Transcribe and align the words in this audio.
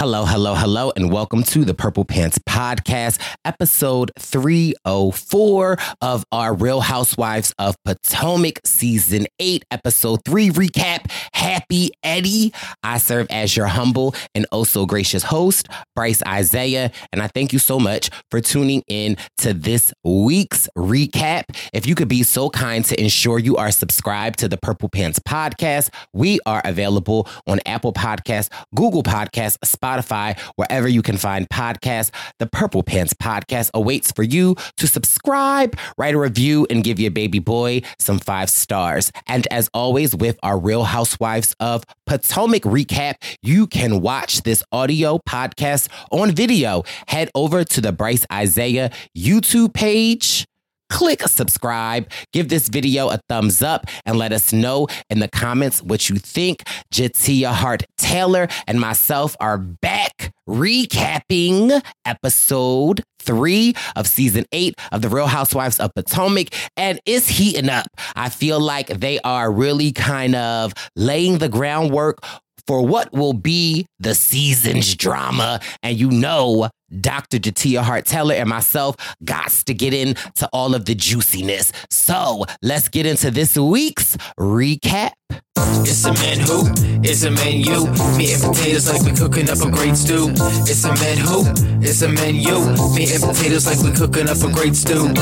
Hello, 0.00 0.24
hello, 0.24 0.54
hello, 0.54 0.90
and 0.96 1.12
welcome 1.12 1.42
to 1.42 1.62
the 1.62 1.74
Purple 1.74 2.06
Pants 2.06 2.38
Podcast, 2.48 3.20
episode 3.44 4.10
304 4.18 5.76
of 6.00 6.24
our 6.32 6.54
Real 6.54 6.80
Housewives 6.80 7.52
of 7.58 7.76
Potomac 7.84 8.60
season 8.64 9.26
8, 9.38 9.62
episode 9.70 10.20
3 10.24 10.48
recap. 10.52 11.10
Happy 11.34 11.90
Eddie. 12.02 12.54
I 12.82 12.96
serve 12.96 13.26
as 13.28 13.54
your 13.54 13.66
humble 13.66 14.14
and 14.34 14.46
also 14.50 14.86
gracious 14.86 15.22
host, 15.22 15.68
Brice 15.94 16.22
Izyah, 16.22 16.94
and 17.12 17.20
I 17.20 17.26
thank 17.26 17.52
you 17.52 17.58
so 17.58 17.78
much 17.78 18.08
for 18.30 18.40
tuning 18.40 18.82
in 18.88 19.18
to 19.36 19.52
this 19.52 19.92
week's 20.02 20.66
recap. 20.78 21.42
If 21.74 21.86
you 21.86 21.94
could 21.94 22.08
be 22.08 22.22
so 22.22 22.48
kind 22.48 22.86
to 22.86 22.98
ensure 22.98 23.38
you 23.38 23.56
are 23.56 23.70
subscribed 23.70 24.38
to 24.38 24.48
the 24.48 24.56
Purple 24.56 24.88
Pants 24.88 25.18
Podcast, 25.18 25.90
we 26.14 26.40
are 26.46 26.62
available 26.64 27.28
on 27.46 27.60
Apple 27.66 27.92
Podcasts, 27.92 28.48
Google 28.74 29.02
Podcasts, 29.02 29.58
Spotify 29.62 29.89
Spotify, 29.90 30.38
wherever 30.56 30.88
you 30.88 31.02
can 31.02 31.16
find 31.16 31.48
podcasts. 31.48 32.10
The 32.38 32.46
Purple 32.46 32.82
Pants 32.82 33.14
podcast 33.14 33.70
awaits 33.74 34.12
for 34.12 34.22
you 34.22 34.56
to 34.76 34.86
subscribe, 34.86 35.76
write 35.98 36.14
a 36.14 36.18
review, 36.18 36.66
and 36.70 36.84
give 36.84 36.98
your 37.00 37.10
baby 37.10 37.38
boy 37.38 37.82
some 37.98 38.18
five 38.18 38.50
stars. 38.50 39.10
And 39.26 39.46
as 39.50 39.68
always, 39.74 40.14
with 40.14 40.38
our 40.42 40.58
Real 40.58 40.84
Housewives 40.84 41.54
of 41.60 41.84
Potomac 42.06 42.62
recap, 42.62 43.14
you 43.42 43.66
can 43.66 44.00
watch 44.00 44.42
this 44.42 44.62
audio 44.72 45.18
podcast 45.28 45.88
on 46.10 46.32
video. 46.32 46.84
Head 47.08 47.30
over 47.34 47.64
to 47.64 47.80
the 47.80 47.92
Brice 47.92 48.26
Izyah 48.26 48.92
YouTube 49.16 49.74
page 49.74 50.46
click 50.90 51.22
subscribe, 51.22 52.10
give 52.32 52.48
this 52.48 52.68
video 52.68 53.08
a 53.08 53.18
thumbs 53.28 53.62
up, 53.62 53.86
and 54.04 54.18
let 54.18 54.32
us 54.32 54.52
know 54.52 54.86
in 55.08 55.20
the 55.20 55.28
comments 55.28 55.82
what 55.82 56.10
you 56.10 56.16
think. 56.16 56.62
J'Tia 56.92 57.52
Hart 57.52 57.84
Taylor 57.96 58.48
and 58.66 58.80
myself 58.80 59.36
are 59.40 59.56
back 59.56 60.32
recapping 60.48 61.80
episode 62.04 63.02
three 63.22 63.74
of 63.96 64.06
season 64.06 64.44
eight 64.52 64.74
of 64.92 65.02
The 65.02 65.08
Real 65.08 65.26
Housewives 65.26 65.78
of 65.78 65.94
Potomac. 65.94 66.48
And 66.76 67.00
it's 67.06 67.28
heating 67.28 67.68
up. 67.68 67.86
I 68.16 68.28
feel 68.28 68.60
like 68.60 68.88
they 68.88 69.20
are 69.20 69.50
really 69.50 69.92
kind 69.92 70.34
of 70.34 70.72
laying 70.96 71.38
the 71.38 71.48
groundwork 71.48 72.18
for 72.66 72.86
what 72.86 73.12
will 73.12 73.32
be 73.32 73.86
the 73.98 74.14
season's 74.14 74.94
drama. 74.94 75.60
And 75.82 75.98
you 75.98 76.10
know, 76.10 76.68
Dr. 76.98 77.38
J'Tia 77.38 77.82
Hart 77.82 78.06
Taylor 78.06 78.34
and 78.34 78.48
myself 78.48 78.96
got 79.24 79.50
to 79.66 79.74
get 79.74 79.94
into 79.94 80.48
all 80.52 80.74
of 80.74 80.84
the 80.84 80.94
juiciness. 80.94 81.72
So 81.90 82.44
let's 82.62 82.88
get 82.88 83.06
into 83.06 83.30
this 83.30 83.56
week's 83.56 84.16
recap. 84.38 85.12
It's 85.56 86.04
a 86.04 86.12
man 86.12 86.40
who, 86.40 86.64
it's 87.02 87.22
a 87.24 87.30
man 87.30 87.60
you. 87.60 87.86
Meat 88.16 88.34
and 88.34 88.42
potatoes 88.42 88.88
like 88.88 89.02
we 89.02 89.16
cooking 89.16 89.48
up 89.48 89.58
a 89.58 89.70
great 89.70 89.96
stew. 89.96 90.30
It's 90.66 90.84
a 90.84 90.94
man 90.94 91.18
who, 91.18 91.44
it's 91.80 92.02
a 92.02 92.08
man 92.08 92.34
you. 92.34 92.58
Meat 92.94 93.14
and 93.14 93.22
potatoes 93.22 93.66
like 93.66 93.80
we 93.80 93.92
cooking 93.92 94.28
up 94.28 94.38
a 94.38 94.52
great 94.52 94.74
stew. 94.74 95.12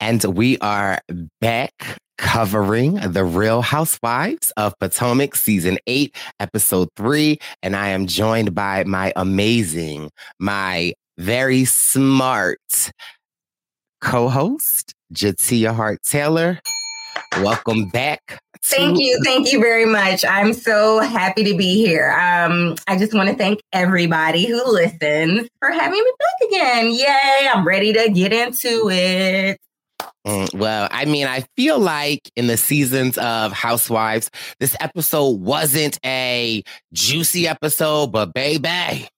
And 0.00 0.24
we 0.24 0.56
are 0.58 0.98
back 1.42 1.98
covering 2.16 2.94
The 2.94 3.22
Real 3.22 3.60
Housewives 3.60 4.50
of 4.56 4.72
Potomac, 4.78 5.36
season 5.36 5.76
eight, 5.86 6.16
episode 6.40 6.88
three. 6.96 7.38
And 7.62 7.76
I 7.76 7.88
am 7.88 8.06
joined 8.06 8.54
by 8.54 8.84
my 8.84 9.12
amazing, 9.14 10.10
my 10.38 10.94
very 11.18 11.66
smart 11.66 12.58
co 14.00 14.30
host, 14.30 14.94
J'Tia 15.12 15.74
Hart 15.74 16.02
Taylor. 16.02 16.60
Welcome 17.36 17.90
back. 17.90 18.40
Thank 18.64 18.98
you. 19.00 19.20
Thank 19.22 19.52
you 19.52 19.60
very 19.60 19.84
much. 19.84 20.24
I'm 20.24 20.54
so 20.54 21.00
happy 21.00 21.44
to 21.44 21.54
be 21.54 21.74
here. 21.76 22.10
Um, 22.12 22.76
I 22.86 22.96
just 22.96 23.12
want 23.12 23.28
to 23.28 23.34
thank 23.34 23.60
everybody 23.74 24.46
who 24.46 24.62
listens 24.64 25.46
for 25.58 25.70
having 25.70 25.98
me 25.98 26.12
back 26.18 26.48
again. 26.48 26.90
Yay. 26.90 27.48
I'm 27.52 27.66
ready 27.66 27.92
to 27.92 28.08
get 28.10 28.32
into 28.32 28.88
it. 28.90 29.58
Mm, 30.26 30.54
well, 30.54 30.88
I 30.90 31.06
mean, 31.06 31.26
I 31.26 31.44
feel 31.56 31.78
like 31.78 32.30
in 32.36 32.46
the 32.46 32.56
seasons 32.56 33.16
of 33.18 33.52
Housewives, 33.52 34.30
this 34.58 34.76
episode 34.80 35.40
wasn't 35.40 35.98
a 36.04 36.62
juicy 36.92 37.48
episode, 37.48 38.12
but 38.12 38.34
baby, 38.34 39.08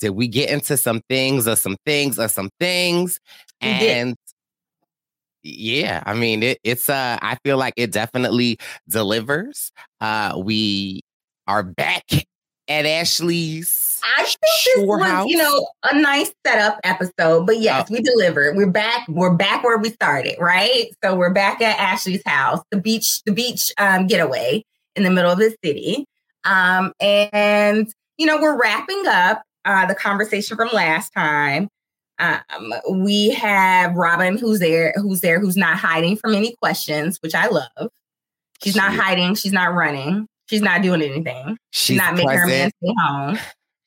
did 0.00 0.10
we 0.10 0.28
get 0.28 0.50
into 0.50 0.76
some 0.76 1.02
things 1.08 1.46
or 1.46 1.56
some 1.56 1.76
things 1.84 2.18
or 2.18 2.28
some 2.28 2.50
things? 2.58 3.20
And 3.60 4.16
yeah, 5.42 6.02
I 6.06 6.14
mean, 6.14 6.42
it, 6.42 6.58
it's 6.64 6.88
uh, 6.88 7.18
I 7.20 7.36
feel 7.44 7.56
like 7.58 7.74
it 7.76 7.92
definitely 7.92 8.58
delivers. 8.88 9.72
Uh, 10.00 10.34
we 10.42 11.02
are 11.46 11.62
back 11.62 12.04
at 12.68 12.86
Ashley's 12.86 13.89
I 14.02 14.24
think 14.24 14.38
this 14.40 14.86
was, 14.86 15.02
house. 15.02 15.28
you 15.28 15.36
know, 15.36 15.68
a 15.84 15.98
nice 15.98 16.32
setup 16.46 16.80
episode. 16.84 17.46
But 17.46 17.60
yes, 17.60 17.88
oh. 17.90 17.94
we 17.94 18.00
delivered. 18.00 18.56
We're 18.56 18.70
back. 18.70 19.06
We're 19.08 19.34
back 19.34 19.64
where 19.64 19.78
we 19.78 19.90
started, 19.90 20.36
right? 20.38 20.86
So 21.02 21.14
we're 21.16 21.32
back 21.32 21.60
at 21.60 21.78
Ashley's 21.78 22.22
house, 22.26 22.60
the 22.70 22.80
beach, 22.80 23.22
the 23.24 23.32
beach 23.32 23.72
um, 23.78 24.06
getaway 24.06 24.64
in 24.96 25.02
the 25.02 25.10
middle 25.10 25.30
of 25.30 25.38
the 25.38 25.54
city. 25.64 26.04
Um, 26.44 26.92
and 27.00 27.92
you 28.18 28.26
know, 28.26 28.40
we're 28.40 28.60
wrapping 28.60 29.02
up 29.06 29.42
uh, 29.64 29.86
the 29.86 29.94
conversation 29.94 30.56
from 30.56 30.68
last 30.72 31.10
time. 31.10 31.68
Um, 32.18 32.74
we 32.90 33.30
have 33.30 33.94
Robyn, 33.94 34.36
who's 34.36 34.58
there, 34.58 34.92
who's 34.96 35.20
there, 35.20 35.40
who's 35.40 35.56
not 35.56 35.78
hiding 35.78 36.16
from 36.16 36.34
any 36.34 36.54
questions, 36.60 37.18
which 37.22 37.34
I 37.34 37.46
love. 37.46 37.88
She's 38.62 38.76
not 38.76 38.94
hiding. 38.94 39.34
She's 39.36 39.52
not 39.52 39.74
running. 39.74 40.26
She's 40.50 40.60
not 40.60 40.82
doing 40.82 41.00
anything. 41.00 41.56
She's, 41.70 41.86
she's 41.86 41.96
not 41.96 42.14
making 42.14 42.30
her 42.30 42.46
man 42.46 42.70
stay 42.82 42.94
home. 42.98 43.38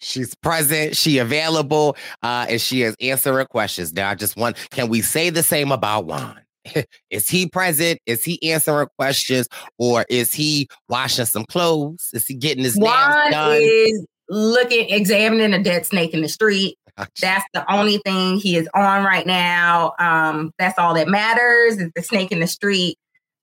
She's 0.04 0.36
present, 0.36 0.96
she 0.96 1.18
available, 1.18 1.96
uh, 2.22 2.46
and 2.50 2.62
she 2.62 2.84
is 2.84 2.96
answering 3.00 3.48
questions. 3.48 3.94
Now, 3.94 4.10
I 4.10 4.16
just 4.16 4.38
want, 4.38 4.58
can 4.70 4.90
we 4.90 5.02
say 5.02 5.30
the 5.30 5.44
same 5.44 5.72
about 5.72 6.06
Juan? 6.06 6.40
is 7.10 7.30
he 7.30 7.48
present? 7.48 8.00
Is 8.06 8.24
he 8.24 8.52
answering 8.52 8.88
questions? 8.98 9.48
Or 9.78 10.06
is 10.10 10.34
he 10.34 10.68
washing 10.90 11.26
some 11.26 11.46
clothes? 11.46 12.10
Is 12.14 12.28
he 12.28 12.36
getting 12.36 12.64
his 12.64 12.76
Juan 12.76 13.32
done? 13.32 13.58
is 13.62 14.06
looking, 14.30 14.90
examining 14.90 15.54
a 15.54 15.64
dead 15.64 15.86
snake 15.86 16.14
in 16.14 16.22
the 16.22 16.30
street. 16.30 16.78
That's 17.22 17.46
the 17.54 17.72
only 17.74 17.98
thing 18.00 18.38
he 18.38 18.56
is 18.56 18.70
on 18.76 19.04
right 19.04 19.26
now. 19.26 19.94
Um, 19.98 20.52
that's 20.60 20.78
all 20.78 20.94
that 20.94 21.08
matters 21.08 21.78
is 21.78 21.92
the 21.96 22.04
snake 22.04 22.32
in 22.32 22.40
the 22.40 22.48
street. 22.48 22.98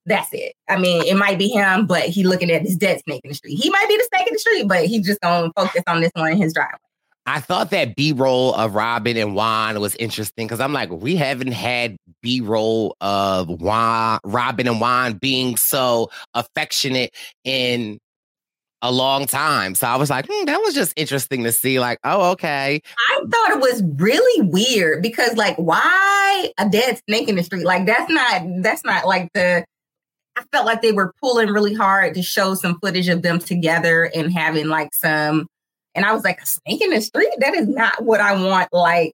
That's 0.07 0.29
it. 0.33 0.55
I 0.69 0.79
mean, 0.79 1.05
it 1.05 1.17
might 1.17 1.39
be 1.39 1.49
him, 1.49 1.87
but 1.87 2.05
he 2.05 2.25
looking 2.25 2.51
at 2.51 2.63
this 2.63 2.77
dead 2.77 3.01
snake 3.01 3.21
in 3.25 3.31
the 3.31 3.35
street. 3.35 3.57
He 3.57 3.71
might 3.71 3.87
be 3.89 3.97
the 3.97 4.09
snake 4.15 4.29
in 4.29 4.35
the 4.35 4.39
street, 4.39 4.69
but 4.69 4.87
he's 4.87 5.07
just 5.07 5.21
gonna 5.21 5.53
focus 5.55 5.83
on 5.87 6.01
this 6.01 6.11
one 6.15 6.33
in 6.33 6.39
his 6.39 6.53
driveway. 6.53 6.79
I 7.27 7.39
thought 7.39 7.71
that 7.71 7.97
B 7.97 8.13
roll 8.13 8.55
of 8.55 8.75
Robyn 8.75 9.17
and 9.17 9.35
Juan 9.35 9.79
was 9.81 9.95
interesting 9.97 10.47
because 10.47 10.59
I'm 10.59 10.73
like, 10.73 10.91
we 10.91 11.17
haven't 11.17 11.53
had 11.53 11.97
B 12.23 12.41
roll 12.41 12.97
of 13.01 13.49
Juan, 13.49 14.19
Robyn 14.25 14.67
and 14.67 14.81
Juan 14.81 15.19
being 15.19 15.57
so 15.57 16.11
affectionate 16.35 17.15
in 17.45 17.99
a 18.83 18.91
long 18.91 19.27
time. 19.27 19.75
So 19.75 19.87
I 19.87 19.97
was 19.97 20.09
like, 20.09 20.27
hmm, 20.29 20.47
that 20.47 20.61
was 20.61 20.75
just 20.75 20.95
interesting 20.97 21.45
to 21.45 21.53
see. 21.53 21.79
Like, 21.79 21.99
oh, 22.05 22.31
okay. 22.33 22.81
I 23.11 23.21
thought 23.21 23.51
it 23.51 23.61
was 23.61 23.83
really 23.97 24.49
weird 24.49 25.03
because, 25.03 25.37
like, 25.37 25.57
why 25.57 26.51
a 26.59 26.69
dead 26.69 27.01
snake 27.07 27.29
in 27.29 27.37
the 27.37 27.43
street? 27.43 27.65
Like, 27.65 27.87
that's 27.87 28.11
not 28.11 28.43
that's 28.63 28.85
not 28.85 29.07
like 29.07 29.31
the 29.35 29.65
I 30.37 30.43
felt 30.53 30.67
like 30.67 30.83
they 30.83 30.93
were 30.93 31.13
pulling 31.21 31.49
really 31.49 31.75
hard 31.75 32.15
to 32.15 32.23
show 32.23 32.55
some 32.55 32.79
footage 32.81 33.09
of 33.09 33.23
them 33.23 33.39
together 33.39 34.11
and 34.15 34.33
having 34.33 34.69
like 34.69 34.95
some. 34.95 35.47
And 35.95 36.05
I 36.05 36.13
was 36.13 36.23
like, 36.23 36.41
a 36.41 36.47
snake 36.47 36.83
in 36.83 36.91
the 36.91 37.01
street? 37.01 37.33
That 37.39 37.55
is 37.55 37.67
not 37.67 38.05
what 38.05 38.21
I 38.21 38.41
want, 38.41 38.73
like 38.73 39.13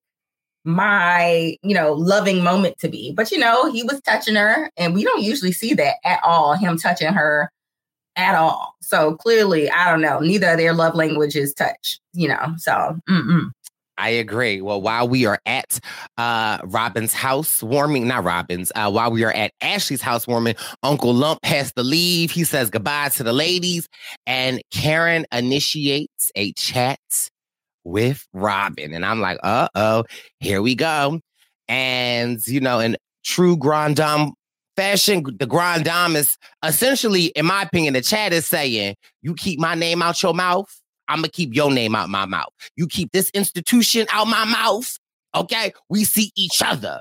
my, 0.64 1.56
you 1.62 1.74
know, 1.74 1.92
loving 1.92 2.42
moment 2.42 2.78
to 2.80 2.88
be. 2.88 3.12
But, 3.12 3.30
you 3.30 3.38
know, 3.38 3.72
he 3.72 3.82
was 3.82 4.00
touching 4.02 4.34
her, 4.34 4.70
and 4.76 4.94
we 4.94 5.04
don't 5.04 5.22
usually 5.22 5.52
see 5.52 5.74
that 5.74 5.96
at 6.04 6.20
all, 6.22 6.54
him 6.54 6.76
touching 6.76 7.12
her 7.12 7.50
at 8.16 8.34
all. 8.34 8.74
So 8.82 9.14
clearly, 9.16 9.70
I 9.70 9.90
don't 9.90 10.02
know, 10.02 10.18
neither 10.20 10.48
of 10.50 10.58
their 10.58 10.74
love 10.74 10.94
languages 10.94 11.54
touch, 11.54 11.98
you 12.12 12.28
know, 12.28 12.54
so. 12.58 12.98
Mm-mm. 13.08 13.50
I 13.98 14.10
agree. 14.10 14.60
Well, 14.60 14.80
while 14.80 15.08
we 15.08 15.26
are 15.26 15.40
at 15.46 15.80
uh, 16.18 16.58
Robyn's 16.58 17.12
house 17.12 17.62
warming, 17.62 18.06
not 18.06 18.24
Robyn's, 18.24 18.70
uh, 18.74 18.90
while 18.90 19.10
we 19.10 19.24
are 19.24 19.32
at 19.32 19.52
Ashley's 19.60 20.02
house 20.02 20.26
warming, 20.26 20.54
Uncle 20.82 21.14
Lump 21.14 21.44
has 21.44 21.72
to 21.74 21.82
leave. 21.82 22.30
He 22.30 22.44
says 22.44 22.70
goodbye 22.70 23.08
to 23.10 23.22
the 23.22 23.32
ladies, 23.32 23.88
and 24.26 24.60
Karen 24.70 25.26
initiates 25.32 26.30
a 26.34 26.52
chat 26.52 26.98
with 27.84 28.26
Robyn. 28.32 28.92
And 28.92 29.06
I'm 29.06 29.20
like, 29.20 29.38
uh 29.42 29.68
oh, 29.74 30.04
here 30.40 30.60
we 30.60 30.74
go. 30.74 31.20
And, 31.68 32.46
you 32.46 32.60
know, 32.60 32.80
in 32.80 32.96
true 33.24 33.56
Grand 33.56 33.96
Dame 33.96 34.32
fashion, 34.76 35.24
the 35.38 35.46
Grand 35.46 35.84
Dame 35.84 36.16
is 36.16 36.36
essentially, 36.64 37.26
in 37.26 37.46
my 37.46 37.62
opinion, 37.62 37.94
the 37.94 38.02
chat 38.02 38.32
is 38.32 38.46
saying, 38.46 38.94
you 39.22 39.34
keep 39.34 39.58
my 39.58 39.74
name 39.74 40.02
out 40.02 40.22
your 40.22 40.34
mouth, 40.34 40.68
I'm 41.08 41.18
gonna 41.18 41.28
keep 41.28 41.54
your 41.54 41.70
name 41.70 41.94
out 41.94 42.08
my 42.08 42.26
mouth. 42.26 42.52
You 42.76 42.86
keep 42.86 43.12
this 43.12 43.30
institution 43.30 44.06
out 44.12 44.26
my 44.26 44.44
mouth. 44.44 44.98
Okay, 45.34 45.72
we 45.88 46.04
see 46.04 46.32
each 46.36 46.62
other. 46.62 47.00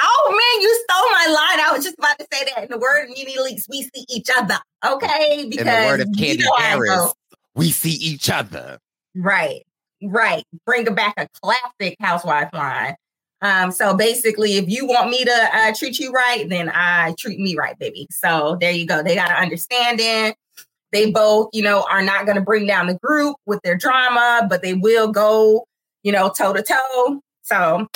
Oh 0.00 0.28
man, 0.30 0.62
you 0.62 0.84
stole 0.88 1.10
my 1.10 1.26
line. 1.26 1.68
I 1.68 1.72
was 1.72 1.84
just 1.84 1.98
about 1.98 2.18
to 2.18 2.26
say 2.32 2.44
that 2.44 2.64
in 2.64 2.70
the 2.70 2.78
word 2.78 3.08
Mimi 3.08 3.38
Leaks, 3.38 3.66
we 3.68 3.82
see 3.82 4.04
each 4.08 4.28
other. 4.36 4.58
Okay, 4.84 5.46
because 5.48 5.66
in 5.66 5.72
the 5.72 5.86
word 5.86 6.00
of 6.00 6.08
you 6.12 6.38
know 6.38 6.52
Harris, 6.58 7.14
we 7.54 7.70
see 7.70 7.92
each 7.92 8.28
other. 8.30 8.78
Right, 9.14 9.62
right. 10.02 10.44
Bring 10.66 10.92
back 10.94 11.14
a 11.16 11.28
classic 11.40 11.96
housewife 12.00 12.52
line. 12.52 12.96
Um, 13.42 13.70
so 13.70 13.94
basically, 13.94 14.56
if 14.56 14.68
you 14.68 14.86
want 14.86 15.10
me 15.10 15.22
to 15.24 15.48
uh, 15.52 15.72
treat 15.76 15.98
you 15.98 16.10
right, 16.10 16.48
then 16.48 16.70
I 16.74 17.14
treat 17.18 17.38
me 17.38 17.56
right, 17.56 17.78
baby. 17.78 18.06
So 18.10 18.56
there 18.58 18.72
you 18.72 18.86
go. 18.86 19.02
They 19.02 19.14
got 19.14 19.28
to 19.28 19.34
understand 19.34 20.00
it. 20.00 20.34
They 20.94 21.10
both, 21.10 21.48
you 21.52 21.62
know, 21.64 21.84
are 21.90 22.02
not 22.02 22.24
going 22.24 22.36
to 22.36 22.40
bring 22.40 22.68
down 22.68 22.86
the 22.86 22.94
group 22.94 23.34
with 23.46 23.60
their 23.64 23.76
drama, 23.76 24.46
but 24.48 24.62
they 24.62 24.74
will 24.74 25.10
go, 25.10 25.66
you 26.04 26.12
know, 26.12 26.30
toe 26.30 26.52
to 26.52 26.62
toe. 26.62 27.20
So 27.42 27.88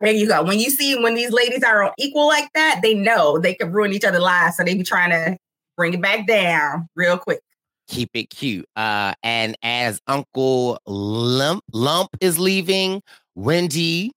there 0.00 0.12
you 0.12 0.28
go. 0.28 0.44
When 0.44 0.60
you 0.60 0.70
see 0.70 0.96
when 0.96 1.16
these 1.16 1.32
ladies 1.32 1.64
are 1.64 1.82
on 1.82 1.92
equal 1.98 2.28
like 2.28 2.48
that, 2.54 2.82
they 2.84 2.94
know 2.94 3.40
they 3.40 3.54
can 3.54 3.72
ruin 3.72 3.92
each 3.92 4.04
other's 4.04 4.22
lives. 4.22 4.56
So 4.56 4.62
they 4.62 4.76
be 4.76 4.84
trying 4.84 5.10
to 5.10 5.36
bring 5.76 5.92
it 5.92 6.00
back 6.00 6.28
down 6.28 6.86
real 6.94 7.18
quick. 7.18 7.40
Keep 7.88 8.10
it 8.14 8.30
cute. 8.30 8.64
Uh, 8.76 9.12
and 9.24 9.56
as 9.64 10.00
Uncle 10.06 10.78
Lump 10.86 11.64
Lump 11.72 12.10
is 12.20 12.38
leaving, 12.38 13.02
Wendy. 13.34 14.12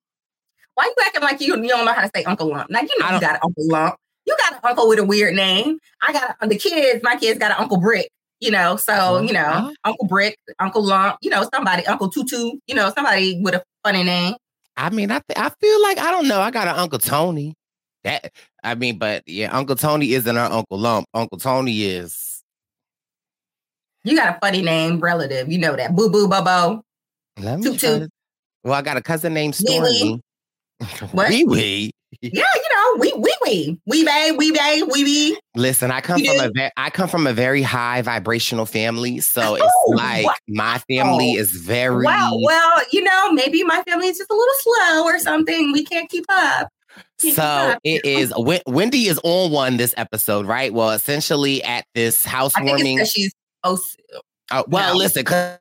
Why 0.76 0.86
you 0.86 1.04
acting 1.04 1.24
like 1.24 1.42
you, 1.42 1.56
you 1.60 1.68
don't 1.68 1.86
know 1.86 1.94
how 1.94 2.04
to 2.04 2.12
say 2.16 2.24
Uncle 2.26 2.50
Lump? 2.50 2.70
Now 2.70 2.82
you 2.82 2.90
know 3.00 3.10
you 3.10 3.20
got 3.20 3.40
Uncle 3.44 3.68
Lump 3.68 3.96
you 4.26 4.36
got 4.40 4.54
an 4.54 4.60
uncle 4.64 4.88
with 4.88 5.00
a 5.00 5.04
weird 5.04 5.36
name. 5.36 5.80
I 6.02 6.14
got 6.14 6.38
the 6.50 6.58
kids, 6.58 7.02
my 7.04 7.16
kids 7.16 7.40
got 7.40 7.52
an 7.52 7.58
Uncle 7.60 7.80
Brick, 7.80 8.10
you 8.40 8.52
know. 8.52 8.76
So, 8.76 9.22
you 9.22 9.34
know, 9.34 9.74
Uncle 9.84 10.08
Brick, 10.08 10.38
Uncle 10.60 10.84
Lump, 10.84 11.18
you 11.22 11.30
know, 11.30 11.48
somebody, 11.54 11.86
Uncle 11.86 12.10
Tutu, 12.10 12.54
you 12.68 12.76
know, 12.76 12.92
somebody 12.96 13.40
with 13.42 13.56
a 13.56 13.64
funny 13.84 14.04
name. 14.04 14.36
I 14.78 14.90
mean, 14.90 15.12
I 15.12 15.22
th- 15.28 15.38
I 15.38 15.50
feel 15.50 15.82
like 15.84 15.98
I 16.00 16.12
don't 16.12 16.28
know. 16.28 16.42
I 16.42 16.52
got 16.52 16.68
an 16.68 16.76
Uncle 16.76 17.00
Tony. 17.00 17.54
That 18.04 18.32
I 18.64 18.76
mean, 18.76 18.98
but 18.98 19.24
yeah, 19.28 19.56
Uncle 19.56 19.76
Tony 19.76 20.14
isn't 20.14 20.38
our 20.38 20.52
Uncle 20.52 20.78
Lump. 20.78 21.08
Uncle 21.14 21.38
Tony 21.38 21.84
is. 21.84 22.42
You 24.04 24.18
got 24.18 24.36
a 24.36 24.40
funny 24.42 24.62
name 24.62 25.00
relative. 25.00 25.50
You 25.50 25.60
know 25.60 25.76
that. 25.76 25.96
Boo 25.96 26.10
Boo 26.10 26.28
Bobo. 26.28 26.84
Let 27.40 27.60
me 27.60 27.78
Tutu. 27.78 28.08
Well, 28.64 28.74
I 28.74 28.82
got 28.82 28.98
a 28.98 29.02
cousin 29.02 29.34
named 29.34 29.56
Stormy. 29.56 30.22
What? 31.14 31.30
Wee 31.30 31.46
Wee 31.46 31.92
yeah, 32.22 32.30
you 32.32 32.70
know, 32.76 32.96
we 33.00 33.14
we 33.14 33.36
we 33.44 33.80
we 33.86 34.06
bay, 34.06 34.32
we 34.32 34.52
bay, 34.52 34.82
we 34.84 35.04
be. 35.04 35.38
Listen, 35.56 35.92
I 35.92 36.02
come 36.02 36.24
from 36.24 36.40
a 36.40 36.52
ve- 36.54 36.72
I 36.78 36.90
come 36.90 37.08
from 37.08 37.28
a 37.28 37.34
very 37.34 37.62
high 37.62 38.02
vibrational 38.02 38.66
family, 38.66 39.20
so 39.20 39.56
it's 39.56 39.66
oh, 39.66 39.92
like 39.92 40.26
wow. 40.26 40.34
my 40.48 40.82
family 40.90 41.34
is 41.34 41.52
very 41.52 42.06
Wow. 42.06 42.40
Well, 42.42 42.82
you 42.92 43.04
know, 43.04 43.32
maybe 43.32 43.64
my 43.64 43.84
family 43.84 44.08
is 44.08 44.18
just 44.18 44.30
a 44.30 44.34
little 44.34 44.54
slow 44.60 45.04
or 45.04 45.20
something. 45.20 45.72
We 45.72 45.84
can't 45.84 46.10
keep 46.10 46.26
up. 46.30 46.70
Can't 47.22 47.36
so 47.36 47.42
keep 47.42 47.44
up. 47.44 47.80
it 47.84 48.06
is. 48.06 48.34
Wendy 48.66 49.08
is 49.08 49.20
on 49.24 49.52
one 49.52 49.78
this 49.78 49.94
episode, 49.98 50.46
right? 50.46 50.74
Well, 50.74 50.92
essentially 50.92 51.64
at 51.64 51.86
this 51.96 52.24
housewarming. 52.24 53.06
she's 53.06 53.34
oh. 53.64 53.80
Uh, 54.52 54.64
well, 54.68 54.94
no. 54.94 55.00
listen, 55.00 55.24
cause 55.24 55.58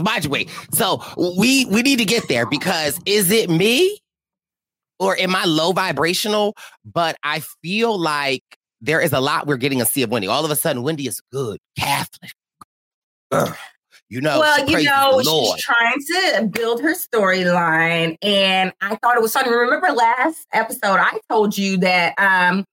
mind 0.00 0.24
you, 0.24 0.46
So 0.72 1.02
we 1.38 1.64
we 1.66 1.82
need 1.82 1.98
to 1.98 2.04
get 2.04 2.28
there 2.28 2.46
because 2.46 3.00
is 3.06 3.30
it 3.30 3.48
me 3.48 4.00
or 4.98 5.16
am 5.18 5.34
I 5.34 5.44
low 5.44 5.72
vibrational? 5.72 6.54
But 6.84 7.16
I 7.22 7.40
feel 7.62 7.98
like 7.98 8.42
there 8.80 9.00
is 9.00 9.12
a 9.12 9.20
lot 9.20 9.46
we're 9.46 9.56
getting 9.56 9.78
to 9.78 9.86
see 9.86 10.02
of 10.02 10.10
Wendy. 10.10 10.28
All 10.28 10.44
of 10.44 10.50
a 10.50 10.56
sudden, 10.56 10.82
Wendy 10.82 11.06
is 11.06 11.20
good, 11.32 11.58
Catholic. 11.78 12.32
Ugh. 13.32 13.56
You 14.08 14.20
know, 14.20 14.38
well, 14.38 14.68
you 14.68 14.84
know, 14.84 15.20
she's 15.20 15.64
trying 15.64 15.98
to 15.98 16.46
build 16.46 16.80
her 16.80 16.94
storyline, 16.94 18.16
and 18.22 18.72
I 18.80 18.94
thought 18.96 19.16
it 19.16 19.22
was 19.22 19.32
funny. 19.32 19.50
Remember 19.50 19.88
last 19.88 20.46
episode, 20.52 21.00
I 21.00 21.18
told 21.28 21.58
you 21.58 21.78
that 21.78 22.14
um 22.16 22.64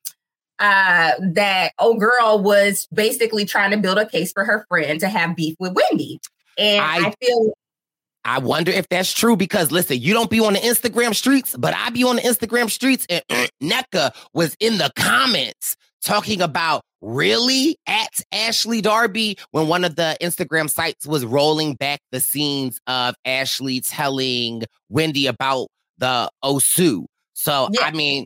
uh 0.59 1.13
that 1.19 1.71
old 1.79 1.99
girl 1.99 2.37
was 2.37 2.87
basically 2.93 3.45
trying 3.45 3.71
to 3.71 3.77
build 3.77 3.97
a 3.97 4.07
case 4.07 4.31
for 4.31 4.45
her 4.45 4.63
friend 4.69 4.99
to 4.99 5.09
have 5.09 5.35
beef 5.35 5.55
with 5.57 5.73
Wendy, 5.73 6.19
and 6.55 6.83
I, 6.83 7.07
I 7.07 7.13
feel 7.19 7.53
I 8.25 8.39
wonder 8.39 8.71
if 8.71 8.87
that's 8.89 9.11
true 9.11 9.35
because 9.35 9.71
listen, 9.71 9.99
you 9.99 10.13
don't 10.13 10.29
be 10.29 10.39
on 10.39 10.53
the 10.53 10.59
Instagram 10.59 11.13
streets, 11.13 11.55
but 11.57 11.73
I 11.75 11.89
be 11.89 12.03
on 12.03 12.17
the 12.17 12.21
Instagram 12.21 12.69
streets 12.69 13.05
and 13.09 13.23
uh, 13.29 13.47
Nneka 13.61 14.15
was 14.33 14.55
in 14.59 14.77
the 14.77 14.91
comments 14.95 15.75
talking 16.03 16.41
about 16.41 16.83
really 17.01 17.77
at 17.87 18.21
Ashley 18.31 18.81
Darby 18.81 19.37
when 19.51 19.67
one 19.67 19.83
of 19.83 19.95
the 19.95 20.17
Instagram 20.21 20.69
sites 20.69 21.05
was 21.05 21.25
rolling 21.25 21.75
back 21.75 21.99
the 22.11 22.19
scenes 22.19 22.79
of 22.87 23.15
Ashley 23.25 23.81
telling 23.81 24.63
Wendy 24.89 25.27
about 25.27 25.67
the 25.97 26.29
Osu. 26.43 27.05
So 27.33 27.69
yeah. 27.71 27.85
I 27.85 27.91
mean, 27.91 28.25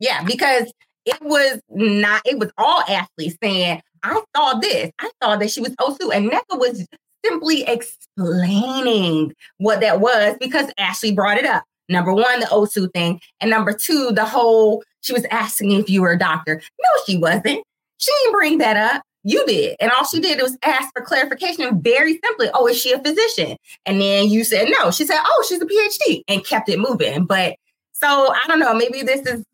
yeah, 0.00 0.24
because 0.24 0.72
it 1.04 1.20
was 1.20 1.60
not, 1.70 2.22
it 2.24 2.38
was 2.38 2.50
all 2.58 2.82
Ashley 2.88 3.36
saying, 3.42 3.82
I 4.02 4.20
saw 4.34 4.54
this. 4.54 4.90
I 4.98 5.10
saw 5.22 5.36
that 5.36 5.50
she 5.50 5.60
was 5.60 5.70
Osu. 5.76 6.12
And 6.12 6.30
Nneka 6.30 6.58
was 6.58 6.84
simply 7.24 7.62
explaining 7.62 9.34
what 9.58 9.80
that 9.80 10.00
was 10.00 10.36
because 10.40 10.70
Ashley 10.78 11.12
brought 11.12 11.38
it 11.38 11.46
up. 11.46 11.64
Number 11.88 12.12
one, 12.12 12.40
the 12.40 12.46
Osu 12.46 12.92
thing. 12.92 13.20
And 13.40 13.50
number 13.50 13.72
two, 13.72 14.12
the 14.12 14.24
whole, 14.24 14.82
she 15.00 15.12
was 15.12 15.24
asking 15.30 15.72
if 15.72 15.90
you 15.90 16.02
were 16.02 16.12
a 16.12 16.18
doctor. 16.18 16.56
No, 16.56 17.02
she 17.06 17.16
wasn't. 17.16 17.64
She 17.98 18.12
didn't 18.22 18.32
bring 18.32 18.58
that 18.58 18.76
up. 18.76 19.02
You 19.24 19.44
did. 19.46 19.76
And 19.78 19.92
all 19.92 20.04
she 20.04 20.20
did 20.20 20.40
was 20.40 20.56
ask 20.62 20.92
for 20.92 21.02
clarification 21.02 21.80
very 21.80 22.18
simply. 22.24 22.48
Oh, 22.54 22.66
is 22.66 22.80
she 22.80 22.92
a 22.92 22.98
physician? 22.98 23.56
And 23.86 24.00
then 24.00 24.28
you 24.28 24.42
said 24.42 24.68
no. 24.78 24.90
She 24.90 25.06
said, 25.06 25.18
oh, 25.20 25.44
she's 25.48 25.62
a 25.62 25.66
PhD 25.66 26.22
and 26.26 26.44
kept 26.44 26.68
it 26.68 26.80
moving. 26.80 27.26
But 27.26 27.56
so 27.92 28.32
I 28.32 28.40
don't 28.48 28.58
know, 28.58 28.74
maybe 28.74 29.02
this 29.02 29.24
is 29.26 29.44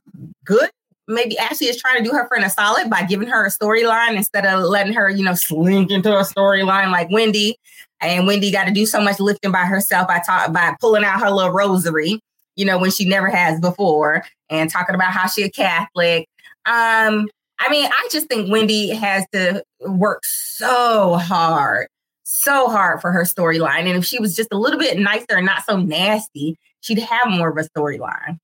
good 0.45 0.71
maybe 1.09 1.37
Ashley 1.39 1.67
is 1.67 1.81
trying 1.81 2.03
to 2.03 2.09
do 2.09 2.15
her 2.15 2.29
friend 2.29 2.45
a 2.45 2.51
solid 2.51 2.89
by 2.91 3.03
giving 3.03 3.29
her 3.29 3.47
a 3.47 3.51
storyline 3.51 4.17
instead 4.17 4.47
of 4.47 4.63
letting 4.65 4.93
her, 4.93 5.11
you 5.11 5.25
know, 5.25 5.35
slink 5.35 5.91
into 5.91 6.17
a 6.17 6.23
storyline 6.23 6.93
like 6.93 7.11
Wendy. 7.11 7.59
And 8.01 8.27
Wendy 8.27 8.53
got 8.53 8.65
to 8.65 8.73
do 8.73 8.87
so 8.87 9.01
much 9.01 9.19
lifting 9.19 9.51
by 9.51 9.65
herself 9.65 10.07
by 10.07 10.21
talk 10.21 10.53
by 10.53 10.77
pulling 10.81 11.05
out 11.05 11.21
her 11.21 11.31
little 11.31 11.51
rosary, 11.51 12.21
you 12.55 12.65
know, 12.65 12.79
when 12.79 12.93
she 12.93 13.05
never 13.05 13.29
has 13.29 13.61
before, 13.61 14.23
and 14.49 14.71
talking 14.71 14.95
about 14.95 15.13
how 15.13 15.27
she 15.27 15.43
a 15.43 15.51
Catholic. 15.51 16.29
Um, 16.67 17.29
I 17.59 17.71
mean, 17.71 17.87
I 17.87 18.09
just 18.13 18.29
think 18.29 18.53
Wendy 18.53 18.91
has 18.91 19.25
to 19.33 19.65
work 19.81 20.25
so 20.25 21.17
hard, 21.17 21.89
so 22.23 22.69
hard 22.69 23.01
for 23.01 23.11
her 23.11 23.23
storyline. 23.25 23.87
And 23.87 23.97
if 23.97 24.05
she 24.05 24.21
was 24.21 24.37
just 24.37 24.53
a 24.53 24.59
little 24.59 24.79
bit 24.79 24.99
nicer 24.99 25.27
and 25.31 25.47
not 25.47 25.65
so 25.65 25.77
nasty, 25.77 26.57
she'd 26.81 27.01
have 27.01 27.29
more 27.29 27.49
of 27.49 27.57
a 27.57 27.69
storyline. 27.69 28.39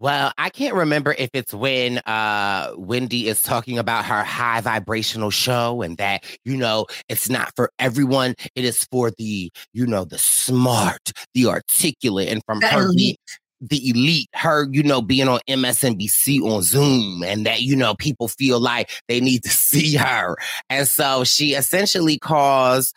Well, 0.00 0.32
I 0.38 0.48
can't 0.48 0.74
remember 0.74 1.14
if 1.18 1.28
it's 1.34 1.52
when 1.52 1.98
uh, 1.98 2.72
Wendy 2.78 3.28
is 3.28 3.42
talking 3.42 3.78
about 3.78 4.06
her 4.06 4.24
high 4.24 4.62
vibrational 4.62 5.30
show 5.30 5.82
and 5.82 5.98
that, 5.98 6.24
you 6.42 6.56
know, 6.56 6.86
it's 7.10 7.28
not 7.28 7.54
for 7.54 7.70
everyone. 7.78 8.34
It 8.54 8.64
is 8.64 8.84
for 8.90 9.10
the, 9.10 9.52
you 9.74 9.86
know, 9.86 10.06
the 10.06 10.16
smart, 10.16 11.12
the 11.34 11.46
articulate, 11.46 12.30
and 12.30 12.42
from 12.46 12.60
the 12.60 12.68
her 12.68 12.86
elite. 12.86 13.20
the 13.60 13.90
elite, 13.90 14.30
her, 14.32 14.68
you 14.72 14.82
know, 14.82 15.02
being 15.02 15.28
on 15.28 15.40
MSNBC 15.46 16.40
on 16.40 16.62
Zoom 16.62 17.22
and 17.22 17.44
that, 17.44 17.60
you 17.60 17.76
know, 17.76 17.94
people 17.94 18.28
feel 18.28 18.58
like 18.58 18.90
they 19.06 19.20
need 19.20 19.42
to 19.42 19.50
see 19.50 19.96
her. 19.96 20.34
And 20.70 20.88
so 20.88 21.24
she 21.24 21.52
essentially 21.52 22.18
calls 22.18 22.94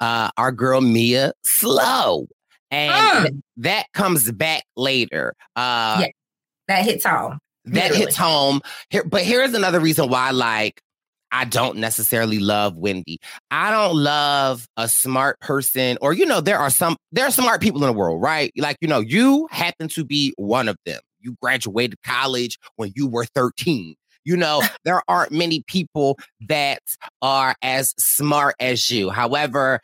uh, 0.00 0.30
our 0.36 0.50
girl 0.50 0.80
Mia 0.80 1.32
slow. 1.44 2.26
And 2.72 3.26
mm. 3.28 3.42
that 3.58 3.86
comes 3.94 4.32
back 4.32 4.64
later. 4.76 5.34
Uh, 5.54 5.98
yeah 6.00 6.08
that 6.70 6.84
hits 6.84 7.04
home. 7.04 7.38
That 7.64 7.94
hits 7.94 8.16
home. 8.16 8.60
Here, 8.90 9.04
but 9.04 9.22
here's 9.22 9.54
another 9.54 9.80
reason 9.80 10.08
why, 10.08 10.30
like, 10.30 10.80
I 11.32 11.44
don't 11.44 11.78
necessarily 11.78 12.38
love 12.38 12.76
Wendy. 12.76 13.18
I 13.50 13.72
don't 13.72 13.96
love 13.96 14.66
a 14.76 14.88
smart 14.88 15.40
person, 15.40 15.98
or 16.00 16.12
you 16.12 16.24
know, 16.24 16.40
there 16.40 16.58
are 16.58 16.70
some 16.70 16.96
there 17.10 17.26
are 17.26 17.30
smart 17.32 17.60
people 17.60 17.82
in 17.82 17.88
the 17.88 17.98
world, 17.98 18.22
right? 18.22 18.52
Like, 18.56 18.76
you 18.80 18.86
know, 18.86 19.00
you 19.00 19.48
happen 19.50 19.88
to 19.88 20.04
be 20.04 20.32
one 20.36 20.68
of 20.68 20.76
them. 20.86 21.00
You 21.18 21.36
graduated 21.42 21.98
college 22.04 22.56
when 22.76 22.92
you 22.94 23.08
were 23.08 23.24
13. 23.24 23.96
You 24.24 24.36
know, 24.36 24.62
there 24.84 25.02
aren't 25.08 25.32
many 25.32 25.64
people 25.66 26.18
that 26.48 26.82
are 27.20 27.56
as 27.62 27.94
smart 27.98 28.54
as 28.60 28.90
you. 28.90 29.10
However, 29.10 29.80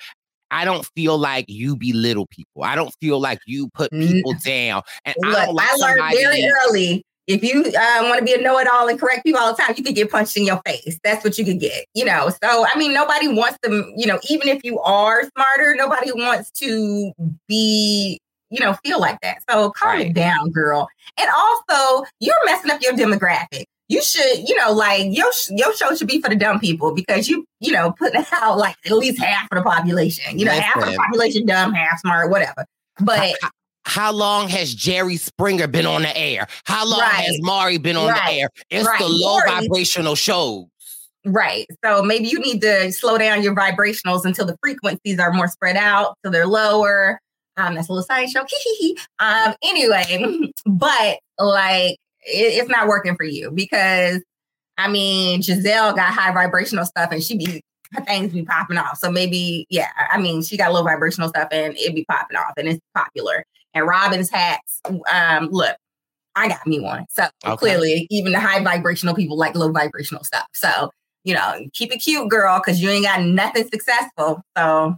I 0.50 0.64
don't 0.64 0.86
feel 0.94 1.18
like 1.18 1.46
you 1.48 1.76
belittle 1.76 2.26
people. 2.26 2.64
I 2.64 2.74
don't 2.76 2.94
feel 3.00 3.20
like 3.20 3.40
you 3.46 3.68
put 3.70 3.90
people 3.90 4.34
down. 4.44 4.82
And 5.04 5.14
Look, 5.20 5.36
I, 5.36 5.50
like 5.50 5.68
I 5.68 5.76
learned 5.76 6.14
very 6.14 6.48
early 6.64 7.04
if 7.26 7.42
you 7.42 7.64
uh, 7.64 8.02
want 8.02 8.18
to 8.18 8.24
be 8.24 8.34
a 8.34 8.40
know-it-all 8.40 8.88
and 8.88 9.00
correct 9.00 9.24
people 9.24 9.40
all 9.40 9.54
the 9.54 9.60
time, 9.60 9.74
you 9.76 9.82
could 9.82 9.94
get 9.94 10.10
punched 10.10 10.36
in 10.36 10.44
your 10.44 10.60
face. 10.64 10.98
That's 11.02 11.24
what 11.24 11.36
you 11.38 11.44
could 11.44 11.58
get, 11.58 11.86
you 11.94 12.04
know. 12.04 12.30
So 12.42 12.66
I 12.66 12.78
mean, 12.78 12.92
nobody 12.92 13.28
wants 13.28 13.58
to, 13.64 13.92
you 13.96 14.06
know, 14.06 14.20
even 14.28 14.48
if 14.48 14.64
you 14.64 14.78
are 14.80 15.22
smarter, 15.30 15.74
nobody 15.76 16.12
wants 16.12 16.50
to 16.52 17.12
be, 17.48 18.20
you 18.50 18.60
know, 18.60 18.74
feel 18.84 19.00
like 19.00 19.20
that. 19.22 19.38
So 19.50 19.70
calm 19.70 19.88
right. 19.88 20.06
it 20.06 20.14
down, 20.14 20.50
girl. 20.50 20.88
And 21.18 21.28
also, 21.36 22.04
you're 22.20 22.34
messing 22.44 22.70
up 22.70 22.80
your 22.80 22.92
demographic. 22.92 23.64
You 23.88 24.02
should, 24.02 24.48
you 24.48 24.56
know, 24.56 24.72
like 24.72 25.06
your 25.10 25.30
your 25.50 25.74
show 25.74 25.94
should 25.94 26.08
be 26.08 26.20
for 26.20 26.28
the 26.28 26.36
dumb 26.36 26.58
people 26.58 26.92
because 26.92 27.28
you, 27.28 27.44
you 27.60 27.72
know, 27.72 27.92
putting 27.92 28.24
out 28.32 28.58
like 28.58 28.76
at 28.84 28.92
least 28.92 29.20
half 29.20 29.48
of 29.52 29.58
the 29.58 29.62
population. 29.62 30.38
You 30.38 30.46
know, 30.46 30.52
half 30.52 30.76
of 30.76 30.90
the 30.90 30.96
population 30.96 31.46
dumb, 31.46 31.72
half 31.72 32.00
smart, 32.00 32.30
whatever. 32.30 32.66
But 33.00 33.36
how 33.84 34.10
long 34.12 34.48
has 34.48 34.74
Jerry 34.74 35.16
Springer 35.16 35.68
been 35.68 35.86
on 35.86 36.02
the 36.02 36.16
air? 36.16 36.48
How 36.64 36.84
long 36.88 37.00
right. 37.00 37.24
has 37.24 37.38
Maury 37.40 37.78
been 37.78 37.96
on 37.96 38.08
right. 38.08 38.22
the 38.26 38.40
air? 38.40 38.50
It's 38.68 38.86
right. 38.86 38.98
the 38.98 39.06
low 39.06 39.38
Maury. 39.38 39.48
vibrational 39.48 40.16
shows. 40.16 40.66
Right. 41.24 41.66
So 41.84 42.02
maybe 42.02 42.26
you 42.26 42.40
need 42.40 42.60
to 42.62 42.92
slow 42.92 43.18
down 43.18 43.42
your 43.42 43.54
vibrationals 43.54 44.24
until 44.24 44.46
the 44.46 44.56
frequencies 44.60 45.18
are 45.18 45.32
more 45.32 45.48
spread 45.48 45.76
out, 45.76 46.16
so 46.24 46.30
they're 46.30 46.46
lower. 46.46 47.20
Um, 47.56 47.74
that's 47.74 47.88
a 47.88 47.92
little 47.92 48.04
side 48.04 48.28
show. 48.28 48.44
um, 49.18 49.54
anyway, 49.62 50.52
but 50.66 51.18
like 51.38 51.96
it, 52.26 52.54
it's 52.54 52.68
not 52.68 52.88
working 52.88 53.16
for 53.16 53.24
you 53.24 53.50
because 53.50 54.22
I 54.78 54.88
mean 54.88 55.40
Gizelle 55.40 55.94
got 55.94 56.12
high 56.12 56.32
vibrational 56.32 56.84
stuff 56.84 57.10
and 57.12 57.22
she 57.22 57.36
be 57.36 57.62
her 57.92 58.04
things 58.04 58.32
be 58.32 58.42
popping 58.42 58.78
off. 58.78 58.98
So 58.98 59.10
maybe, 59.10 59.66
yeah, 59.70 59.88
I 60.10 60.18
mean, 60.18 60.42
she 60.42 60.56
got 60.56 60.72
low 60.72 60.82
vibrational 60.82 61.28
stuff 61.28 61.48
and 61.52 61.76
it 61.76 61.94
be 61.94 62.04
popping 62.04 62.36
off 62.36 62.52
and 62.56 62.68
it's 62.68 62.80
popular 62.94 63.44
and 63.74 63.86
Robyn's 63.86 64.30
hats. 64.30 64.80
Um, 64.86 65.48
look, 65.50 65.76
I 66.34 66.48
got 66.48 66.66
me 66.66 66.80
one. 66.80 67.06
So 67.10 67.26
okay. 67.44 67.56
clearly, 67.56 68.06
even 68.10 68.32
the 68.32 68.40
high 68.40 68.62
vibrational 68.62 69.14
people 69.14 69.36
like 69.36 69.54
low 69.54 69.70
vibrational 69.70 70.24
stuff. 70.24 70.46
So, 70.52 70.90
you 71.24 71.34
know, 71.34 71.66
keep 71.72 71.92
it 71.92 71.98
cute, 71.98 72.28
girl, 72.28 72.58
because 72.58 72.82
you 72.82 72.90
ain't 72.90 73.04
got 73.04 73.22
nothing 73.22 73.68
successful. 73.68 74.42
So 74.56 74.96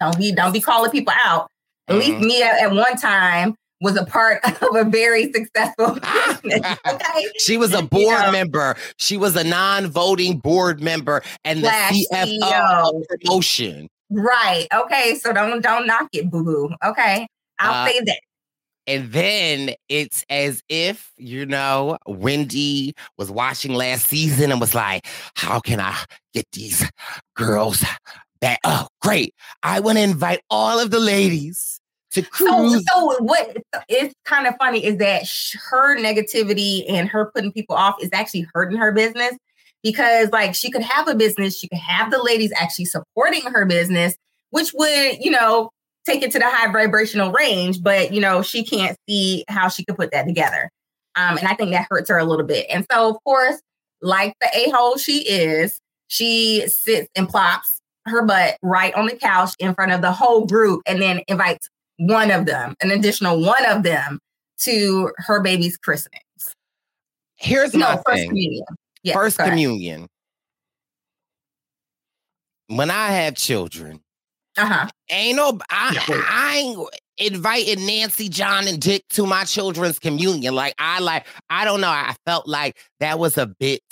don't 0.00 0.18
be 0.18 0.32
don't 0.32 0.52
be 0.52 0.60
calling 0.60 0.90
people 0.90 1.12
out. 1.24 1.48
At 1.88 1.96
mm-hmm. 1.96 2.00
least 2.00 2.26
me 2.26 2.42
at, 2.42 2.62
at, 2.62 2.72
one 2.72 2.96
time 2.96 3.56
was 3.80 3.96
a 3.96 4.04
part 4.04 4.40
of 4.62 4.76
a 4.76 4.84
very 4.84 5.32
successful 5.32 5.94
business. 6.42 6.78
Okay. 6.86 7.26
she 7.38 7.56
was 7.56 7.72
a 7.72 7.82
board 7.82 8.18
you 8.18 8.26
know, 8.26 8.32
member. 8.32 8.76
She 8.96 9.16
was 9.16 9.36
a 9.36 9.44
non-voting 9.44 10.38
board 10.38 10.80
member 10.80 11.22
and 11.44 11.62
the 11.62 11.68
CFO 11.68 12.04
CEO. 12.12 13.02
promotion. 13.08 13.88
Right. 14.10 14.66
Okay. 14.74 15.16
So 15.16 15.32
don't 15.32 15.62
don't 15.62 15.86
knock 15.86 16.08
it, 16.12 16.30
boo 16.30 16.44
boo. 16.44 16.70
Okay. 16.84 17.26
I'll 17.58 17.84
uh, 17.84 17.88
say 17.88 18.00
that. 18.00 18.20
And 18.86 19.12
then 19.12 19.74
it's 19.88 20.24
as 20.30 20.62
if, 20.68 21.12
you 21.16 21.46
know, 21.46 21.98
Wendy 22.06 22.94
was 23.18 23.30
watching 23.30 23.74
last 23.74 24.08
season 24.08 24.50
and 24.50 24.60
was 24.60 24.74
like, 24.74 25.06
how 25.36 25.60
can 25.60 25.78
I 25.78 25.96
get 26.34 26.46
these 26.52 26.90
girls 27.36 27.84
back? 28.40 28.58
Oh, 28.64 28.88
great. 29.00 29.34
I 29.62 29.78
want 29.78 29.98
to 29.98 30.02
invite 30.02 30.40
all 30.50 30.80
of 30.80 30.90
the 30.90 30.98
ladies 30.98 31.80
to 32.12 32.22
cruise. 32.22 32.84
So, 32.86 33.10
so 33.10 33.22
what 33.22 33.56
is 33.88 34.12
kind 34.24 34.46
of 34.46 34.54
funny 34.58 34.84
is 34.84 34.98
that 34.98 35.28
her 35.70 35.96
negativity 35.96 36.84
and 36.88 37.08
her 37.08 37.30
putting 37.34 37.52
people 37.52 37.76
off 37.76 37.96
is 38.02 38.10
actually 38.12 38.46
hurting 38.52 38.78
her 38.78 38.92
business 38.92 39.36
because 39.82 40.30
like 40.30 40.54
she 40.54 40.70
could 40.70 40.82
have 40.82 41.08
a 41.08 41.14
business, 41.14 41.58
she 41.58 41.68
could 41.68 41.78
have 41.78 42.10
the 42.10 42.22
ladies 42.22 42.52
actually 42.56 42.86
supporting 42.86 43.42
her 43.42 43.64
business, 43.64 44.16
which 44.50 44.72
would, 44.74 45.18
you 45.20 45.30
know, 45.30 45.70
take 46.06 46.22
it 46.22 46.32
to 46.32 46.38
the 46.38 46.48
high 46.48 46.70
vibrational 46.72 47.32
range, 47.32 47.82
but 47.82 48.12
you 48.12 48.20
know, 48.20 48.42
she 48.42 48.64
can't 48.64 48.96
see 49.08 49.44
how 49.48 49.68
she 49.68 49.84
could 49.84 49.96
put 49.96 50.10
that 50.12 50.26
together. 50.26 50.70
Um, 51.16 51.38
and 51.38 51.46
I 51.46 51.54
think 51.54 51.70
that 51.70 51.86
hurts 51.90 52.08
her 52.08 52.18
a 52.18 52.24
little 52.24 52.46
bit. 52.46 52.66
And 52.70 52.86
so, 52.90 53.10
of 53.10 53.22
course, 53.24 53.60
like 54.02 54.34
the 54.40 54.48
a 54.54 54.70
hole 54.70 54.96
she 54.96 55.28
is, 55.28 55.80
she 56.08 56.66
sits 56.66 57.08
and 57.14 57.28
plops 57.28 57.80
her 58.06 58.24
butt 58.24 58.56
right 58.62 58.94
on 58.94 59.06
the 59.06 59.16
couch 59.16 59.50
in 59.58 59.74
front 59.74 59.92
of 59.92 60.02
the 60.02 60.12
whole 60.12 60.46
group 60.46 60.82
and 60.86 61.00
then 61.00 61.20
invites 61.28 61.68
one 62.00 62.30
of 62.30 62.46
them, 62.46 62.74
an 62.82 62.90
additional 62.90 63.40
one 63.40 63.64
of 63.66 63.82
them, 63.82 64.18
to 64.60 65.10
her 65.18 65.40
baby's 65.40 65.76
christenings. 65.76 66.24
Here's 67.36 67.74
no, 67.74 67.80
my 67.80 67.96
first 67.96 68.06
thing. 68.06 68.28
communion. 68.28 68.64
Yes, 69.02 69.14
first 69.14 69.38
communion. 69.38 70.06
When 72.68 72.90
I 72.90 73.08
have 73.08 73.34
children, 73.34 74.00
uh-huh. 74.56 74.88
Ain't 75.10 75.36
no 75.36 75.58
I, 75.70 75.96
I 76.28 76.56
ain't 76.58 76.88
inviting 77.18 77.86
Nancy, 77.86 78.28
John, 78.28 78.66
and 78.68 78.80
Dick 78.80 79.04
to 79.10 79.26
my 79.26 79.44
children's 79.44 79.98
communion. 79.98 80.54
Like 80.54 80.74
I 80.78 81.00
like, 81.00 81.26
I 81.48 81.64
don't 81.64 81.80
know. 81.80 81.88
I 81.88 82.14
felt 82.26 82.46
like 82.46 82.76
that 83.00 83.18
was 83.18 83.38
a 83.38 83.46
bit 83.46 83.82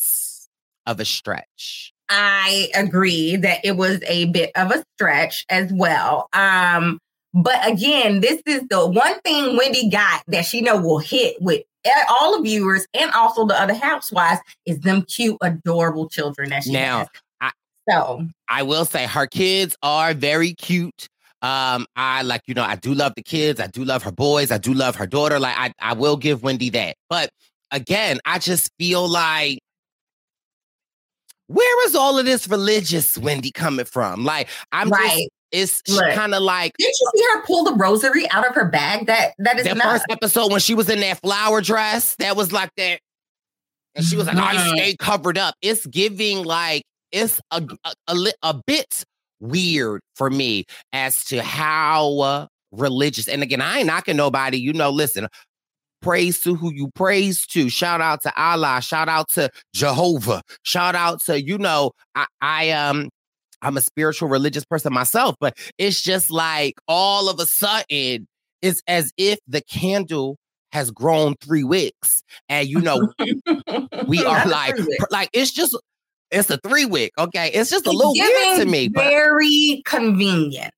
of 0.87 1.01
a 1.01 1.05
stretch. 1.05 1.93
I 2.11 2.71
agree 2.75 3.37
that 3.37 3.65
it 3.65 3.77
was 3.77 4.01
a 4.07 4.27
bit 4.27 4.51
of 4.57 4.71
a 4.71 4.83
stretch 4.97 5.45
as 5.51 5.73
well. 5.73 6.29
Um, 6.33 6.99
but 7.35 7.67
again, 7.71 8.21
this 8.21 8.43
is 8.47 8.63
the 8.69 8.87
one 8.87 9.21
thing 9.21 9.57
Wendy 9.57 9.89
got 9.91 10.23
that 10.29 10.47
she 10.47 10.61
know 10.61 10.81
will 10.81 10.99
hit 10.99 11.37
with 11.41 11.63
all 12.09 12.37
the 12.37 12.43
viewers 12.43 12.87
and 12.95 13.11
also 13.13 13.47
the 13.47 13.61
other 13.61 13.75
housewives 13.75 14.41
is 14.67 14.81
them 14.81 15.03
cute, 15.03 15.37
adorable 15.43 16.09
children 16.09 16.51
that 16.51 16.65
she 16.65 16.73
now, 16.73 17.07
has. 17.41 17.53
So 17.89 18.27
I 18.49 18.63
will 18.63 18.85
say 18.85 19.07
her 19.07 19.27
kids 19.27 19.77
are 19.83 20.13
very 20.13 20.53
cute. 20.55 21.09
Um, 21.41 21.87
I 21.97 22.23
like, 22.23 22.43
you 22.47 22.55
know, 22.55 22.65
I 22.65 22.75
do 22.77 22.93
love 22.93 23.15
the 23.15 23.23
kids. 23.23 23.61
I 23.61 23.67
do 23.69 23.85
love 23.85 24.03
her 24.03 24.13
boys. 24.13 24.51
I 24.51 24.59
do 24.59 24.75
love 24.75 24.97
her 24.97 25.07
daughter. 25.07 25.39
Like, 25.39 25.57
I, 25.57 25.73
I 25.81 25.95
will 25.95 26.17
give 26.17 26.43
Wendy 26.43 26.69
that. 26.71 26.97
But 27.09 27.31
again, 27.71 28.19
I 28.25 28.39
just 28.39 28.71
feel 28.79 29.09
like 29.09 29.61
where 31.47 31.87
is 31.87 31.95
all 31.95 32.19
of 32.19 32.27
this 32.27 32.47
religious 32.49 33.17
Wendy 33.17 33.51
coming 33.51 33.87
from? 33.87 34.25
Like, 34.25 34.49
I'm 34.73 34.91
right. 34.91 35.17
Just, 35.17 35.31
it's 35.53 35.83
kind 36.15 36.35
of 36.35 36.43
like 36.43 36.75
did 36.79 36.87
you 36.87 37.11
see 37.15 37.23
her 37.35 37.43
pull 37.45 37.65
the 37.65 37.75
rosary 37.75 38.31
out 38.31 38.47
of 38.47 38.55
her 38.55 38.67
bag? 38.67 39.07
That 39.07 39.33
that 39.39 39.59
is 39.59 39.67
not. 39.67 39.77
that 39.77 39.85
first 39.85 40.05
episode 40.11 40.51
when 40.51 40.61
she 40.61 40.75
was 40.75 40.89
in 40.89 41.01
that 41.01 41.21
flower 41.21 41.61
dress. 41.61 42.17
That 42.17 42.37
was 42.37 42.53
like 42.53 42.71
that, 42.77 43.01
and 43.95 44.05
she 44.05 44.17
was 44.17 44.27
like. 44.27 44.37
"I 44.37 44.69
stay 44.75 44.97
covered 44.97 45.39
up." 45.39 45.55
It's 45.63 45.87
giving 45.87 46.45
like 46.45 46.83
it's 47.13 47.41
a, 47.51 47.67
a, 47.85 47.93
a, 48.09 48.33
a 48.43 48.61
bit 48.67 49.05
weird 49.41 50.01
for 50.15 50.31
me 50.31 50.65
as 50.93 51.25
to 51.27 51.43
how 51.43 52.19
uh, 52.19 52.47
religious. 52.73 53.29
And 53.29 53.43
again, 53.43 53.63
I 53.63 53.79
ain't 53.79 53.87
knocking 53.87 54.17
nobody. 54.17 54.59
You 54.59 54.73
know, 54.73 54.91
listen, 54.91 55.29
praise 56.03 56.41
to 56.43 56.55
who 56.55 56.73
you 56.73 56.91
praise 56.95 57.47
to. 57.49 57.69
Shout 57.69 58.01
out 58.01 58.23
to 58.23 58.41
Allah. 58.41 58.81
Shout 58.83 59.09
out 59.09 59.31
to 59.31 59.51
Jehovah. 59.75 60.43
Shout 60.63 60.95
out 60.95 61.23
to 61.23 61.43
you 61.43 61.59
know, 61.59 61.93
I, 62.15 62.27
I 62.41 62.71
um. 62.71 63.09
I'm 63.63 63.77
a 63.77 63.81
spiritual 63.81 64.29
religious 64.29 64.65
person 64.65 64.93
myself, 64.93 65.37
but 65.41 65.57
it's 65.79 66.01
just 66.01 66.31
like 66.31 66.75
all 66.87 67.29
of 67.29 67.41
a 67.41 67.47
sudden, 67.47 68.27
it's 68.63 68.83
as 68.87 69.13
if 69.17 69.39
the 69.47 69.61
candle 69.63 70.37
has 70.73 70.91
grown 70.91 71.35
three 71.37 71.65
wicks. 71.65 72.23
And 72.49 72.69
you 72.69 72.81
know, 72.81 73.13
we 74.07 74.25
are 74.25 74.47
like, 74.47 74.77
like 75.11 75.31
it's 75.33 75.51
just 75.51 75.77
it's 76.31 76.51
a 76.51 76.59
three 76.59 76.85
wick. 76.85 77.13
Okay. 77.19 77.51
It's 77.53 77.71
just 77.71 77.87
a 77.87 77.91
little 77.91 78.13
weird 78.13 78.61
to 78.61 78.67
me. 78.67 78.89
Very 78.89 79.83
but... 79.85 79.91
convenient. 79.91 80.73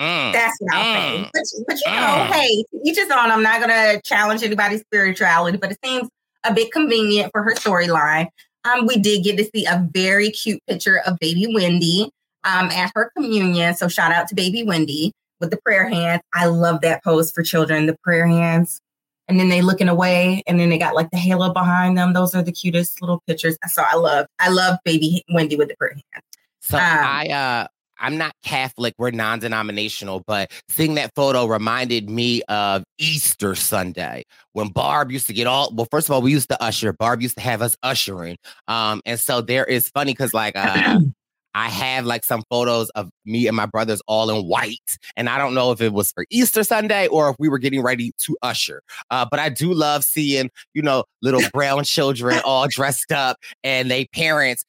Mm, 0.00 0.32
That's 0.32 0.56
what 0.60 0.74
mm, 0.74 1.24
say. 1.24 1.30
But, 1.32 1.42
but 1.68 1.80
you 1.86 1.92
know, 1.92 2.02
mm. 2.02 2.26
hey, 2.32 2.64
each 2.84 2.96
his 2.96 3.10
own. 3.10 3.30
I'm 3.30 3.42
not 3.42 3.60
going 3.60 3.70
to 3.70 4.00
challenge 4.02 4.42
anybody's 4.42 4.80
spirituality, 4.80 5.56
but 5.56 5.72
it 5.72 5.78
seems 5.82 6.08
a 6.44 6.52
bit 6.52 6.70
convenient 6.70 7.32
for 7.32 7.42
her 7.42 7.54
storyline. 7.54 8.26
Um, 8.66 8.86
we 8.86 8.98
did 8.98 9.24
get 9.24 9.36
to 9.38 9.44
see 9.54 9.64
a 9.66 9.86
very 9.92 10.30
cute 10.30 10.60
picture 10.68 11.00
of 11.06 11.18
baby 11.18 11.46
Wendy 11.52 12.10
um, 12.44 12.68
at 12.70 12.92
her 12.94 13.10
communion. 13.16 13.74
So 13.74 13.88
shout 13.88 14.12
out 14.12 14.28
to 14.28 14.34
baby 14.34 14.64
Wendy 14.64 15.12
with 15.40 15.50
the 15.50 15.58
prayer 15.58 15.88
hands. 15.88 16.22
I 16.34 16.46
love 16.46 16.80
that 16.80 17.04
pose 17.04 17.30
for 17.30 17.42
children, 17.42 17.86
the 17.86 17.96
prayer 18.02 18.26
hands 18.26 18.80
and 19.28 19.40
then 19.40 19.48
they 19.48 19.60
looking 19.60 19.88
away 19.88 20.42
and 20.46 20.58
then 20.58 20.68
they 20.68 20.78
got 20.78 20.94
like 20.94 21.10
the 21.10 21.16
halo 21.16 21.52
behind 21.52 21.96
them 21.96 22.12
those 22.12 22.34
are 22.34 22.42
the 22.42 22.52
cutest 22.52 23.00
little 23.00 23.22
pictures 23.26 23.56
so 23.68 23.82
i 23.90 23.96
love 23.96 24.26
i 24.38 24.48
love 24.48 24.78
baby 24.84 25.22
wendy 25.30 25.56
with 25.56 25.68
the 25.68 25.76
prayer 25.76 25.94
hand 25.94 26.22
so 26.60 26.76
um, 26.76 26.82
i 26.82 27.26
uh 27.28 27.66
I'm 27.98 28.18
not 28.18 28.32
Catholic, 28.42 28.94
we're 28.98 29.10
non 29.10 29.38
denominational, 29.38 30.22
but 30.26 30.50
seeing 30.68 30.94
that 30.94 31.12
photo 31.14 31.46
reminded 31.46 32.10
me 32.10 32.42
of 32.42 32.84
Easter 32.98 33.54
Sunday 33.54 34.24
when 34.52 34.68
Barb 34.68 35.10
used 35.10 35.26
to 35.28 35.32
get 35.32 35.46
all, 35.46 35.72
well, 35.74 35.88
first 35.90 36.08
of 36.08 36.14
all, 36.14 36.22
we 36.22 36.32
used 36.32 36.48
to 36.48 36.62
usher, 36.62 36.92
Barb 36.92 37.22
used 37.22 37.36
to 37.36 37.42
have 37.42 37.62
us 37.62 37.76
ushering. 37.82 38.36
Um, 38.68 39.00
and 39.06 39.18
so 39.18 39.40
there 39.40 39.64
is 39.64 39.88
funny 39.90 40.12
because, 40.12 40.34
like, 40.34 40.56
uh, 40.56 41.00
I 41.56 41.70
have 41.70 42.04
like 42.04 42.22
some 42.22 42.42
photos 42.50 42.90
of 42.90 43.08
me 43.24 43.46
and 43.46 43.56
my 43.56 43.64
brothers 43.64 44.02
all 44.06 44.28
in 44.28 44.46
white. 44.46 44.98
And 45.16 45.26
I 45.26 45.38
don't 45.38 45.54
know 45.54 45.72
if 45.72 45.80
it 45.80 45.94
was 45.94 46.12
for 46.12 46.26
Easter 46.28 46.62
Sunday 46.62 47.06
or 47.06 47.30
if 47.30 47.36
we 47.38 47.48
were 47.48 47.58
getting 47.58 47.82
ready 47.82 48.12
to 48.24 48.36
usher. 48.42 48.82
Uh, 49.10 49.24
but 49.30 49.40
I 49.40 49.48
do 49.48 49.72
love 49.72 50.04
seeing, 50.04 50.50
you 50.74 50.82
know, 50.82 51.04
little 51.22 51.40
brown 51.54 51.84
children 51.84 52.42
all 52.44 52.68
dressed 52.68 53.10
up 53.10 53.38
and 53.64 53.90
they 53.90 54.04
parents 54.08 54.66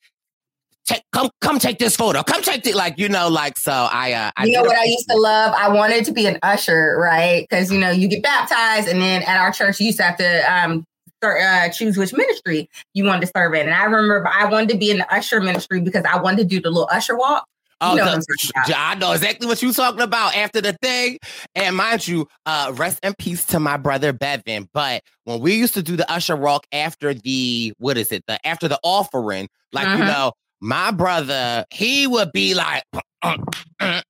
take 0.87 1.03
come 1.11 1.29
come 1.41 1.59
take 1.59 1.77
this 1.77 1.95
photo. 1.95 2.23
Come 2.23 2.41
take 2.41 2.65
it. 2.65 2.75
Like, 2.75 2.97
you 2.97 3.09
know, 3.09 3.27
like 3.27 3.57
so 3.59 3.71
I 3.71 4.13
uh 4.13 4.31
I 4.35 4.45
You 4.45 4.53
know 4.53 4.63
what 4.63 4.77
I 4.77 4.85
used 4.85 5.07
to 5.09 5.17
love? 5.17 5.53
I 5.55 5.69
wanted 5.69 6.05
to 6.05 6.11
be 6.11 6.25
an 6.25 6.39
usher, 6.41 6.97
right? 6.97 7.45
Because 7.47 7.71
you 7.71 7.79
know, 7.79 7.91
you 7.91 8.07
get 8.07 8.23
baptized 8.23 8.87
and 8.87 9.01
then 9.01 9.21
at 9.23 9.37
our 9.37 9.51
church 9.51 9.79
you 9.79 9.87
used 9.87 9.99
to 9.99 10.03
have 10.03 10.17
to 10.17 10.53
um 10.53 10.85
start, 11.17 11.41
uh, 11.41 11.69
choose 11.69 11.97
which 11.97 12.13
ministry 12.13 12.69
you 12.93 13.03
wanted 13.03 13.21
to 13.21 13.31
serve 13.35 13.53
in. 13.53 13.67
And 13.67 13.73
I 13.73 13.83
remember 13.83 14.27
I 14.27 14.45
wanted 14.45 14.69
to 14.69 14.77
be 14.77 14.89
in 14.89 14.97
the 14.97 15.13
usher 15.13 15.41
ministry 15.41 15.81
because 15.81 16.05
I 16.05 16.19
wanted 16.19 16.37
to 16.37 16.45
do 16.45 16.61
the 16.61 16.69
little 16.69 16.89
usher 16.91 17.17
walk. 17.17 17.45
Oh, 17.79 17.91
you 17.91 18.03
know 18.03 18.15
the, 18.15 18.73
I 18.75 18.95
know 18.95 19.11
exactly 19.11 19.45
what 19.45 19.61
you're 19.61 19.71
talking 19.71 20.01
about 20.01 20.35
after 20.35 20.61
the 20.61 20.73
thing. 20.81 21.19
And 21.53 21.75
mind 21.75 22.07
you, 22.07 22.27
uh, 22.47 22.73
rest 22.75 22.99
in 23.03 23.13
peace 23.19 23.45
to 23.45 23.59
my 23.59 23.77
brother 23.77 24.13
Bevan. 24.13 24.67
But 24.73 25.03
when 25.25 25.41
we 25.41 25.53
used 25.53 25.75
to 25.75 25.83
do 25.83 25.95
the 25.95 26.11
usher 26.11 26.35
walk 26.35 26.65
after 26.71 27.13
the 27.13 27.73
what 27.77 27.97
is 27.97 28.11
it? 28.11 28.23
The 28.27 28.45
after 28.47 28.67
the 28.67 28.79
offering, 28.81 29.47
like 29.73 29.85
you 29.85 29.93
mm-hmm. 29.93 30.07
know, 30.07 30.31
my 30.59 30.91
brother, 30.91 31.65
he 31.71 32.07
would 32.07 32.31
be 32.31 32.53
like, 32.53 32.83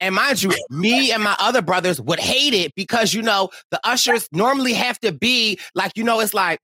and 0.00 0.14
mind 0.14 0.42
you, 0.42 0.52
me 0.70 1.12
and 1.12 1.22
my 1.22 1.36
other 1.38 1.62
brothers 1.62 2.00
would 2.00 2.20
hate 2.20 2.54
it 2.54 2.74
because 2.74 3.14
you 3.14 3.22
know 3.22 3.50
the 3.70 3.80
ushers 3.84 4.28
normally 4.32 4.72
have 4.72 4.98
to 5.00 5.12
be 5.12 5.58
like, 5.74 5.92
you 5.96 6.04
know, 6.04 6.20
it's 6.20 6.34
like 6.34 6.58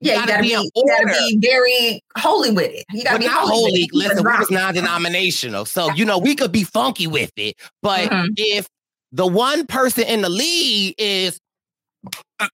yeah, 0.00 0.20
you 0.20 0.26
gotta, 0.26 0.42
be, 0.42 0.48
you 0.48 0.84
gotta 0.86 1.06
be 1.06 1.38
very 1.40 2.02
holy 2.18 2.50
with 2.50 2.70
it. 2.70 2.84
You 2.92 3.02
gotta 3.04 3.18
be 3.18 3.26
not 3.26 3.48
holy. 3.48 3.88
Listen, 3.92 4.24
we 4.24 4.38
was 4.38 4.50
non-denominational, 4.50 5.64
so 5.64 5.90
you 5.92 6.04
know 6.04 6.18
we 6.18 6.34
could 6.34 6.52
be 6.52 6.64
funky 6.64 7.06
with 7.06 7.32
it. 7.36 7.56
But 7.82 8.10
mm-hmm. 8.10 8.32
if 8.36 8.68
the 9.12 9.26
one 9.26 9.66
person 9.66 10.04
in 10.04 10.20
the 10.20 10.28
lead 10.28 10.94
is, 10.98 11.40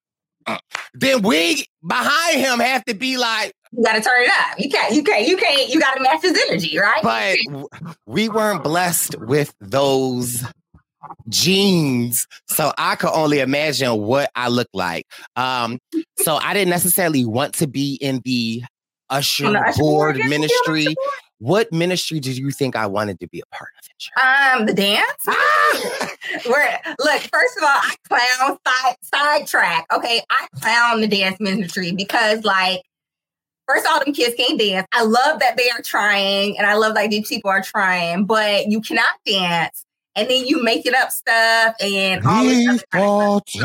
then 0.94 1.22
we 1.22 1.66
behind 1.86 2.40
him 2.40 2.60
have 2.60 2.84
to 2.84 2.94
be 2.94 3.16
like, 3.16 3.52
you 3.72 3.82
got 3.82 3.94
to 3.94 4.00
turn 4.00 4.22
it 4.22 4.30
up. 4.30 4.58
You 4.58 4.68
can't, 4.68 4.94
you 4.94 5.02
can't, 5.02 5.26
you 5.26 5.36
can't, 5.36 5.68
you 5.68 5.80
got 5.80 5.94
to 5.94 6.02
match 6.02 6.22
his 6.22 6.38
energy, 6.48 6.78
right? 6.78 7.02
But 7.02 7.38
we 8.06 8.28
weren't 8.28 8.62
blessed 8.62 9.18
with 9.20 9.54
those 9.60 10.44
genes. 11.28 12.26
So 12.48 12.72
I 12.76 12.96
could 12.96 13.10
only 13.10 13.40
imagine 13.40 13.98
what 13.98 14.30
I 14.34 14.48
look 14.48 14.68
like. 14.74 15.06
Um, 15.36 15.78
so 16.18 16.36
I 16.36 16.52
didn't 16.52 16.70
necessarily 16.70 17.24
want 17.24 17.54
to 17.54 17.66
be 17.66 17.94
in 17.94 18.20
the 18.24 18.62
usher, 19.10 19.50
the 19.50 19.58
usher 19.58 19.80
board, 19.80 20.16
board 20.16 20.28
ministry. 20.28 20.94
What 21.38 21.72
ministry 21.72 22.20
did 22.20 22.36
you 22.36 22.50
think 22.52 22.76
I 22.76 22.86
wanted 22.86 23.18
to 23.20 23.26
be 23.28 23.40
a 23.40 23.56
part 23.56 23.70
of? 23.78 24.60
Um, 24.60 24.66
the 24.66 24.74
dance. 24.74 25.04
Ah! 25.26 26.08
Where 26.46 26.80
look, 27.00 27.20
first 27.32 27.56
of 27.56 27.64
all, 27.64 27.68
I 27.68 27.94
clown 28.08 28.58
side 28.66 28.96
sidetrack. 29.02 29.86
Okay, 29.92 30.22
I 30.30 30.46
clown 30.60 31.00
the 31.00 31.08
dance 31.08 31.40
ministry 31.40 31.92
because 31.92 32.44
like 32.44 32.82
First 33.68 33.86
of 33.86 33.92
all, 33.92 34.04
them 34.04 34.12
kids 34.12 34.34
can't 34.36 34.58
dance. 34.58 34.86
I 34.92 35.04
love 35.04 35.40
that 35.40 35.56
they 35.56 35.70
are 35.70 35.82
trying, 35.82 36.58
and 36.58 36.66
I 36.66 36.74
love 36.74 36.94
that 36.94 37.10
these 37.10 37.28
people 37.28 37.50
are 37.50 37.62
trying, 37.62 38.24
but 38.24 38.66
you 38.66 38.80
cannot 38.80 39.14
dance 39.24 39.84
and 40.14 40.28
then 40.28 40.46
you 40.46 40.62
make 40.62 40.84
it 40.86 40.94
up 40.94 41.10
stuff 41.10 41.74
and 41.80 42.22
all 42.26 42.44
this 42.44 42.60
stuff. 42.62 42.82
So, 43.46 43.64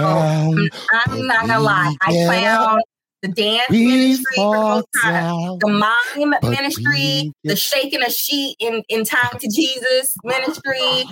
I'm 0.94 1.28
not 1.28 1.48
gonna 1.48 1.60
lie, 1.60 1.96
I 2.02 2.14
found 2.28 2.82
the 3.22 3.28
dance 3.30 3.70
ministry 3.70 4.38
for 4.38 4.84
the 4.94 5.58
the 5.60 5.68
mime 5.68 6.36
ministry, 6.44 7.34
the 7.44 7.56
shaking 7.56 8.04
a 8.04 8.10
sheet 8.12 8.56
in, 8.60 8.84
in 8.90 9.04
time 9.04 9.40
to 9.40 9.50
Jesus 9.50 10.16
ministry. 10.24 11.06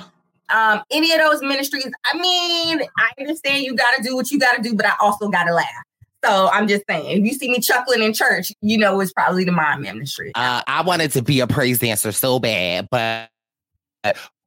Um, 0.54 0.84
any 0.92 1.12
of 1.12 1.20
those 1.20 1.42
ministries, 1.42 1.92
I 2.06 2.18
mean, 2.18 2.82
I 2.98 3.10
understand 3.20 3.64
you 3.64 3.76
gotta 3.76 4.04
do 4.04 4.16
what 4.16 4.30
you 4.30 4.40
gotta 4.40 4.62
do, 4.62 4.76
but 4.76 4.86
I 4.86 4.94
also 5.00 5.28
gotta 5.30 5.52
laugh. 5.54 5.85
So 6.26 6.50
I'm 6.50 6.68
just 6.68 6.84
saying, 6.90 7.20
if 7.20 7.26
you 7.26 7.34
see 7.34 7.50
me 7.50 7.60
chuckling 7.60 8.02
in 8.02 8.14
church, 8.14 8.52
you 8.62 8.78
know 8.78 9.00
it's 9.00 9.14
probably 9.14 9.44
the 9.44 9.52
mime 9.52 9.82
ministry. 9.82 10.32
Uh, 10.36 10.62
I 10.68 10.82
wanted 10.82 11.12
to 11.12 11.22
be 11.22 11.40
a 11.40 11.48
praise 11.48 11.80
dancer 11.80 12.12
so 12.12 12.40
bad, 12.40 12.88
but 12.90 13.30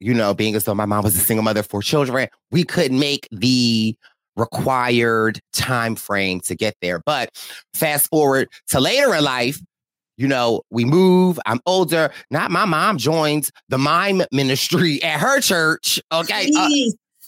you 0.01 0.15
know, 0.15 0.35
being 0.35 0.55
as 0.55 0.65
though 0.65 0.75
my 0.75 0.87
mom 0.87 1.05
was 1.05 1.17
a 1.17 1.21
single 1.21 1.43
mother 1.43 1.63
for 1.63 1.83
children, 1.83 2.29
we 2.51 2.65
couldn't 2.65 2.99
make 2.99 3.29
the 3.31 3.97
required 4.37 5.41
time 5.53 5.97
frame 5.97 6.41
to 6.41 6.55
get 6.55 6.77
there. 6.81 7.01
But 7.05 7.31
fast 7.75 8.09
forward 8.09 8.49
to 8.69 8.81
later 8.81 9.15
in 9.15 9.25
life, 9.25 9.61
you 10.17 10.29
know, 10.29 10.63
we 10.71 10.85
move. 10.85 11.39
I'm 11.47 11.61
older. 11.67 12.11
Not 12.31 12.51
my 12.51 12.65
mom 12.65 12.99
joins 12.99 13.51
the 13.69 13.79
mime 13.79 14.23
ministry 14.33 15.03
at 15.03 15.21
her 15.21 15.41
church. 15.41 16.01
Okay. 16.13 16.51
Uh, 16.57 16.69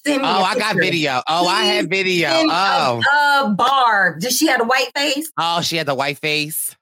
oh, 0.06 0.22
I 0.22 0.58
got 0.58 0.76
video. 0.76 1.22
Oh, 1.28 1.42
Please 1.42 1.48
I 1.48 1.64
have 1.64 1.86
video. 1.86 2.28
Oh, 2.32 3.02
uh, 3.12 3.50
Barb. 3.50 4.20
Did 4.20 4.32
she 4.32 4.46
have 4.48 4.60
a 4.60 4.64
white 4.64 4.90
face? 4.94 5.30
Oh, 5.38 5.60
she 5.60 5.76
had 5.76 5.86
the 5.86 5.94
white 5.94 6.18
face. 6.18 6.76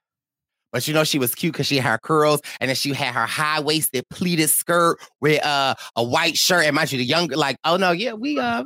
But 0.73 0.87
you 0.87 0.93
know, 0.93 1.05
she 1.05 1.19
was 1.19 1.35
cute 1.35 1.55
because 1.55 1.67
she 1.67 1.77
had 1.77 1.91
her 1.91 1.99
curls 1.99 2.43
and 2.61 2.69
then 2.69 2.77
she 2.77 2.93
had 2.93 3.15
her 3.15 3.27
high 3.27 3.61
waisted 3.61 4.07
pleated 4.11 4.51
skirt 4.51 4.99
with 5.21 5.45
uh, 5.45 5.75
a 5.97 6.05
white 6.05 6.37
shirt. 6.37 6.67
And 6.67 6.77
mind 6.77 6.93
you, 6.93 6.99
the 6.99 7.05
younger, 7.05 7.37
like, 7.37 7.57
oh 7.65 7.77
no, 7.77 7.91
yeah, 7.91 8.13
we, 8.13 8.39
uh, 8.39 8.65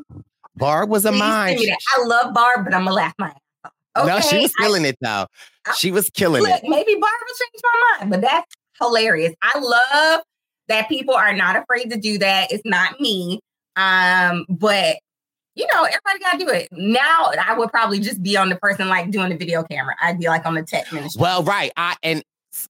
Barb 0.57 0.90
was 0.90 1.05
a 1.05 1.12
mine. 1.12 1.59
I 1.96 2.05
love 2.05 2.35
Barb, 2.35 2.64
but 2.64 2.74
I'm 2.74 2.85
gonna 2.85 2.94
laugh 2.94 3.14
my 3.18 3.29
ass 3.29 3.37
off. 3.64 3.72
Okay? 3.96 4.07
No, 4.09 4.20
she 4.20 4.38
was 4.38 4.53
killing 4.55 4.85
I, 4.85 4.88
it 4.88 4.98
though. 5.00 5.26
She 5.76 5.92
was 5.92 6.11
killing 6.11 6.42
look, 6.42 6.50
it. 6.50 6.68
Maybe 6.68 6.94
Barb 6.94 7.14
will 7.20 7.35
change 7.38 7.62
my 7.62 7.98
mind, 7.98 8.11
but 8.11 8.20
that's 8.20 8.53
hilarious. 8.81 9.35
I 9.40 9.59
love 9.59 10.22
that 10.68 10.88
people 10.88 11.14
are 11.14 11.35
not 11.35 11.57
afraid 11.57 11.90
to 11.90 11.96
do 11.96 12.18
that. 12.18 12.50
It's 12.50 12.64
not 12.64 13.00
me. 13.00 13.40
Um, 13.76 14.46
but 14.48 14.96
you 15.54 15.66
know, 15.72 15.85
everybody 15.85 16.18
got 16.20 16.32
to 16.32 16.38
do 16.38 16.48
it. 16.48 16.68
Now, 16.72 17.30
I 17.46 17.54
would 17.56 17.70
probably 17.70 18.00
just 18.00 18.22
be 18.22 18.37
on 18.37 18.48
the 18.48 18.56
person 18.56 18.88
like 18.88 19.11
doing 19.11 19.28
the 19.28 19.37
video 19.37 19.62
camera. 19.64 19.94
I'd 20.00 20.18
be 20.18 20.26
like 20.26 20.46
on 20.46 20.54
the 20.54 20.62
tech 20.62 20.90
ministry. 20.92 21.20
Well, 21.20 21.42
right. 21.42 21.72
I 21.76 21.96
and 22.02 22.22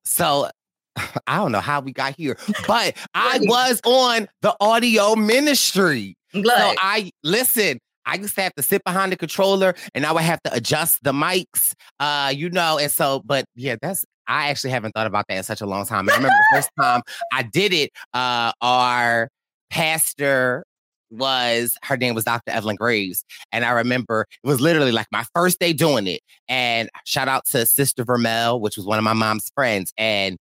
so 0.05 0.51
I 1.27 1.37
don't 1.37 1.53
know 1.53 1.61
how 1.61 1.81
we 1.81 1.93
got 1.93 2.17
here, 2.17 2.37
but 2.67 2.97
I 3.15 3.39
was 3.43 3.81
on 3.85 4.29
the 4.43 4.57
audio 4.61 5.15
ministry. 5.15 6.17
Good. 6.33 6.47
So 6.47 6.75
I 6.79 7.11
listen. 7.23 7.79
I 8.05 8.17
used 8.17 8.35
to 8.35 8.43
have 8.43 8.55
to 8.57 8.63
sit 8.63 8.83
behind 8.83 9.13
the 9.13 9.17
controller 9.17 9.77
and 9.95 10.05
I 10.05 10.11
would 10.11 10.25
have 10.25 10.43
to 10.43 10.53
adjust 10.53 11.05
the 11.05 11.13
mics, 11.13 11.73
uh, 12.01 12.33
you 12.35 12.51
know, 12.51 12.77
and 12.77 12.91
so, 12.91 13.23
but 13.25 13.45
yeah, 13.55 13.77
that's 13.81 14.05
I 14.27 14.51
actually 14.51 14.71
haven't 14.71 14.91
thought 14.93 15.07
about 15.07 15.27
that 15.29 15.37
in 15.37 15.43
such 15.45 15.61
a 15.61 15.67
long 15.67 15.87
time. 15.87 16.09
I 16.11 16.17
remember 16.17 16.35
the 16.51 16.57
first 16.57 16.71
time 16.81 17.03
I 17.33 17.45
did 17.45 17.73
it, 17.73 17.91
uh, 18.13 18.51
our 18.61 19.29
pastor 19.71 20.65
was 21.13 21.77
her 21.83 21.97
name 21.97 22.15
was 22.15 22.25
Dr. 22.25 22.51
Evelyn 22.51 22.77
Graves. 22.77 23.25
And 23.53 23.65
I 23.65 23.71
remember 23.71 24.27
it 24.43 24.47
was 24.47 24.61
literally 24.61 24.93
like 24.93 25.07
my 25.13 25.25
first 25.35 25.59
day 25.59 25.73
doing 25.73 26.07
it. 26.07 26.21
And 26.49 26.89
shout 27.05 27.29
out 27.29 27.45
to 27.47 27.67
Sister 27.67 28.05
Vermel, 28.05 28.61
which 28.61 28.77
was 28.77 28.87
one 28.87 28.99
of 28.99 29.05
my 29.05 29.13
mom's 29.13 29.51
friends. 29.55 29.93
And 29.97 30.39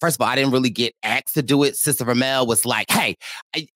first 0.00 0.16
of 0.16 0.20
all, 0.22 0.28
I 0.28 0.36
didn't 0.36 0.52
really 0.52 0.70
get 0.70 0.94
asked 1.02 1.34
to 1.34 1.42
do 1.42 1.62
it. 1.64 1.76
Sister 1.76 2.04
Vermel 2.04 2.46
was 2.46 2.64
like, 2.64 2.90
hey, 2.90 3.16
I, 3.54 3.66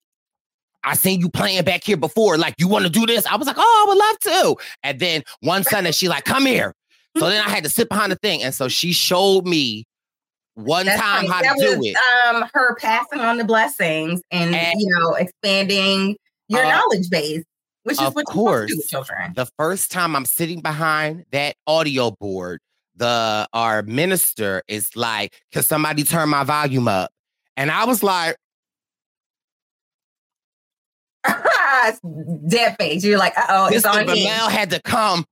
I 0.83 0.95
seen 0.95 1.21
you 1.21 1.29
playing 1.29 1.65
back 1.65 1.85
here 1.85 1.97
before. 1.97 2.39
Like, 2.39 2.55
you 2.59 2.69
want 2.69 2.85
to 2.85 2.91
do 2.91 3.07
this? 3.07 3.27
I 3.27 3.37
was 3.37 3.47
like, 3.47 3.59
oh, 3.59 3.85
I 3.85 3.89
would 3.89 3.99
love 3.99 4.19
to. 4.21 4.65
And 4.83 4.99
then 4.99 5.23
one 5.41 5.65
Sunday, 5.65 5.93
she 5.93 6.09
like, 6.09 6.25
come 6.25 6.47
here. 6.47 6.75
So 7.19 7.27
then 7.29 7.45
I 7.45 7.51
had 7.51 7.65
to 7.65 7.71
sit 7.71 7.89
behind 7.89 8.13
the 8.13 8.17
thing. 8.17 8.43
And 8.43 8.55
so 8.55 8.69
she 8.69 8.93
showed 8.93 9.45
me 9.45 9.85
one 10.55 10.87
That's 10.87 11.01
time 11.01 11.27
how 11.27 11.43
that 11.43 11.57
to 11.57 11.77
was, 11.77 11.79
do 11.79 11.91
it. 11.91 11.97
Um, 12.27 12.49
her 12.53 12.75
passing 12.77 13.21
on 13.21 13.39
the 13.39 13.45
blessings 13.45 14.23
and, 14.31 14.55
and 14.55 14.81
you 14.81 14.89
know 14.99 15.15
expanding 15.15 16.17
your 16.51 16.65
uh, 16.65 16.69
knowledge 16.69 17.09
base, 17.09 17.45
which 17.85 18.01
is 18.01 18.15
what 18.15 18.27
course, 18.27 18.69
you 18.69 18.77
do 18.77 18.79
with 18.81 18.89
children. 18.89 19.33
The 19.35 19.47
first 19.59 19.91
time 19.91 20.15
I'm 20.15 20.27
sitting 20.27 20.61
behind 20.61 21.25
that 21.33 21.57
audio 21.67 22.11
board, 22.11 22.61
the 22.97 23.49
our 23.53 23.83
minister 23.83 24.63
is 24.69 24.95
like, 24.97 25.41
"Can 25.53 25.63
somebody 25.63 26.05
turn 26.05 26.29
my 26.29 26.45
volume 26.45 26.89
up?" 26.89 27.11
And 27.57 27.71
I 27.71 27.85
was 27.85 28.03
like. 28.03 28.37
Dead 32.49 32.77
face. 32.79 33.05
You're 33.05 33.19
like, 33.19 33.37
"Uh 33.37 33.45
oh, 33.51 33.69
it's 33.71 33.85
on. 33.85 34.07
Mel 34.07 34.49
had 34.49 34.71
to 34.71 34.81
come 34.81 35.27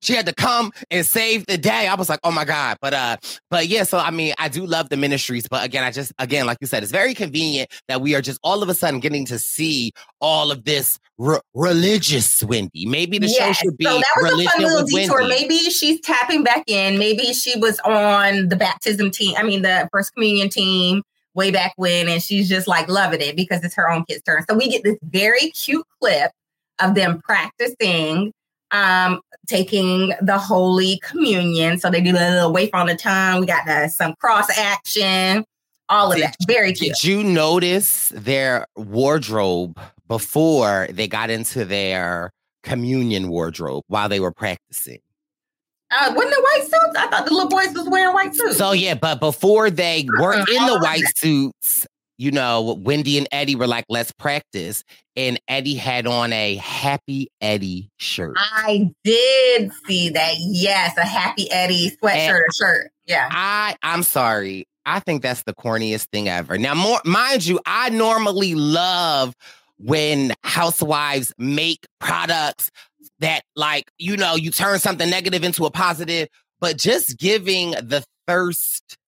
she 0.00 0.14
had 0.14 0.26
to 0.26 0.34
come 0.34 0.72
and 0.90 1.04
save 1.04 1.46
the 1.46 1.58
day. 1.58 1.86
I 1.86 1.94
was 1.94 2.08
like, 2.08 2.20
oh 2.24 2.30
my 2.30 2.44
God. 2.44 2.78
But 2.80 2.94
uh, 2.94 3.16
but 3.50 3.68
yeah, 3.68 3.84
so 3.84 3.98
I 3.98 4.10
mean, 4.10 4.34
I 4.38 4.48
do 4.48 4.66
love 4.66 4.88
the 4.88 4.96
ministries, 4.96 5.46
but 5.48 5.64
again, 5.64 5.84
I 5.84 5.90
just 5.90 6.12
again, 6.18 6.46
like 6.46 6.58
you 6.60 6.66
said, 6.66 6.82
it's 6.82 6.92
very 6.92 7.14
convenient 7.14 7.70
that 7.88 8.00
we 8.00 8.14
are 8.14 8.22
just 8.22 8.40
all 8.42 8.62
of 8.62 8.68
a 8.68 8.74
sudden 8.74 9.00
getting 9.00 9.24
to 9.26 9.38
see 9.38 9.92
all 10.20 10.50
of 10.50 10.64
this 10.64 10.98
r- 11.18 11.42
religious 11.54 12.42
Wendy. 12.42 12.86
Maybe 12.86 13.18
the 13.18 13.26
yes. 13.26 13.58
show 13.58 13.64
should 13.64 13.76
be 13.76 13.84
so 13.84 13.98
that 13.98 14.22
was 14.22 14.32
a 14.32 14.48
fun 14.48 14.62
little 14.62 14.86
detour. 14.86 15.18
Wendy. 15.20 15.28
Maybe 15.28 15.58
she's 15.70 16.00
tapping 16.00 16.42
back 16.42 16.64
in. 16.66 16.98
Maybe 16.98 17.32
she 17.32 17.58
was 17.58 17.78
on 17.80 18.48
the 18.48 18.56
baptism 18.56 19.10
team. 19.10 19.34
I 19.36 19.42
mean, 19.42 19.62
the 19.62 19.88
first 19.92 20.14
communion 20.14 20.48
team 20.48 21.02
way 21.34 21.50
back 21.50 21.72
when, 21.76 22.08
and 22.08 22.22
she's 22.22 22.48
just 22.48 22.66
like 22.66 22.88
loving 22.88 23.20
it 23.20 23.36
because 23.36 23.62
it's 23.62 23.74
her 23.74 23.88
own 23.88 24.04
kid's 24.04 24.22
turn. 24.22 24.44
So 24.48 24.56
we 24.56 24.68
get 24.68 24.82
this 24.82 24.98
very 25.02 25.50
cute 25.50 25.86
clip 26.00 26.32
of 26.80 26.94
them 26.94 27.20
practicing 27.20 28.32
um, 28.70 29.20
taking 29.46 30.12
the 30.20 30.38
Holy 30.38 31.00
Communion. 31.02 31.78
So 31.78 31.90
they 31.90 32.00
do 32.00 32.12
a 32.12 32.12
little 32.12 32.52
wafer 32.52 32.76
on 32.76 32.86
the 32.86 32.96
tongue. 32.96 33.40
We 33.40 33.46
got 33.46 33.68
uh, 33.68 33.88
some 33.88 34.14
cross 34.20 34.46
action, 34.56 35.44
all 35.88 36.12
of 36.12 36.16
did, 36.16 36.26
that. 36.26 36.36
Very 36.46 36.72
cute. 36.72 36.94
Did 36.94 37.04
you 37.04 37.24
notice 37.24 38.10
their 38.14 38.66
wardrobe 38.76 39.78
before 40.08 40.88
they 40.90 41.08
got 41.08 41.30
into 41.30 41.64
their 41.64 42.32
communion 42.62 43.28
wardrobe 43.28 43.84
while 43.88 44.08
they 44.08 44.20
were 44.20 44.32
practicing? 44.32 45.00
Uh, 45.92 46.12
wasn't 46.14 46.32
the 46.32 46.40
white 46.40 46.62
suits? 46.62 46.96
I 46.96 47.08
thought 47.08 47.26
the 47.26 47.32
little 47.32 47.48
boys 47.48 47.74
was 47.74 47.88
wearing 47.88 48.14
white 48.14 48.32
suits. 48.32 48.56
So 48.56 48.70
yeah, 48.70 48.94
but 48.94 49.18
before 49.18 49.70
they 49.70 50.06
weren't 50.20 50.48
in 50.48 50.66
the 50.66 50.78
white 50.78 51.02
suits, 51.16 51.84
you 52.20 52.30
know, 52.30 52.78
Wendy 52.82 53.16
and 53.16 53.26
Eddie 53.32 53.56
were 53.56 53.66
like, 53.66 53.86
let's 53.88 54.12
practice. 54.12 54.84
And 55.16 55.40
Eddie 55.48 55.74
had 55.74 56.06
on 56.06 56.34
a 56.34 56.56
Happy 56.56 57.30
Eddie 57.40 57.90
shirt. 57.96 58.36
I 58.38 58.90
did 59.04 59.72
see 59.86 60.10
that. 60.10 60.34
Yes, 60.36 60.98
a 60.98 61.06
Happy 61.06 61.50
Eddie 61.50 61.96
sweatshirt 61.96 62.12
and 62.12 62.36
or 62.36 62.46
shirt. 62.60 62.90
Yeah. 63.06 63.26
I 63.32 63.74
I'm 63.82 64.02
sorry. 64.02 64.66
I 64.84 65.00
think 65.00 65.22
that's 65.22 65.44
the 65.44 65.54
corniest 65.54 66.08
thing 66.12 66.28
ever. 66.28 66.58
Now, 66.58 66.74
more 66.74 67.00
mind 67.06 67.46
you, 67.46 67.58
I 67.64 67.88
normally 67.88 68.54
love 68.54 69.34
when 69.78 70.34
housewives 70.44 71.32
make 71.38 71.86
products 72.00 72.70
that 73.20 73.44
like, 73.56 73.90
you 73.96 74.18
know, 74.18 74.34
you 74.34 74.50
turn 74.50 74.78
something 74.78 75.08
negative 75.08 75.42
into 75.42 75.64
a 75.64 75.70
positive, 75.70 76.28
but 76.60 76.76
just 76.76 77.18
giving 77.18 77.70
the 77.70 78.04
thirst 78.26 78.98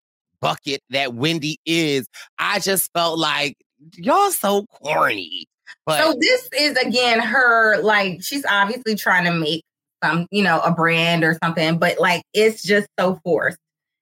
bucket 0.42 0.80
that 0.90 1.14
Wendy 1.14 1.58
is, 1.64 2.06
I 2.38 2.58
just 2.58 2.90
felt 2.92 3.18
like 3.18 3.56
y'all 3.94 4.30
so 4.30 4.66
corny. 4.66 5.46
But 5.86 6.00
so 6.00 6.14
this 6.20 6.48
is 6.58 6.76
again 6.76 7.20
her 7.20 7.80
like 7.80 8.22
she's 8.22 8.44
obviously 8.44 8.94
trying 8.94 9.24
to 9.24 9.32
make 9.32 9.64
some, 10.04 10.26
you 10.30 10.42
know, 10.42 10.60
a 10.60 10.70
brand 10.70 11.24
or 11.24 11.38
something, 11.42 11.78
but 11.78 11.98
like 11.98 12.22
it's 12.34 12.62
just 12.62 12.88
so 12.98 13.18
forced. 13.24 13.58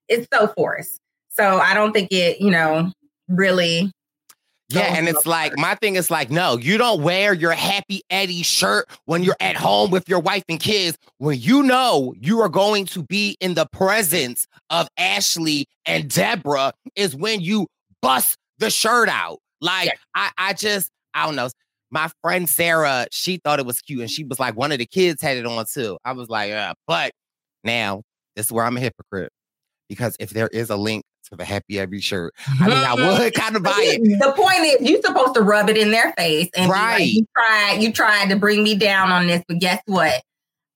It's 0.09 0.27
so 0.33 0.49
forced. 0.49 0.99
So 1.29 1.59
I 1.59 1.75
don't 1.75 1.93
think 1.93 2.11
it, 2.11 2.41
you 2.41 2.51
know, 2.51 2.91
really 3.29 3.93
yeah, 4.71 4.95
and 4.97 5.09
it's 5.09 5.27
like 5.27 5.57
my 5.59 5.75
thing 5.75 5.97
is 5.97 6.11
like, 6.11 6.31
no, 6.31 6.57
you 6.57 6.79
don't 6.79 7.03
wear 7.03 7.33
your 7.33 7.53
happy 7.53 8.03
Eddie 8.11 8.43
shirt 8.43 8.89
when 9.05 9.23
you're 9.23 9.37
at 9.41 9.57
home 9.57 9.91
with 9.91 10.09
your 10.09 10.21
wife 10.21 10.45
and 10.49 10.61
kids. 10.61 10.97
When 11.19 11.39
you 11.39 11.63
know 11.63 12.15
you 12.19 12.41
are 12.41 12.49
going 12.49 12.87
to 12.87 13.03
be 13.03 13.37
in 13.41 13.55
the 13.55 13.67
presence 13.67 14.47
of 14.71 14.89
Ashley 14.97 15.67
and 15.87 16.09
Deborah, 16.09 16.73
is 16.95 17.17
when 17.17 17.41
you 17.41 17.67
bust 18.01 18.37
the 18.59 18.71
shirt 18.71 19.09
out. 19.09 19.39
Like 19.61 19.87
yeah. 19.87 19.93
I, 20.15 20.31
I 20.39 20.53
just, 20.53 20.91
I 21.15 21.27
don't 21.27 21.37
know. 21.37 21.49
My 21.91 22.09
friend 22.23 22.49
Sarah, 22.49 23.07
she 23.11 23.39
thought 23.39 23.59
it 23.59 23.67
was 23.67 23.81
cute, 23.81 24.01
and 24.01 24.11
she 24.11 24.25
was 24.25 24.39
like, 24.39 24.57
one 24.57 24.71
of 24.71 24.79
the 24.79 24.87
kids 24.87 25.21
had 25.21 25.37
it 25.37 25.47
on 25.47 25.65
too. 25.73 25.99
I 26.05 26.13
was 26.13 26.29
like, 26.29 26.51
yeah, 26.51 26.75
but 26.87 27.11
now 27.65 28.03
this 28.37 28.47
is 28.47 28.53
where 28.53 28.65
I'm 28.65 28.77
a 28.77 28.81
hypocrite 28.81 29.33
because 29.89 30.17
if 30.21 30.31
there 30.31 30.49
is 30.49 30.71
a 30.71 30.77
link 30.77 31.03
to 31.31 31.37
the 31.37 31.45
happy 31.45 31.79
Eddie 31.79 32.01
shirt. 32.01 32.35
I 32.47 32.69
mean, 32.69 32.77
I 32.77 32.97
mm-hmm. 32.97 33.23
would 33.23 33.35
kind 33.35 33.57
of 33.57 33.63
buy 33.63 33.77
it. 33.79 34.01
The 34.21 34.33
point 34.33 34.61
is, 34.61 34.89
you're 34.89 35.03
supposed 35.03 35.35
to 35.35 35.43
rub 35.43 35.71
it 35.71 35.77
in 35.77 35.91
their 35.91 36.13
face 36.13 36.51
and 36.57 36.71
right. 36.71 36.99
Like, 36.99 37.13
you 37.13 37.27
tried, 37.37 37.79
you 37.81 37.93
tried 37.93 38.29
to 38.31 38.37
bring 38.37 38.63
me 38.63 38.75
down 38.75 39.11
on 39.11 39.27
this, 39.27 39.43
but 39.49 39.59
guess 39.59 39.81
what? 39.87 40.23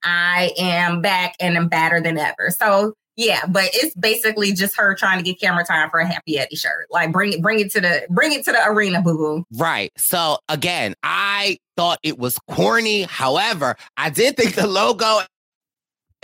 I 0.03 0.53
am 0.59 1.01
back 1.01 1.35
and 1.40 1.57
I'm 1.57 1.69
badder 1.69 2.01
than 2.01 2.19
ever. 2.19 2.51
So 2.51 2.95
yeah, 3.17 3.47
but 3.47 3.71
it's 3.73 3.95
basically 3.95 4.53
just 4.53 4.77
her 4.77 4.95
trying 4.95 5.19
to 5.19 5.25
get 5.25 5.40
camera 5.40 5.64
time 5.64 5.88
for 5.88 6.01
a 6.01 6.07
Happy 6.07 6.38
Eddie 6.38 6.57
shirt. 6.57 6.87
Like 6.90 7.12
bring 7.12 7.33
it, 7.33 7.43
bring 7.43 7.61
it 7.61 7.71
to 7.73 7.81
the, 7.81 8.07
bring 8.11 8.33
it 8.33 8.45
to 8.45 8.53
the 8.53 8.67
arena, 8.67 9.03
boo 9.03 9.17
boo. 9.17 9.45
Right. 9.53 9.93
So 9.97 10.38
again, 10.49 10.95
I 11.03 11.59
thought 11.77 11.99
it 12.03 12.19
was 12.19 12.38
corny. 12.51 13.03
However, 13.03 13.77
I 13.97 14.11
did 14.11 14.37
think 14.37 14.55
the 14.55 14.67
logo 14.67 15.21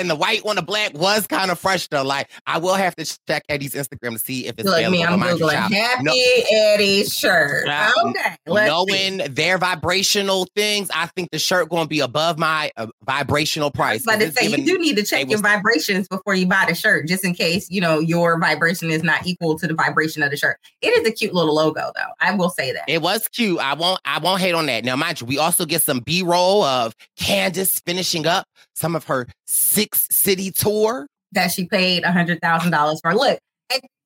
and 0.01 0.11
the 0.11 0.17
white 0.17 0.45
on 0.45 0.57
the 0.57 0.63
black 0.63 0.95
was 0.95 1.27
kind 1.27 1.51
of 1.51 1.59
fresh 1.59 1.87
though. 1.89 2.03
Like 2.03 2.31
I 2.47 2.59
will 2.59 2.75
have 2.75 2.97
to 2.97 3.19
check 3.29 3.45
Eddie's 3.49 3.75
Instagram 3.75 4.15
to 4.15 4.19
see 4.19 4.47
if 4.47 4.59
it's 4.59 4.65
Look 4.65 4.79
available. 4.79 4.99
Me, 4.99 5.05
I'm 5.05 5.21
googling 5.21 5.71
Happy 5.71 6.03
no, 6.03 6.13
Eddie 6.51 7.05
shirt. 7.05 7.69
Okay, 7.69 8.37
knowing 8.47 9.21
see. 9.21 9.29
their 9.29 9.59
vibrational 9.59 10.47
things, 10.57 10.91
I 10.95 11.07
think 11.07 11.31
the 11.31 11.39
shirt 11.39 11.69
going 11.69 11.85
to 11.85 11.89
be 11.89 12.01
above 12.01 12.39
my 12.39 12.71
uh, 12.77 12.89
vibrational 13.05 13.71
price. 13.71 14.05
But 14.05 14.19
to 14.19 14.33
say 14.33 14.49
you 14.49 14.65
do 14.65 14.79
need 14.79 14.97
to 14.97 15.05
check 15.05 15.29
your 15.29 15.41
vibrations 15.41 16.09
before 16.09 16.35
you 16.35 16.47
buy 16.47 16.65
the 16.69 16.75
shirt, 16.75 17.07
just 17.07 17.25
in 17.25 17.35
case 17.35 17.71
you 17.71 17.81
know 17.81 18.01
your 18.01 18.39
vibration 18.41 18.91
is 18.91 19.03
not 19.03 19.27
equal 19.27 19.59
to 19.59 19.67
the 19.67 19.75
vibration 19.75 20.23
of 20.23 20.31
the 20.31 20.37
shirt. 20.37 20.59
It 20.81 20.89
is 20.89 21.07
a 21.07 21.13
cute 21.13 21.35
little 21.35 21.55
logo 21.55 21.93
though. 21.95 22.11
I 22.21 22.35
will 22.35 22.51
say 22.51 22.73
that 22.73 22.85
it 22.89 23.03
was 23.03 23.29
cute. 23.29 23.59
I 23.59 23.75
won't. 23.75 24.01
I 24.05 24.19
won't 24.19 24.41
hate 24.41 24.55
on 24.55 24.67
that. 24.67 24.85
Now, 24.85 24.97
mind 24.97 25.21
you, 25.21 25.27
we 25.27 25.39
also 25.39 25.67
get 25.67 25.83
some 25.83 26.01
B 26.01 26.23
roll 26.23 26.65
of 26.65 26.95
Candace 27.19 27.81
finishing 27.81 28.27
up 28.27 28.47
some 28.81 28.97
of 28.97 29.05
her 29.05 29.27
six 29.47 30.09
city 30.11 30.51
tour 30.51 31.07
that 31.33 31.53
she 31.53 31.67
paid 31.67 32.03
a 32.03 32.11
hundred 32.11 32.41
thousand 32.41 32.71
dollars 32.71 33.01
for. 33.01 33.15
Look, 33.15 33.39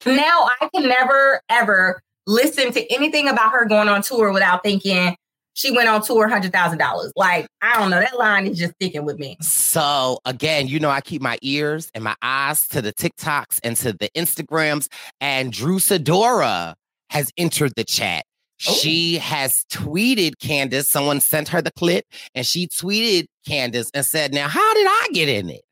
now 0.04 0.48
I 0.60 0.68
can 0.74 0.88
never 0.88 1.40
ever 1.48 2.00
listen 2.26 2.72
to 2.72 2.92
anything 2.92 3.28
about 3.28 3.52
her 3.52 3.64
going 3.66 3.88
on 3.88 4.02
tour 4.02 4.32
without 4.32 4.62
thinking 4.62 5.16
she 5.54 5.70
went 5.70 5.88
on 5.88 6.02
tour 6.02 6.28
hundred 6.28 6.52
thousand 6.52 6.78
dollars. 6.78 7.12
Like 7.16 7.46
I 7.62 7.78
don't 7.78 7.90
know, 7.90 8.00
that 8.00 8.18
line 8.18 8.46
is 8.46 8.58
just 8.58 8.74
sticking 8.74 9.04
with 9.04 9.18
me. 9.18 9.36
So 9.40 10.18
again, 10.24 10.66
you 10.66 10.80
know, 10.80 10.90
I 10.90 11.00
keep 11.00 11.22
my 11.22 11.38
ears 11.42 11.90
and 11.94 12.02
my 12.02 12.16
eyes 12.20 12.66
to 12.68 12.82
the 12.82 12.92
TikToks 12.92 13.60
and 13.62 13.76
to 13.78 13.92
the 13.92 14.10
Instagrams. 14.16 14.88
And 15.20 15.52
Drew 15.52 15.78
Sidora 15.78 16.74
has 17.10 17.30
entered 17.36 17.72
the 17.76 17.84
chat. 17.84 18.24
Ooh. 18.68 18.72
She 18.72 19.18
has 19.18 19.64
tweeted 19.70 20.38
Candace. 20.38 20.90
Someone 20.90 21.20
sent 21.20 21.48
her 21.48 21.60
the 21.60 21.72
clip, 21.72 22.04
and 22.34 22.46
she 22.46 22.68
tweeted 22.68 23.26
Candace 23.46 23.90
and 23.94 24.06
said, 24.06 24.32
"Now, 24.32 24.48
how 24.48 24.74
did 24.74 24.86
I 24.86 25.08
get 25.12 25.28
in 25.28 25.50
it?" 25.50 25.62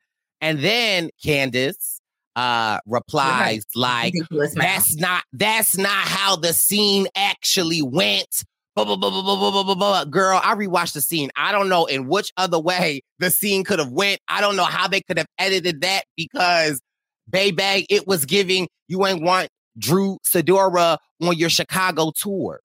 And 0.40 0.61
then 0.61 1.11
Candace 1.23 2.01
uh 2.35 2.79
replies 2.87 3.64
right. 3.77 4.12
like 4.12 4.14
that's 4.55 4.97
not 4.97 5.23
that's 5.35 5.77
not 5.77 5.90
how 5.90 6.35
the 6.35 6.53
scene 6.55 7.07
actually 7.14 7.83
went 7.83 8.45
blah, 8.75 8.87
blah, 8.87 8.97
blah, 8.97 9.11
blah, 9.11 9.23
blah, 9.23 9.51
blah, 9.51 9.62
blah, 9.62 9.75
blah. 9.75 10.05
girl 10.07 10.40
i 10.42 10.55
rewatched 10.55 10.95
the 10.95 11.01
scene 11.03 11.31
i 11.37 11.53
don't 11.53 11.68
know 11.68 11.85
in 11.85 12.09
which 12.09 12.33
other 12.38 12.59
way 12.59 13.03
the 13.18 13.31
scene 13.31 13.64
could 13.64 13.79
have 13.79 13.90
went 13.92 14.18
i 14.29 14.40
don't 14.40 14.57
know 14.57 14.64
how 14.64 14.88
they 14.88 15.03
could 15.03 15.18
have 15.18 15.27
edited 15.38 15.83
that 15.83 16.05
because 16.16 16.81
baby 17.29 17.87
it 17.90 18.07
was 18.07 18.25
giving 18.25 18.66
you 18.88 19.05
ain't 19.07 19.23
want 19.23 19.51
drew 19.77 20.16
sidora 20.25 20.97
on 21.21 21.37
your 21.37 21.51
chicago 21.51 22.11
tour 22.16 22.61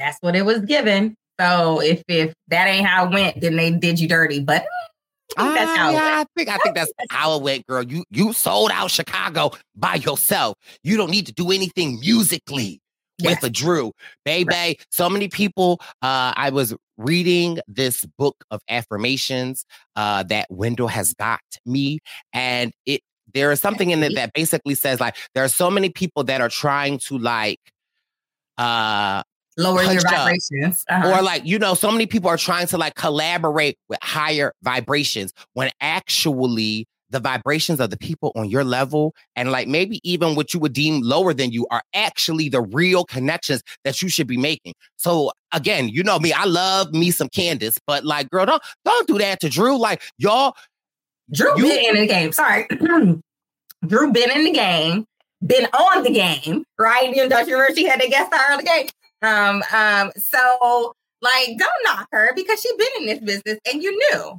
that's 0.00 0.18
what 0.20 0.34
it 0.34 0.44
was 0.44 0.60
given 0.60 1.14
so 1.40 1.80
if 1.80 2.02
if 2.08 2.32
that 2.48 2.66
ain't 2.66 2.86
how 2.86 3.06
it 3.06 3.12
went 3.12 3.40
then 3.40 3.56
they 3.56 3.70
did 3.70 4.00
you 4.00 4.08
dirty 4.08 4.40
but 4.40 4.66
I 5.36 5.56
think, 5.56 5.70
uh, 5.70 5.90
yeah, 5.92 6.00
I 6.02 6.24
think 6.36 6.48
I 6.48 6.56
think 6.58 6.74
that's 6.74 6.90
how 7.10 7.36
it 7.36 7.42
went, 7.42 7.64
girl. 7.66 7.84
You 7.84 8.04
you 8.10 8.32
sold 8.32 8.72
out 8.72 8.90
Chicago 8.90 9.52
by 9.76 9.94
yourself. 9.94 10.58
You 10.82 10.96
don't 10.96 11.10
need 11.10 11.26
to 11.26 11.32
do 11.32 11.52
anything 11.52 12.00
musically 12.00 12.80
yes. 13.18 13.36
with 13.36 13.50
a 13.50 13.50
Drew, 13.50 13.92
baby. 14.24 14.48
Right. 14.50 14.86
So 14.90 15.08
many 15.08 15.28
people. 15.28 15.80
Uh, 16.02 16.32
I 16.36 16.50
was 16.50 16.74
reading 16.98 17.60
this 17.68 18.04
book 18.18 18.44
of 18.50 18.60
affirmations 18.68 19.64
uh, 19.96 20.24
that 20.24 20.46
Wendell 20.50 20.88
has 20.88 21.14
got 21.14 21.40
me, 21.64 22.00
and 22.32 22.72
it 22.86 23.02
there 23.32 23.52
is 23.52 23.60
something 23.60 23.90
in 23.90 24.02
it 24.02 24.14
that 24.16 24.32
basically 24.32 24.74
says 24.74 25.00
like 25.00 25.16
there 25.34 25.44
are 25.44 25.48
so 25.48 25.70
many 25.70 25.88
people 25.88 26.24
that 26.24 26.40
are 26.40 26.48
trying 26.48 26.98
to 26.98 27.16
like 27.16 27.60
uh 28.58 29.22
lower 29.60 29.82
your 29.82 30.02
vibrations. 30.02 30.84
Uh-huh. 30.88 31.18
Or 31.18 31.22
like, 31.22 31.44
you 31.44 31.58
know, 31.58 31.74
so 31.74 31.90
many 31.90 32.06
people 32.06 32.28
are 32.28 32.36
trying 32.36 32.66
to 32.68 32.78
like 32.78 32.94
collaborate 32.94 33.78
with 33.88 33.98
higher 34.02 34.52
vibrations 34.62 35.32
when 35.54 35.70
actually 35.80 36.86
the 37.10 37.20
vibrations 37.20 37.80
of 37.80 37.90
the 37.90 37.96
people 37.96 38.32
on 38.36 38.48
your 38.48 38.64
level 38.64 39.14
and 39.36 39.50
like 39.50 39.68
maybe 39.68 40.00
even 40.08 40.34
what 40.34 40.54
you 40.54 40.60
would 40.60 40.72
deem 40.72 41.02
lower 41.02 41.34
than 41.34 41.50
you 41.50 41.66
are 41.70 41.82
actually 41.92 42.48
the 42.48 42.62
real 42.62 43.04
connections 43.04 43.62
that 43.84 44.00
you 44.00 44.08
should 44.08 44.26
be 44.26 44.36
making. 44.36 44.74
So 44.96 45.32
again, 45.52 45.88
you 45.88 46.02
know 46.02 46.18
me, 46.18 46.32
I 46.32 46.44
love 46.44 46.92
me 46.92 47.10
some 47.10 47.28
Candace, 47.28 47.78
but 47.86 48.04
like, 48.04 48.30
girl, 48.30 48.46
don't 48.46 48.62
don't 48.84 49.06
do 49.06 49.18
that 49.18 49.40
to 49.40 49.48
Drew. 49.48 49.76
Like 49.76 50.02
y'all, 50.18 50.54
Drew 51.32 51.58
you, 51.58 51.64
been 51.64 51.96
in 51.96 52.02
the 52.02 52.06
game. 52.06 52.32
Sorry, 52.32 52.66
Drew 53.86 54.12
been 54.12 54.30
in 54.30 54.44
the 54.44 54.52
game, 54.52 55.04
been 55.44 55.66
on 55.66 56.02
the 56.02 56.10
game, 56.10 56.64
right? 56.78 57.08
You 57.14 57.28
know, 57.28 57.44
don't 57.44 57.76
she 57.76 57.86
had 57.86 58.00
to 58.00 58.08
guest 58.08 58.32
star 58.32 58.52
on 58.52 58.58
the 58.58 58.64
game? 58.64 58.86
Um, 59.22 59.62
um, 59.72 60.12
so 60.16 60.94
like 61.22 61.58
don't 61.58 61.70
knock 61.84 62.08
her 62.12 62.32
because 62.34 62.60
she's 62.60 62.76
been 62.76 62.88
in 63.00 63.06
this 63.06 63.18
business 63.20 63.58
and 63.70 63.82
you 63.82 63.90
knew. 63.90 64.38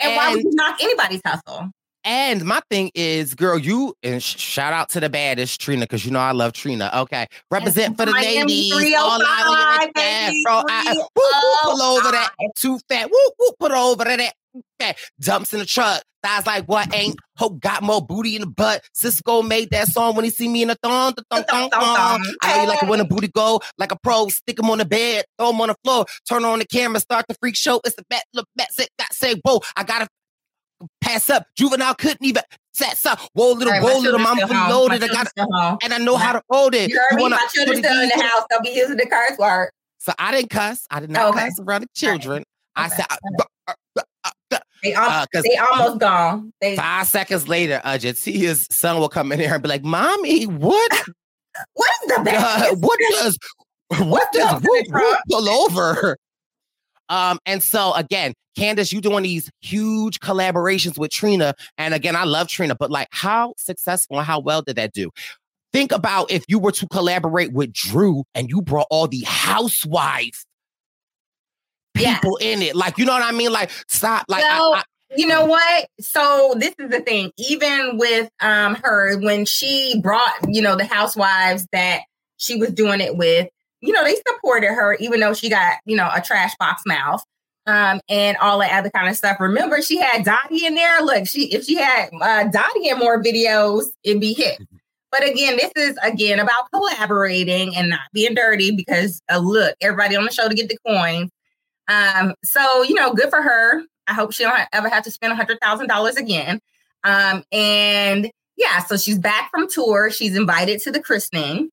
And, 0.00 0.12
and 0.12 0.16
why 0.16 0.34
would 0.34 0.44
you 0.44 0.50
knock 0.54 0.78
anybody's 0.82 1.20
hustle? 1.24 1.70
And 2.02 2.46
my 2.46 2.62
thing 2.70 2.90
is, 2.94 3.34
girl, 3.34 3.58
you 3.58 3.94
and 4.02 4.22
sh- 4.22 4.38
shout 4.38 4.72
out 4.72 4.88
to 4.90 5.00
the 5.00 5.10
baddest 5.10 5.60
Trina 5.60 5.82
because 5.82 6.04
you 6.04 6.10
know 6.10 6.18
I 6.18 6.32
love 6.32 6.54
Trina. 6.54 6.90
Okay, 6.94 7.26
represent 7.50 7.98
for 7.98 8.06
the 8.06 8.12
ladies. 8.12 8.72
All 8.94 9.20
out 9.22 9.82
your 9.82 10.42
bro. 10.44 10.62
I, 10.66 10.96
pull 11.14 11.82
over 11.82 12.10
that 12.10 12.30
too 12.56 12.78
fat. 12.88 13.10
Whoop, 13.10 13.34
whoop, 13.38 13.54
put 13.58 13.72
over 13.72 14.04
that 14.04 14.32
fat. 14.78 14.96
Jumps 15.20 15.52
in 15.52 15.60
the 15.60 15.66
truck. 15.66 16.02
Thighs 16.22 16.44
like 16.44 16.66
what 16.66 16.94
ain't 16.94 17.16
hope 17.36 17.60
got 17.60 17.82
more 17.82 18.04
booty 18.04 18.36
in 18.36 18.42
the 18.42 18.46
butt. 18.46 18.84
Sisqo 18.94 19.46
made 19.46 19.70
that 19.70 19.88
song 19.88 20.14
when 20.14 20.24
he 20.24 20.30
see 20.30 20.48
me 20.48 20.60
in 20.60 20.68
the 20.68 20.76
thong, 20.82 21.14
the 21.16 21.24
thong, 21.30 21.44
thong, 21.44 21.70
thong. 21.70 22.24
I 22.42 22.56
know 22.56 22.62
you 22.62 22.68
like 22.68 22.82
it 22.82 22.88
when 22.88 22.98
the 22.98 23.06
booty 23.06 23.28
go 23.28 23.62
like 23.78 23.90
a 23.90 23.98
pro. 24.02 24.28
Stick 24.28 24.58
him 24.58 24.68
on 24.68 24.78
the 24.78 24.84
bed, 24.84 25.24
throw 25.38 25.50
him 25.50 25.60
on 25.62 25.68
the 25.68 25.76
floor, 25.82 26.04
turn 26.28 26.44
on 26.44 26.58
the 26.58 26.66
camera, 26.66 27.00
start 27.00 27.24
the 27.26 27.34
freak 27.40 27.56
show. 27.56 27.80
It's 27.84 27.96
the 27.96 28.04
bat, 28.10 28.24
look, 28.34 28.46
bat, 28.54 28.68
say, 28.72 28.86
got 28.98 29.14
say, 29.14 29.40
whoa, 29.44 29.60
I 29.76 29.84
gotta 29.84 30.08
pass 31.00 31.30
up. 31.30 31.46
Juvenile 31.56 31.94
couldn't 31.94 32.22
even 32.22 32.42
set 32.72 33.04
up. 33.06 33.18
Whoa, 33.32 33.52
little, 33.52 33.72
right, 33.72 33.82
whoa, 33.82 33.98
little, 33.98 34.18
mama 34.18 34.46
loaded. 34.68 35.02
I 35.02 35.08
got 35.08 35.28
and 35.82 35.94
I 35.94 35.98
know 35.98 36.16
how 36.16 36.32
to 36.32 36.42
hold 36.50 36.74
it. 36.74 36.90
You 36.90 37.00
heard 37.10 37.16
me? 37.16 37.28
My 37.30 37.46
children 37.52 37.78
still 37.78 38.00
in 38.00 38.08
the 38.10 38.22
house. 38.22 38.44
Don't 38.50 38.62
be 38.62 38.70
using 38.70 38.96
the 38.96 39.06
curse 39.06 39.38
word. 39.38 39.70
So 39.98 40.12
I 40.18 40.32
didn't 40.32 40.50
cuss. 40.50 40.86
I 40.90 41.00
did 41.00 41.10
not 41.10 41.30
okay. 41.30 41.46
cuss 41.46 41.60
around 41.60 41.82
the 41.82 41.88
children. 41.94 42.38
Right. 42.38 42.46
I 42.76 42.86
okay. 42.86 42.96
said, 42.96 43.06
They, 44.82 44.94
al- 44.94 45.10
uh, 45.10 45.26
they 45.42 45.56
almost 45.56 46.00
gone. 46.00 46.52
They- 46.60 46.76
five 46.76 47.06
seconds 47.06 47.48
later, 47.48 47.80
uh, 47.84 47.98
J'Tia's 47.98 48.66
son 48.70 48.98
will 48.98 49.08
come 49.08 49.32
in 49.32 49.40
here 49.40 49.52
and 49.54 49.62
be 49.62 49.68
like, 49.68 49.84
"Mommy, 49.84 50.44
what? 50.44 50.92
what 51.74 51.90
is 52.02 52.08
the 52.08 52.32
uh, 52.34 52.74
what 52.78 52.98
does 53.10 53.38
what 53.98 54.32
does 54.32 54.62
whoop, 54.62 54.86
whoop 54.90 55.18
pull 55.30 55.48
over?" 55.48 56.16
Um, 57.10 57.40
and 57.44 57.60
so 57.60 57.92
again, 57.94 58.34
Candace, 58.56 58.92
you 58.92 59.00
doing 59.00 59.24
these 59.24 59.50
huge 59.62 60.20
collaborations 60.20 60.96
with 60.96 61.10
Trina. 61.10 61.54
And 61.76 61.92
again, 61.92 62.14
I 62.14 62.22
love 62.22 62.46
Trina, 62.46 62.76
but 62.76 62.90
like 62.90 63.08
how 63.10 63.54
successful 63.56 64.18
and 64.18 64.24
how 64.24 64.38
well 64.38 64.62
did 64.62 64.76
that 64.76 64.92
do? 64.92 65.10
Think 65.72 65.90
about 65.90 66.30
if 66.30 66.44
you 66.46 66.60
were 66.60 66.70
to 66.70 66.86
collaborate 66.86 67.52
with 67.52 67.72
Drew 67.72 68.22
and 68.34 68.48
you 68.48 68.62
brought 68.62 68.86
all 68.90 69.08
the 69.08 69.24
housewives 69.26 70.46
people 72.04 72.38
yeah. 72.40 72.48
in 72.48 72.62
it. 72.62 72.76
Like, 72.76 72.98
you 72.98 73.04
know 73.04 73.12
what 73.12 73.22
I 73.22 73.32
mean? 73.32 73.52
Like, 73.52 73.70
stop. 73.88 74.26
Like, 74.28 74.42
so, 74.42 74.48
I, 74.48 74.78
I, 74.78 74.82
you 75.16 75.26
know 75.26 75.44
what? 75.44 75.86
So 76.00 76.54
this 76.56 76.74
is 76.78 76.90
the 76.90 77.00
thing. 77.00 77.32
Even 77.36 77.98
with 77.98 78.30
um 78.40 78.76
her, 78.82 79.18
when 79.20 79.44
she 79.44 80.00
brought, 80.02 80.34
you 80.48 80.62
know, 80.62 80.76
the 80.76 80.84
housewives 80.84 81.66
that 81.72 82.00
she 82.36 82.56
was 82.56 82.70
doing 82.70 83.00
it 83.00 83.16
with, 83.16 83.48
you 83.80 83.92
know, 83.92 84.04
they 84.04 84.16
supported 84.26 84.68
her, 84.68 84.94
even 84.94 85.20
though 85.20 85.34
she 85.34 85.48
got, 85.48 85.78
you 85.84 85.96
know, 85.96 86.08
a 86.14 86.20
trash 86.20 86.54
box 86.58 86.82
mouth. 86.86 87.22
Um, 87.66 88.00
and 88.08 88.36
all 88.38 88.58
that 88.60 88.72
other 88.72 88.90
kind 88.90 89.08
of 89.08 89.16
stuff. 89.16 89.38
Remember, 89.38 89.82
she 89.82 89.98
had 89.98 90.24
Dottie 90.24 90.64
in 90.64 90.74
there. 90.74 91.02
Look, 91.02 91.28
she 91.28 91.52
if 91.52 91.64
she 91.64 91.76
had 91.76 92.08
uh, 92.20 92.44
Dottie 92.44 92.88
in 92.88 92.98
more 92.98 93.22
videos, 93.22 93.84
it'd 94.02 94.20
be 94.20 94.32
hit. 94.32 94.58
Mm-hmm. 94.60 94.76
But 95.12 95.28
again, 95.28 95.56
this 95.56 95.72
is 95.76 95.98
again 96.02 96.38
about 96.38 96.70
collaborating 96.72 97.76
and 97.76 97.90
not 97.90 98.00
being 98.12 98.34
dirty 98.34 98.74
because 98.74 99.20
uh, 99.30 99.38
look, 99.38 99.76
everybody 99.80 100.16
on 100.16 100.24
the 100.24 100.30
show 100.30 100.48
to 100.48 100.54
get 100.54 100.68
the 100.68 100.78
coins. 100.86 101.30
Um, 101.90 102.34
so 102.44 102.82
you 102.82 102.94
know, 102.94 103.12
good 103.12 103.30
for 103.30 103.42
her. 103.42 103.82
I 104.06 104.14
hope 104.14 104.32
she 104.32 104.44
don't 104.44 104.60
ever 104.72 104.88
have 104.88 105.04
to 105.04 105.10
spend 105.10 105.32
a 105.32 105.36
hundred 105.36 105.58
thousand 105.60 105.88
dollars 105.88 106.16
again. 106.16 106.60
Um, 107.04 107.42
and 107.52 108.30
yeah, 108.56 108.78
so 108.80 108.96
she's 108.96 109.18
back 109.18 109.50
from 109.50 109.68
tour. 109.68 110.10
She's 110.10 110.36
invited 110.36 110.80
to 110.82 110.92
the 110.92 111.00
christening. 111.00 111.70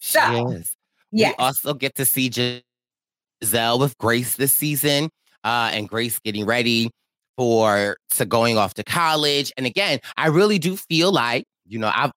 So 0.00 0.20
yes. 0.20 0.74
We 1.12 1.34
also 1.38 1.74
get 1.74 1.94
to 1.96 2.04
see 2.04 2.28
Gizelle 2.30 3.80
with 3.80 3.96
Grace 3.98 4.36
this 4.36 4.52
season, 4.52 5.08
uh, 5.44 5.70
and 5.72 5.88
Grace 5.88 6.18
getting 6.18 6.44
ready 6.44 6.90
for 7.36 7.96
to 8.10 8.26
going 8.26 8.58
off 8.58 8.74
to 8.74 8.84
college. 8.84 9.52
And 9.56 9.66
again, 9.66 10.00
I 10.16 10.28
really 10.28 10.58
do 10.58 10.76
feel 10.76 11.10
like 11.10 11.44
you 11.66 11.78
know 11.78 11.90
I've 11.94 12.12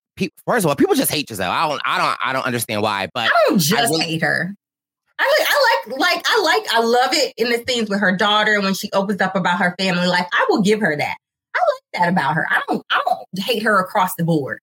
first 0.45 0.65
of 0.65 0.69
all, 0.69 0.75
people 0.75 0.95
just 0.95 1.11
hate 1.11 1.27
Gizelle. 1.27 1.49
I 1.49 1.67
don't, 1.67 1.81
I 1.85 1.97
don't, 1.97 2.17
I 2.25 2.33
don't 2.33 2.45
understand 2.45 2.81
why. 2.81 3.07
But 3.13 3.29
I 3.29 3.45
don't 3.47 3.59
just 3.59 3.73
I 3.73 3.83
really, 3.83 4.05
hate 4.05 4.21
her. 4.21 4.55
I 5.19 5.37
like, 5.37 5.47
I 5.49 5.89
like, 5.89 5.99
like, 5.99 6.25
I 6.27 6.41
like, 6.41 6.73
I 6.73 6.79
love 6.79 7.13
it 7.13 7.33
in 7.37 7.49
the 7.49 7.63
scenes 7.67 7.89
with 7.89 7.99
her 7.99 8.15
daughter 8.15 8.61
when 8.61 8.73
she 8.73 8.89
opens 8.93 9.21
up 9.21 9.35
about 9.35 9.59
her 9.59 9.75
family 9.77 10.07
life. 10.07 10.27
I 10.31 10.45
will 10.49 10.61
give 10.61 10.79
her 10.79 10.95
that. 10.95 11.17
I 11.55 11.59
like 11.59 12.01
that 12.01 12.09
about 12.09 12.35
her. 12.35 12.47
I 12.49 12.61
don't, 12.67 12.83
I 12.89 13.01
don't 13.05 13.43
hate 13.43 13.63
her 13.63 13.79
across 13.79 14.15
the 14.15 14.23
board. 14.23 14.59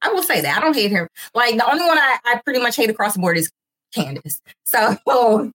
I 0.00 0.10
will 0.10 0.22
say 0.22 0.40
that 0.42 0.56
I 0.56 0.60
don't 0.60 0.76
hate 0.76 0.92
her. 0.92 1.08
Like 1.34 1.56
the 1.56 1.68
only 1.68 1.84
one 1.84 1.98
I, 1.98 2.18
I 2.24 2.40
pretty 2.44 2.60
much 2.60 2.76
hate 2.76 2.90
across 2.90 3.14
the 3.14 3.20
board 3.20 3.38
is 3.38 3.50
Candace. 3.94 4.40
So, 4.66 5.52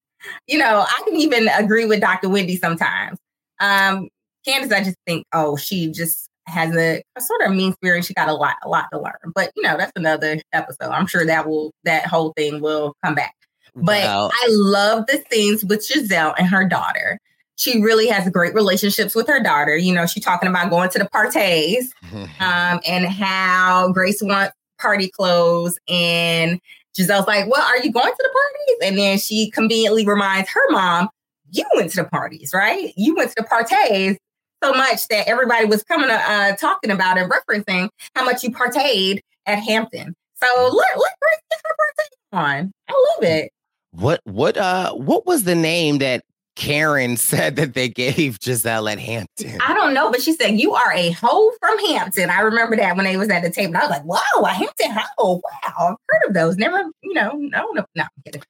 you 0.47 0.57
know, 0.57 0.85
I 0.87 1.01
can 1.05 1.15
even 1.15 1.47
agree 1.49 1.85
with 1.85 2.01
Dr. 2.01 2.29
Wendy 2.29 2.57
sometimes. 2.57 3.17
Um, 3.59 4.09
Candace, 4.45 4.71
I 4.71 4.83
just 4.83 4.97
think, 5.05 5.25
oh, 5.33 5.55
she 5.57 5.91
just 5.91 6.29
has 6.45 6.75
a, 6.75 7.01
a, 7.15 7.21
sort 7.21 7.41
of 7.41 7.51
mean 7.51 7.73
spirit. 7.73 8.05
She 8.05 8.13
got 8.13 8.29
a 8.29 8.33
lot, 8.33 8.55
a 8.63 8.69
lot 8.69 8.85
to 8.91 8.99
learn. 8.99 9.31
But 9.33 9.51
you 9.55 9.63
know, 9.63 9.77
that's 9.77 9.91
another 9.95 10.39
episode. 10.53 10.89
I'm 10.89 11.07
sure 11.07 11.25
that 11.25 11.47
will 11.47 11.71
that 11.83 12.05
whole 12.05 12.33
thing 12.35 12.61
will 12.61 12.95
come 13.03 13.15
back. 13.15 13.33
But 13.75 14.03
wow. 14.03 14.29
I 14.33 14.47
love 14.49 15.05
the 15.07 15.23
scenes 15.31 15.63
with 15.63 15.87
Gizelle 15.87 16.33
and 16.37 16.47
her 16.47 16.67
daughter. 16.67 17.19
She 17.55 17.81
really 17.81 18.07
has 18.07 18.29
great 18.29 18.53
relationships 18.53 19.15
with 19.15 19.27
her 19.27 19.41
daughter. 19.41 19.75
You 19.75 19.93
know, 19.93 20.05
she's 20.05 20.23
talking 20.23 20.49
about 20.49 20.69
going 20.69 20.89
to 20.91 20.99
the 20.99 21.09
parties 21.09 21.93
um, 22.39 22.79
and 22.87 23.05
how 23.05 23.91
Grace 23.91 24.21
wants 24.21 24.53
party 24.79 25.09
clothes. 25.09 25.77
And 25.89 26.59
Gizelle's 26.97 27.27
like, 27.27 27.49
Well, 27.49 27.61
are 27.61 27.77
you 27.77 27.91
going 27.91 28.11
to 28.11 28.17
the 28.17 28.29
parties? 28.33 28.89
And 28.89 28.97
then 28.97 29.19
she 29.19 29.51
conveniently 29.51 30.05
reminds 30.05 30.49
her 30.49 30.71
mom, 30.71 31.09
You 31.51 31.65
went 31.75 31.91
to 31.91 32.03
the 32.03 32.09
parties, 32.09 32.51
right? 32.53 32.93
You 32.95 33.15
went 33.15 33.29
to 33.31 33.35
the 33.37 33.47
parties 33.47 34.17
so 34.63 34.73
much 34.73 35.07
that 35.07 35.27
everybody 35.27 35.65
was 35.65 35.83
coming 35.83 36.09
uh, 36.09 36.55
talking 36.55 36.91
about 36.91 37.17
and 37.17 37.31
referencing 37.31 37.89
how 38.15 38.25
much 38.25 38.43
you 38.43 38.51
partayed 38.51 39.19
at 39.45 39.59
Hampton. 39.59 40.15
So 40.35 40.47
let 40.63 40.97
let 40.97 41.11
Grace 41.21 41.41
get 41.49 41.61
her 41.63 41.75
partay 41.75 42.37
on. 42.37 42.71
I 42.87 42.93
love 42.93 43.23
it. 43.23 43.51
What 43.91 44.21
what 44.23 44.57
uh 44.57 44.93
what 44.93 45.25
was 45.25 45.43
the 45.43 45.55
name 45.55 45.97
that 45.99 46.23
Karen 46.55 47.17
said 47.17 47.55
that 47.55 47.73
they 47.73 47.89
gave 47.89 48.39
Gizelle 48.39 48.91
at 48.91 48.99
Hampton? 48.99 49.59
I 49.65 49.73
don't 49.73 49.93
know, 49.93 50.11
but 50.11 50.21
she 50.21 50.33
said 50.33 50.59
you 50.59 50.73
are 50.73 50.93
a 50.93 51.11
hoe 51.11 51.51
from 51.59 51.77
Hampton. 51.87 52.29
I 52.29 52.41
remember 52.41 52.75
that 52.75 52.95
when 52.95 53.05
they 53.05 53.17
was 53.17 53.29
at 53.29 53.43
the 53.43 53.49
table. 53.49 53.77
I 53.77 53.81
was 53.81 53.89
like, 53.89 54.05
wow, 54.05 54.43
a 54.43 54.49
Hampton 54.49 54.91
hoe. 54.91 55.41
Wow, 55.43 55.73
I've 55.79 55.95
heard 56.07 56.27
of 56.27 56.33
those. 56.33 56.57
Never, 56.57 56.83
you 57.01 57.13
know, 57.13 57.31
no, 57.33 57.69
no, 57.71 57.85
no, 57.95 58.03
I'm 58.03 58.09
kidding. 58.25 58.43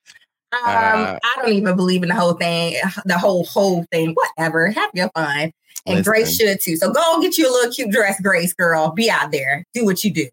Um, 0.52 0.62
uh, 0.65 1.19
I 1.23 1.36
don't 1.38 1.54
even 1.54 1.75
believe 1.75 2.02
in 2.02 2.10
the 2.10 2.15
whole 2.15 2.34
thing, 2.34 2.75
the 3.06 3.17
whole 3.17 3.45
whole 3.45 3.86
thing. 3.91 4.15
Whatever, 4.15 4.69
have 4.69 4.89
your 4.93 5.10
fun. 5.10 5.52
And 5.86 5.97
Listen. 5.97 6.04
Grace 6.04 6.36
should 6.36 6.60
too. 6.60 6.75
So 6.75 6.91
go 6.91 7.21
get 7.21 7.38
you 7.38 7.49
a 7.49 7.52
little 7.52 7.71
cute 7.71 7.91
dress, 7.91 8.19
Grace 8.21 8.54
girl. 8.54 8.91
Be 8.91 9.10
out 9.10 9.32
there. 9.32 9.63
Do 9.73 9.86
what 9.86 10.04
you 10.04 10.12
do. 10.12 10.28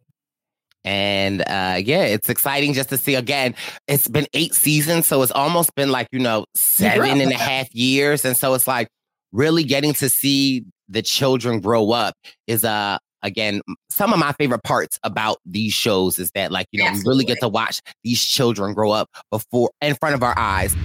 And 0.87 1.43
uh, 1.43 1.81
yeah, 1.85 2.05
it's 2.05 2.29
exciting 2.29 2.73
just 2.73 2.89
to 2.91 2.97
see 2.97 3.15
again. 3.15 3.55
It's 3.89 4.09
been 4.09 4.27
eight 4.33 4.55
seasons, 4.55 5.07
so 5.07 5.23
it's 5.23 5.33
almost 5.33 5.75
been 5.75 5.91
like, 5.91 6.09
you 6.13 6.21
know, 6.21 6.47
seven 6.55 7.21
and 7.21 7.33
a 7.33 7.37
half 7.37 7.73
years. 7.75 8.25
And 8.25 8.37
so 8.37 8.55
it's 8.55 8.67
like 8.67 8.89
really 9.33 9.65
getting 9.65 9.93
to 9.95 10.09
see 10.09 10.65
the 10.89 11.03
children 11.03 11.61
grow 11.61 11.91
up 11.91 12.15
is 12.47 12.65
uh 12.65 12.97
again 13.23 13.61
some 13.91 14.13
of 14.13 14.21
my 14.21 14.31
favorite 14.35 14.63
parts 14.63 15.01
about 15.03 15.39
these 15.45 15.73
shows 15.73 16.21
is 16.21 16.31
that 16.37 16.53
like 16.53 16.69
you 16.71 16.81
know 16.81 16.87
Absolutely. 16.87 17.09
we 17.09 17.13
really 17.13 17.25
get 17.25 17.41
to 17.41 17.49
watch 17.49 17.81
these 18.05 18.23
children 18.23 18.73
grow 18.73 18.93
up 18.93 19.09
before 19.33 19.69
in 19.83 19.97
front 19.97 20.15
of 20.15 20.23
our 20.23 20.39
eyes 20.39 20.77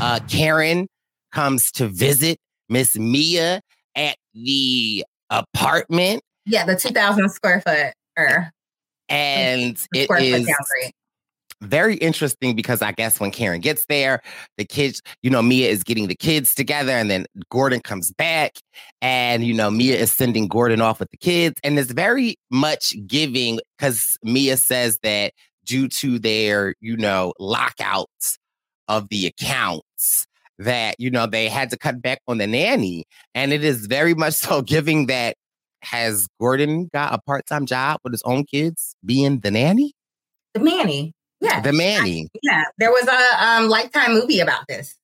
uh 0.00 0.18
karen 0.28 0.88
comes 1.32 1.70
to 1.70 1.86
visit 1.86 2.38
Miss 2.68 2.96
Mia 2.96 3.60
at 3.94 4.16
the 4.34 5.04
apartment. 5.30 6.22
Yeah, 6.48 6.64
the 6.64 6.76
2,000 6.76 7.28
square 7.30 7.60
foot. 7.60 7.92
Er, 8.18 8.26
or 8.26 8.36
um, 8.38 8.52
and 9.10 9.86
it 9.94 10.10
is 10.10 10.50
very 11.60 11.96
interesting 11.96 12.54
because 12.54 12.82
I 12.82 12.92
guess 12.92 13.18
when 13.20 13.30
Karen 13.30 13.60
gets 13.60 13.86
there, 13.86 14.20
the 14.58 14.64
kids, 14.64 15.02
you 15.22 15.30
know, 15.30 15.42
Mia 15.42 15.68
is 15.68 15.82
getting 15.82 16.06
the 16.06 16.14
kids 16.14 16.54
together, 16.54 16.92
and 16.92 17.10
then 17.10 17.26
Gordon 17.50 17.80
comes 17.80 18.12
back, 18.12 18.58
and 19.00 19.44
you 19.44 19.54
know, 19.54 19.70
Mia 19.70 19.96
is 19.96 20.12
sending 20.12 20.46
Gordon 20.48 20.80
off 20.80 21.00
with 21.00 21.10
the 21.10 21.16
kids, 21.16 21.58
and 21.64 21.78
it's 21.78 21.92
very 21.92 22.36
much 22.50 22.94
giving 23.06 23.60
because 23.76 24.16
Mia 24.22 24.56
says 24.56 24.98
that 25.02 25.32
due 25.64 25.88
to 25.88 26.18
their, 26.18 26.74
you 26.80 26.96
know, 26.96 27.32
lockouts 27.38 28.38
of 28.88 29.08
the 29.10 29.26
accounts, 29.26 30.26
that, 30.58 30.96
you 30.98 31.10
know, 31.10 31.26
they 31.26 31.48
had 31.48 31.70
to 31.70 31.78
cut 31.78 32.02
back 32.02 32.20
on 32.26 32.38
the 32.38 32.46
nanny. 32.46 33.04
And 33.34 33.52
it 33.52 33.62
is 33.62 33.86
very 33.86 34.14
much 34.14 34.34
so 34.34 34.62
giving 34.62 35.06
that 35.06 35.36
has 35.82 36.26
Gordon 36.40 36.88
got 36.92 37.14
a 37.14 37.18
part 37.18 37.46
time 37.46 37.66
job 37.66 38.00
with 38.04 38.12
his 38.12 38.22
own 38.24 38.44
kids 38.44 38.94
being 39.04 39.40
the 39.40 39.50
nanny? 39.50 39.92
The 40.54 40.60
nanny. 40.60 41.12
Yeah. 41.40 41.60
The 41.60 41.72
nanny. 41.72 42.28
I, 42.34 42.38
yeah. 42.42 42.64
There 42.78 42.90
was 42.90 43.06
a 43.06 43.44
um, 43.44 43.68
lifetime 43.68 44.12
movie 44.12 44.40
about 44.40 44.66
this, 44.68 44.96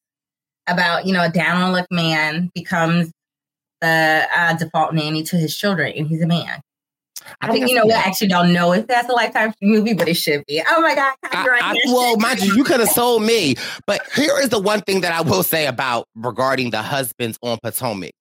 about, 0.66 1.06
you 1.06 1.12
know, 1.12 1.24
a 1.24 1.30
down 1.30 1.62
on 1.62 1.72
luck 1.72 1.86
man 1.90 2.50
becomes 2.54 3.12
the 3.80 4.26
uh, 4.36 4.54
default 4.54 4.94
nanny 4.94 5.22
to 5.24 5.36
his 5.36 5.56
children 5.56 5.92
and 5.96 6.06
he's 6.08 6.22
a 6.22 6.26
man. 6.26 6.60
I 7.40 7.50
think 7.52 7.68
you 7.68 7.74
know 7.74 7.86
what? 7.86 7.96
I 7.96 8.08
actually 8.08 8.28
don't 8.28 8.52
know 8.52 8.72
if 8.72 8.86
that's 8.86 9.08
a 9.08 9.12
lifetime 9.12 9.54
movie, 9.62 9.94
but 9.94 10.08
it 10.08 10.14
should 10.14 10.44
be. 10.46 10.62
Oh 10.68 10.80
my 10.80 10.94
god! 10.94 11.14
I, 11.24 11.46
I, 11.62 11.74
well, 11.86 12.16
mind 12.18 12.40
you, 12.42 12.54
you 12.54 12.64
could 12.64 12.80
have 12.80 12.88
sold 12.90 13.22
me. 13.22 13.56
But 13.86 14.02
here 14.14 14.38
is 14.40 14.50
the 14.50 14.60
one 14.60 14.82
thing 14.82 15.00
that 15.02 15.12
I 15.12 15.22
will 15.22 15.42
say 15.42 15.66
about 15.66 16.06
regarding 16.14 16.70
the 16.70 16.82
husbands 16.82 17.38
on 17.42 17.58
Potomac. 17.62 18.12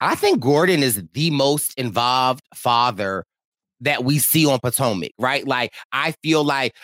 I 0.00 0.14
think 0.14 0.40
Gordon 0.40 0.82
is 0.82 1.02
the 1.12 1.30
most 1.30 1.74
involved 1.74 2.42
father 2.54 3.24
that 3.80 4.04
we 4.04 4.18
see 4.18 4.46
on 4.46 4.58
Potomac, 4.58 5.12
right? 5.18 5.46
Like 5.46 5.72
I 5.92 6.14
feel 6.22 6.44
like 6.44 6.74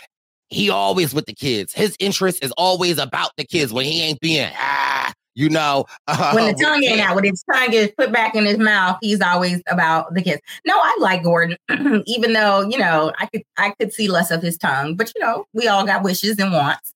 he 0.49 0.71
always 0.71 1.13
with 1.13 1.27
the 1.27 1.35
kids. 1.35 1.73
His 1.73 1.97
interest 1.99 2.43
is 2.43 2.53
always 2.53 2.99
about 2.99 3.31
the 3.37 3.45
kids 3.45 3.73
when 3.73 3.85
he 3.85 4.03
ain't 4.03 4.21
being 4.21 4.49
ah, 4.55 5.13
you 5.35 5.51
know, 5.51 5.85
uh, 6.09 6.33
when 6.35 6.55
the 6.55 6.63
tongue 6.63 6.83
ain't 6.85 7.01
out, 7.01 7.15
when 7.15 7.25
his 7.25 7.45
tongue 7.53 7.73
is 7.73 7.91
put 7.99 8.13
back 8.13 8.35
in 8.35 8.45
his 8.45 8.59
mouth, 8.59 8.97
he's 9.01 9.21
always 9.21 9.63
about 9.69 10.15
the 10.15 10.23
kids. 10.23 10.41
No, 10.67 10.75
I 10.77 10.97
like 11.01 11.23
Gordon, 11.23 11.57
even 12.07 12.33
though 12.33 12.63
you 12.63 12.79
know 12.79 13.13
I 13.19 13.27
could 13.27 13.43
I 13.59 13.71
could 13.79 13.93
see 13.93 14.09
less 14.09 14.31
of 14.31 14.43
his 14.43 14.57
tongue, 14.57 14.95
but 14.95 15.13
you 15.15 15.21
know 15.21 15.47
we 15.53 15.69
all 15.69 15.85
got 15.85 16.03
wishes 16.03 16.39
and 16.39 16.53
wants. 16.53 16.95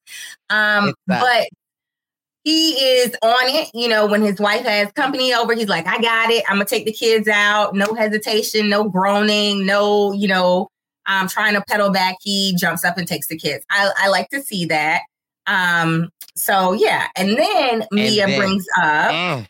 Um, 0.48 0.94
but 1.06 1.48
he 2.44 2.72
is 2.72 3.14
on 3.22 3.48
it. 3.48 3.70
You 3.74 3.88
know, 3.88 4.06
when 4.06 4.22
his 4.22 4.40
wife 4.40 4.64
has 4.64 4.90
company 4.92 5.34
over, 5.34 5.54
he's 5.54 5.68
like, 5.68 5.86
I 5.86 6.00
got 6.00 6.30
it. 6.30 6.44
I'm 6.48 6.56
gonna 6.56 6.64
take 6.64 6.86
the 6.86 6.92
kids 6.92 7.28
out. 7.28 7.74
No 7.74 7.94
hesitation, 7.94 8.68
no 8.68 8.88
groaning, 8.88 9.66
no, 9.66 10.12
you 10.12 10.28
know, 10.28 10.68
I'm 11.06 11.28
trying 11.28 11.54
to 11.54 11.62
pedal 11.62 11.90
back. 11.90 12.16
He 12.22 12.54
jumps 12.56 12.84
up 12.84 12.96
and 12.96 13.06
takes 13.06 13.26
the 13.26 13.36
kids. 13.36 13.64
I, 13.70 13.90
I 13.98 14.08
like 14.08 14.28
to 14.30 14.42
see 14.42 14.66
that. 14.66 15.02
Um, 15.46 16.10
so 16.34 16.72
yeah, 16.72 17.08
and 17.16 17.36
then 17.36 17.86
Mia 17.90 18.26
then, 18.26 18.38
brings 18.38 18.66
up 18.78 19.10
mm, 19.10 19.46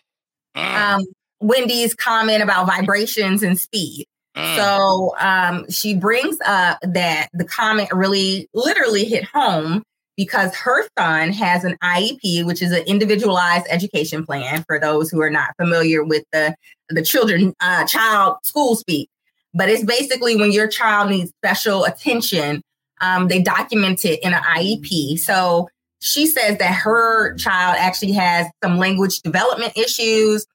mm. 0.57 0.95
Um, 0.97 1.03
Wendy's 1.41 1.95
comment 1.95 2.43
about 2.43 2.67
vibrations 2.67 3.43
and 3.43 3.59
speed. 3.59 4.07
Mm. 4.37 4.57
So 4.57 5.15
um, 5.19 5.71
she 5.71 5.95
brings 5.95 6.39
up 6.47 6.79
that 6.83 7.29
the 7.33 7.45
comment 7.45 7.91
really 7.93 8.49
literally 8.55 9.05
hit 9.05 9.25
home 9.25 9.83
because 10.17 10.55
her 10.55 10.87
son 10.99 11.33
has 11.33 11.65
an 11.65 11.77
IEP, 11.83 12.45
which 12.45 12.63
is 12.63 12.73
an 12.73 12.83
individualized 12.87 13.67
education 13.71 14.25
plan 14.25 14.65
for 14.65 14.79
those 14.79 15.11
who 15.11 15.21
are 15.21 15.31
not 15.31 15.55
familiar 15.57 16.05
with 16.05 16.25
the 16.33 16.55
the 16.89 17.03
children 17.03 17.55
uh, 17.61 17.87
child 17.87 18.37
school 18.43 18.77
speak. 18.77 19.09
But 19.55 19.69
it's 19.69 19.85
basically 19.85 20.37
when 20.37 20.53
your 20.53 20.69
child 20.69 21.11
needs 21.11 21.31
special 21.43 21.85
attention, 21.85 22.63
um, 23.01 23.29
they 23.29 23.43
document 23.43 24.05
it 24.05 24.21
in 24.23 24.35
an 24.35 24.43
IEP. 24.43 25.19
So 25.19 25.69
she 26.01 26.27
says 26.27 26.59
that 26.59 26.75
her 26.75 27.35
child 27.37 27.77
actually 27.79 28.13
has 28.13 28.47
some 28.63 28.79
language 28.79 29.21
development 29.21 29.77
issues 29.77 30.47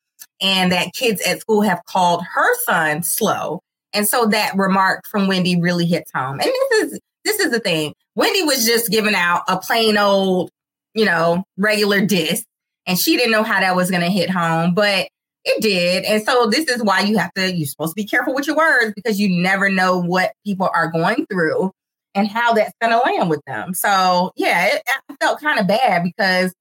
and 0.41 0.71
that 0.71 0.93
kids 0.93 1.21
at 1.21 1.39
school 1.39 1.61
have 1.61 1.81
called 1.85 2.23
her 2.23 2.55
son 2.63 3.03
slow. 3.03 3.61
And 3.93 4.07
so 4.07 4.25
that 4.27 4.55
remark 4.55 5.05
from 5.07 5.27
Wendy 5.27 5.59
really 5.59 5.85
hits 5.85 6.11
home. 6.13 6.39
And 6.39 6.51
this 6.69 6.93
is 6.93 6.99
this 7.25 7.39
is 7.39 7.51
the 7.51 7.59
thing. 7.59 7.93
Wendy 8.15 8.43
was 8.43 8.65
just 8.65 8.89
giving 8.89 9.15
out 9.15 9.43
a 9.47 9.57
plain 9.57 9.97
old, 9.97 10.49
you 10.93 11.05
know, 11.05 11.43
regular 11.57 12.05
disc, 12.05 12.45
and 12.87 12.97
she 12.97 13.17
didn't 13.17 13.31
know 13.31 13.43
how 13.43 13.59
that 13.59 13.75
was 13.75 13.91
gonna 13.91 14.09
hit 14.09 14.29
home, 14.29 14.73
but 14.73 15.07
it 15.43 15.61
did. 15.61 16.05
And 16.05 16.23
so 16.23 16.47
this 16.47 16.69
is 16.69 16.81
why 16.81 17.01
you 17.01 17.17
have 17.17 17.33
to 17.33 17.53
you're 17.53 17.67
supposed 17.67 17.91
to 17.91 18.01
be 18.01 18.07
careful 18.07 18.33
with 18.33 18.47
your 18.47 18.55
words 18.55 18.93
because 18.95 19.19
you 19.19 19.29
never 19.29 19.69
know 19.69 19.99
what 19.99 20.31
people 20.45 20.69
are 20.73 20.87
going 20.87 21.25
through 21.27 21.71
and 22.15 22.27
how 22.27 22.53
that's 22.53 22.73
gonna 22.81 22.99
land 22.99 23.29
with 23.29 23.41
them. 23.45 23.73
So 23.73 24.31
yeah, 24.35 24.75
it, 24.75 24.81
felt 25.21 25.39
kind 25.39 25.59
of 25.59 25.67
bad 25.67 26.03
because 26.03 26.53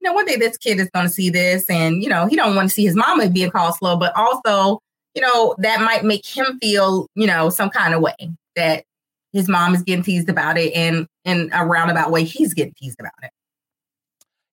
you 0.00 0.08
know, 0.08 0.14
one 0.14 0.26
day 0.26 0.36
this 0.36 0.56
kid 0.56 0.78
is 0.78 0.90
going 0.90 1.06
to 1.06 1.12
see 1.12 1.30
this 1.30 1.68
and, 1.68 2.02
you 2.02 2.08
know, 2.08 2.26
he 2.26 2.36
don't 2.36 2.54
want 2.54 2.68
to 2.68 2.74
see 2.74 2.84
his 2.84 2.94
mama 2.94 3.28
being 3.28 3.50
called 3.50 3.74
slow, 3.74 3.96
but 3.96 4.14
also, 4.14 4.80
you 5.14 5.22
know, 5.22 5.54
that 5.58 5.80
might 5.80 6.04
make 6.04 6.24
him 6.24 6.58
feel, 6.60 7.08
you 7.14 7.26
know, 7.26 7.50
some 7.50 7.70
kind 7.70 7.94
of 7.94 8.00
way 8.00 8.14
that 8.54 8.84
his 9.32 9.48
mom 9.48 9.74
is 9.74 9.82
getting 9.82 10.02
teased 10.02 10.28
about 10.28 10.58
it 10.58 10.72
and 10.74 11.06
in 11.24 11.50
a 11.52 11.64
roundabout 11.64 12.10
way 12.10 12.24
he's 12.24 12.54
getting 12.54 12.74
teased 12.76 12.98
about 13.00 13.12
it. 13.22 13.30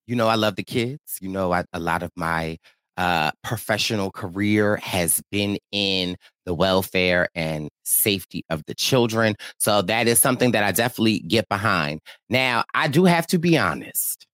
You 0.06 0.14
know, 0.16 0.28
I 0.28 0.36
love 0.36 0.56
the 0.56 0.62
kids. 0.62 1.18
You 1.20 1.28
know, 1.28 1.52
I, 1.52 1.64
a 1.72 1.80
lot 1.80 2.02
of 2.02 2.12
my 2.14 2.58
uh, 2.96 3.30
professional 3.42 4.10
career 4.10 4.76
has 4.76 5.20
been 5.30 5.58
in 5.72 6.16
the 6.44 6.54
welfare 6.54 7.28
and 7.34 7.68
safety 7.84 8.44
of 8.48 8.62
the 8.66 8.74
children. 8.74 9.34
So 9.58 9.82
that 9.82 10.06
is 10.06 10.20
something 10.20 10.52
that 10.52 10.64
I 10.64 10.72
definitely 10.72 11.20
get 11.20 11.48
behind. 11.48 12.00
Now, 12.30 12.64
I 12.72 12.88
do 12.88 13.04
have 13.04 13.26
to 13.28 13.38
be 13.38 13.58
honest. 13.58 14.26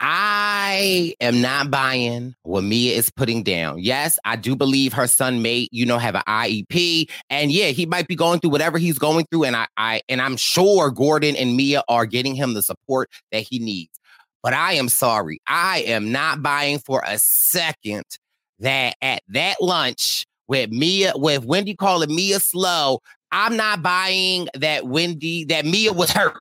I 0.00 1.14
am 1.20 1.40
not 1.40 1.70
buying 1.70 2.34
what 2.42 2.64
Mia 2.64 2.94
is 2.94 3.10
putting 3.10 3.42
down. 3.42 3.78
Yes, 3.78 4.18
I 4.24 4.36
do 4.36 4.54
believe 4.54 4.92
her 4.92 5.06
son 5.06 5.40
may, 5.40 5.68
you 5.72 5.86
know, 5.86 5.98
have 5.98 6.14
an 6.14 6.22
IEP. 6.28 7.08
And 7.30 7.50
yeah, 7.50 7.68
he 7.68 7.86
might 7.86 8.06
be 8.06 8.14
going 8.14 8.40
through 8.40 8.50
whatever 8.50 8.76
he's 8.76 8.98
going 8.98 9.26
through. 9.30 9.44
And 9.44 9.56
I, 9.56 9.66
I 9.76 10.02
and 10.08 10.20
I'm 10.20 10.36
sure 10.36 10.90
Gordon 10.90 11.34
and 11.36 11.56
Mia 11.56 11.82
are 11.88 12.04
getting 12.04 12.34
him 12.34 12.54
the 12.54 12.62
support 12.62 13.10
that 13.32 13.40
he 13.42 13.58
needs. 13.58 13.98
But 14.42 14.52
I 14.52 14.74
am 14.74 14.88
sorry. 14.88 15.40
I 15.46 15.80
am 15.86 16.12
not 16.12 16.42
buying 16.42 16.78
for 16.78 17.02
a 17.06 17.18
second 17.18 18.04
that 18.60 18.96
at 19.00 19.22
that 19.28 19.60
lunch 19.60 20.26
with 20.46 20.70
Mia, 20.70 21.12
with 21.16 21.44
Wendy 21.44 21.74
calling 21.74 22.14
Mia 22.14 22.38
slow, 22.38 23.00
I'm 23.32 23.56
not 23.56 23.82
buying 23.82 24.48
that 24.54 24.86
Wendy, 24.86 25.44
that 25.46 25.64
Mia 25.64 25.92
was 25.92 26.10
hurt. 26.10 26.40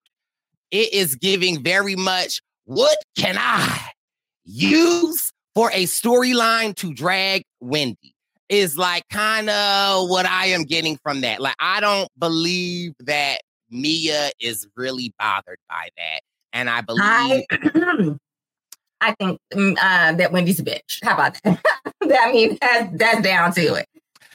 It 0.72 0.94
is 0.94 1.15
giving 1.15 1.63
very 1.63 1.96
much 1.96 2.41
what 2.65 2.97
can 3.17 3.36
I 3.38 3.91
use 4.43 5.32
for 5.54 5.71
a 5.71 5.86
storyline 5.86 6.75
to 6.75 6.93
drag 6.93 7.43
Wendy? 7.60 8.13
Is 8.47 8.78
like 8.78 9.04
kind 9.10 9.49
of 9.49 10.08
what 10.08 10.28
I 10.28 10.47
am 10.47 10.65
getting 10.65 10.97
from 10.97 11.21
that. 11.21 11.41
Like, 11.41 11.56
I 11.60 11.80
don't 11.80 12.08
believe 12.19 12.93
that 12.99 13.39
Mia 13.71 14.30
is 14.39 14.67
really 14.75 15.13
bothered 15.17 15.58
by 15.67 15.89
that. 15.97 16.19
And 16.54 16.69
I 16.69 16.82
believe. 16.82 17.01
I, 17.04 17.45
I 19.01 19.12
think 19.19 19.39
mm, 19.54 19.78
uh, 19.82 20.13
that 20.13 20.32
Wendy's 20.32 20.60
a 20.60 20.63
bitch. 20.63 21.04
How 21.04 21.15
about 21.15 21.39
that? 21.43 21.60
I 22.04 22.32
mean, 22.32 22.58
that's, 22.62 22.97
that's 22.97 23.21
down 23.21 23.54
to 23.54 23.75
it. 23.75 23.88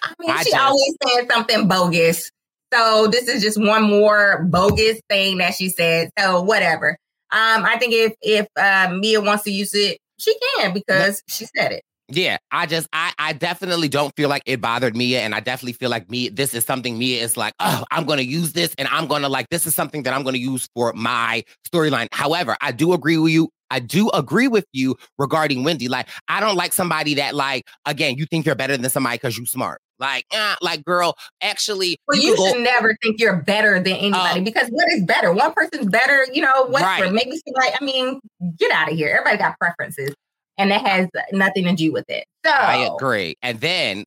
I 0.03 0.15
mean, 0.19 0.31
I 0.31 0.43
she 0.43 0.51
just, 0.51 0.63
always 0.63 0.97
says 1.07 1.27
something 1.31 1.69
bogus. 1.69 2.31
So 2.73 3.07
this 3.09 3.29
is 3.29 3.43
just 3.43 3.61
one 3.61 3.83
more 3.83 4.45
bogus 4.45 5.01
thing 5.09 5.39
that 5.39 5.55
she 5.55 5.69
said. 5.69 6.11
So 6.19 6.43
whatever. 6.43 6.99
Um, 7.33 7.65
I 7.65 7.77
think 7.79 7.93
if 7.93 8.15
if 8.23 8.47
uh, 8.57 8.93
Mia 8.93 9.21
wants 9.21 9.45
to 9.45 9.51
use 9.51 9.75
it, 9.75 9.99
she 10.19 10.37
can 10.57 10.75
because 10.75 11.23
she 11.29 11.47
said 11.57 11.73
it. 11.73 11.83
Yeah, 12.13 12.39
I 12.51 12.67
just 12.67 12.89
I 12.93 13.13
I 13.19 13.33
definitely 13.33 13.89
don't 13.89 14.15
feel 14.17 14.29
like 14.29 14.43
it 14.45 14.61
bothered 14.61 14.97
Mia, 14.97 15.21
and 15.21 15.35
I 15.35 15.41
definitely 15.41 15.75
feel 15.75 15.91
like 15.91 16.11
me 16.11 16.29
this 16.29 16.55
is 16.55 16.65
something 16.65 16.99
Mia 16.99 17.23
is 17.23 17.37
like, 17.37 17.55
oh, 17.61 17.85
I'm 17.93 18.05
gonna 18.05 18.23
use 18.23 18.53
this, 18.53 18.75
and 18.79 18.89
I'm 18.89 19.07
gonna 19.07 19.29
like 19.29 19.49
this 19.51 19.65
is 19.67 19.75
something 19.77 20.03
that 20.03 20.13
I'm 20.13 20.25
gonna 20.25 20.39
use 20.39 20.69
for 20.75 20.93
my 20.93 21.45
storyline. 21.73 22.09
However, 22.13 22.57
I 22.61 22.73
do 22.73 22.93
agree 22.93 23.17
with 23.17 23.33
you. 23.33 23.49
I 23.71 23.81
do 23.81 24.11
agree 24.11 24.49
with 24.49 24.67
you 24.73 24.97
regarding 25.19 25.65
Wendy. 25.65 25.89
Like, 25.89 26.09
I 26.29 26.41
don't 26.41 26.57
like 26.57 26.73
somebody 26.73 27.15
that 27.15 27.35
like 27.35 27.67
again, 27.87 28.17
you 28.17 28.27
think 28.27 28.47
you're 28.47 28.55
better 28.55 28.77
than 28.77 28.91
somebody 28.91 29.17
because 29.17 29.37
you're 29.37 29.47
smart. 29.47 29.81
Like, 29.99 30.25
uh, 30.35 30.57
like, 30.63 30.83
girl, 30.85 31.15
actually. 31.43 31.99
Well, 32.09 32.19
you, 32.19 32.31
you 32.31 32.37
should 32.37 32.57
go- 32.57 32.63
never 32.63 32.97
think 33.03 33.21
you're 33.21 33.37
better 33.37 33.79
than 33.79 33.93
anybody 33.93 34.41
uh, 34.41 34.45
because 34.45 34.69
what 34.71 34.91
is 34.93 35.05
better? 35.05 35.31
One 35.31 35.53
person's 35.53 35.89
better, 35.89 36.27
you 36.33 36.41
know, 36.41 36.65
what's 36.69 36.85
right. 36.85 37.13
maybe 37.13 37.39
like, 37.55 37.75
I 37.79 37.85
mean, 37.85 38.19
get 38.57 38.73
out 38.73 38.91
of 38.91 38.97
here. 38.97 39.11
Everybody 39.11 39.37
got 39.37 39.59
preferences 39.59 40.15
and 40.61 40.71
that 40.71 40.87
has 40.87 41.09
nothing 41.33 41.65
to 41.65 41.75
do 41.75 41.93
with 41.93 42.09
it. 42.09 42.27
So 42.45 42.53
I 42.53 42.91
agree. 42.95 43.35
And 43.43 43.61
then 43.61 44.05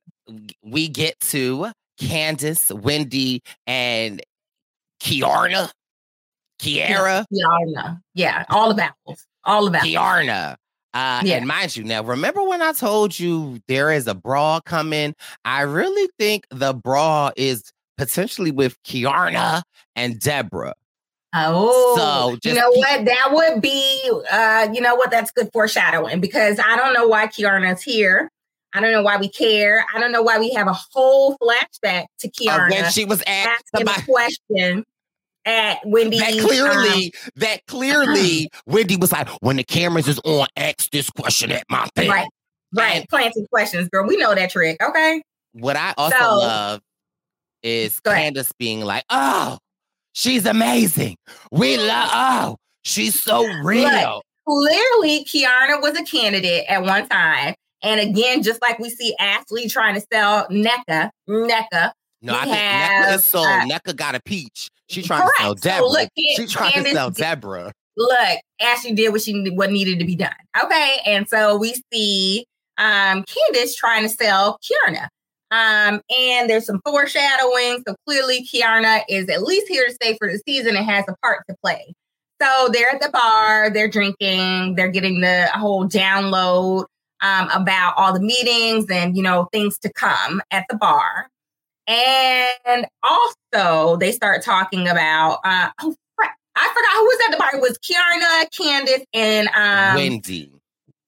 we 0.63 0.88
get 0.88 1.19
to 1.32 1.71
Candace, 1.99 2.71
Wendy, 2.71 3.41
and 3.67 4.21
Kiarna. 5.02 5.71
Kiara. 6.60 7.26
Kiarna. 7.34 7.99
Yeah, 8.13 8.45
all 8.49 8.73
the 8.73 8.76
vowels. 8.76 9.26
All 9.45 9.67
about. 9.67 9.84
Kiarna. 9.84 10.56
Uh, 10.93 11.21
yeah. 11.23 11.38
And 11.38 11.47
mind 11.47 11.75
you, 11.75 11.84
now 11.84 12.03
remember 12.03 12.43
when 12.43 12.62
I 12.62 12.71
told 12.71 13.17
you 13.17 13.60
there 13.67 13.91
is 13.91 14.08
a 14.08 14.13
brawl 14.13 14.62
coming? 14.62 15.15
I 15.43 15.62
really 15.62 16.08
think 16.19 16.45
the 16.51 16.73
brawl 16.73 17.32
is 17.36 17.71
potentially 17.97 18.51
with 18.51 18.82
Kiarna 18.84 19.63
and 19.95 20.19
Deborah. 20.19 20.75
Oh, 21.36 21.95
so 21.97 22.47
you 22.47 22.56
know 22.56 22.71
keep- 22.71 22.79
what? 22.79 23.06
That 23.06 23.29
would 23.32 23.62
be, 23.62 24.12
uh, 24.32 24.67
you 24.71 24.82
know 24.82 24.93
what? 24.95 25.10
That's 25.10 25.32
good 25.32 25.49
foreshadowing 25.51 26.19
because 26.19 26.60
I 26.60 26.75
don't 26.75 26.93
know 26.93 27.08
why 27.08 27.25
Kiarna's 27.25 27.82
here. 27.82 28.29
I 28.75 28.82
don't 28.82 28.91
know 28.91 29.01
why 29.01 29.17
we 29.17 29.29
care. 29.29 29.86
I 29.93 29.99
don't 29.99 30.12
know 30.12 30.21
why 30.21 30.38
we 30.39 30.51
have 30.53 30.67
a 30.67 30.73
whole 30.73 31.38
flashback 31.38 32.06
to 32.19 32.29
Kiarna 32.29 32.67
uh, 32.67 32.69
when 32.69 32.91
she 32.91 33.06
was 33.06 33.23
asked 33.25 33.65
asking 33.73 33.88
a 33.88 34.06
question 34.06 34.86
at 35.45 35.79
Wendy. 35.86 36.19
That 36.19 36.39
clearly, 36.39 37.06
um, 37.06 37.32
that 37.36 37.65
clearly, 37.67 38.49
Wendy 38.65 38.95
was 38.95 39.12
like, 39.12 39.27
when 39.41 39.58
the 39.58 39.63
cameras 39.63 40.08
is 40.08 40.19
on, 40.23 40.47
ask 40.56 40.89
this 40.91 41.10
question 41.10 41.51
at 41.51 41.65
my 41.69 41.88
face. 41.95 42.10
Right, 42.10 42.27
right. 42.75 43.08
Planting 43.10 43.47
questions, 43.47 43.89
girl. 43.89 44.08
We 44.08 44.17
know 44.17 44.34
that 44.36 44.49
trick. 44.49 44.82
Okay. 44.82 45.21
What 45.53 45.75
I 45.75 45.93
also 45.97 46.17
so, 46.17 46.38
love 46.38 46.82
is 47.62 47.99
Candace 47.99 48.51
being 48.58 48.82
like, 48.82 49.06
oh, 49.10 49.58
she's 50.13 50.45
amazing. 50.45 51.15
We 51.51 51.77
love, 51.77 52.10
oh, 52.13 52.58
she's 52.84 53.21
so 53.21 53.45
real. 53.63 53.84
Look, 53.84 54.23
clearly, 54.47 55.25
Kiarna 55.25 55.82
was 55.82 55.97
a 55.97 56.03
candidate 56.03 56.65
at 56.67 56.84
one 56.84 57.08
time. 57.08 57.56
And 57.84 57.99
again, 57.99 58.43
just 58.43 58.62
like 58.62 58.79
we 58.79 58.89
see 58.89 59.13
Ashley 59.19 59.67
trying 59.67 59.95
to 59.95 60.06
sell 60.12 60.47
Nneka, 60.47 61.10
Nneka, 61.29 61.91
no, 62.23 62.34
I 62.34 62.45
think 62.45 62.56
Nneka 62.56 63.15
is 63.15 63.25
sold. 63.25 63.45
Uh, 63.45 63.65
Nneka 63.65 63.95
got 63.97 64.15
a 64.15 64.21
peach. 64.21 64.69
She 64.93 65.01
trying 65.01 65.21
correct. 65.21 65.38
to 65.38 65.43
sell 65.43 65.53
Deborah. 65.56 65.88
So 65.88 65.91
look, 65.91 66.10
she 66.15 66.47
trying 66.47 66.84
to 66.84 66.91
sell 66.91 67.10
Deborah. 67.10 67.71
Look, 67.97 68.39
Ashley 68.62 68.93
did 68.93 69.12
what 69.12 69.21
she 69.21 69.49
what 69.51 69.71
needed 69.71 69.99
to 69.99 70.06
be 70.06 70.15
done. 70.15 70.34
Okay, 70.63 70.97
and 71.06 71.27
so 71.27 71.58
we 71.58 71.75
see 71.91 72.45
um 72.77 73.23
Candace 73.23 73.75
trying 73.75 74.03
to 74.03 74.10
sell 74.10 74.60
Kiarna. 74.63 75.08
Um, 75.51 76.01
and 76.10 76.49
there's 76.49 76.65
some 76.65 76.82
foreshadowing. 76.84 77.84
So 77.88 77.95
clearly, 78.08 78.43
Kiarna 78.43 79.01
is 79.08 79.29
at 79.29 79.43
least 79.43 79.67
here 79.67 79.86
to 79.86 79.93
stay 79.93 80.17
for 80.17 80.32
the 80.32 80.41
season 80.47 80.75
and 80.75 80.86
has 80.86 81.06
a 81.08 81.15
part 81.21 81.43
to 81.47 81.56
play. 81.63 81.93
So 82.41 82.69
they're 82.73 82.89
at 82.89 83.01
the 83.01 83.10
bar, 83.10 83.69
they're 83.69 83.88
drinking, 83.88 84.75
they're 84.75 84.89
getting 84.89 85.21
the 85.21 85.47
whole 85.53 85.88
download 85.88 86.86
um, 87.21 87.49
about 87.51 87.93
all 87.97 88.13
the 88.13 88.19
meetings 88.19 88.85
and 88.89 89.15
you 89.15 89.23
know 89.23 89.48
things 89.52 89.77
to 89.79 89.94
come 89.94 90.41
at 90.52 90.65
the 90.69 90.75
bar. 90.75 91.29
And 91.88 92.86
also, 93.02 93.98
they 93.98 94.12
start 94.12 94.44
talking 94.44 94.88
about, 94.88 95.40
uh, 95.44 95.69
oh, 95.81 95.96
I 96.56 96.67
forgot 96.67 96.96
who 96.96 97.06
was 97.06 97.19
at 97.25 97.31
the 97.31 97.38
party. 97.38 97.58
It 97.58 97.62
was 97.62 97.77
Kiarna, 97.79 98.52
Candace, 98.52 99.06
and 99.13 99.48
um, 99.56 99.96
Wendy. 99.96 100.52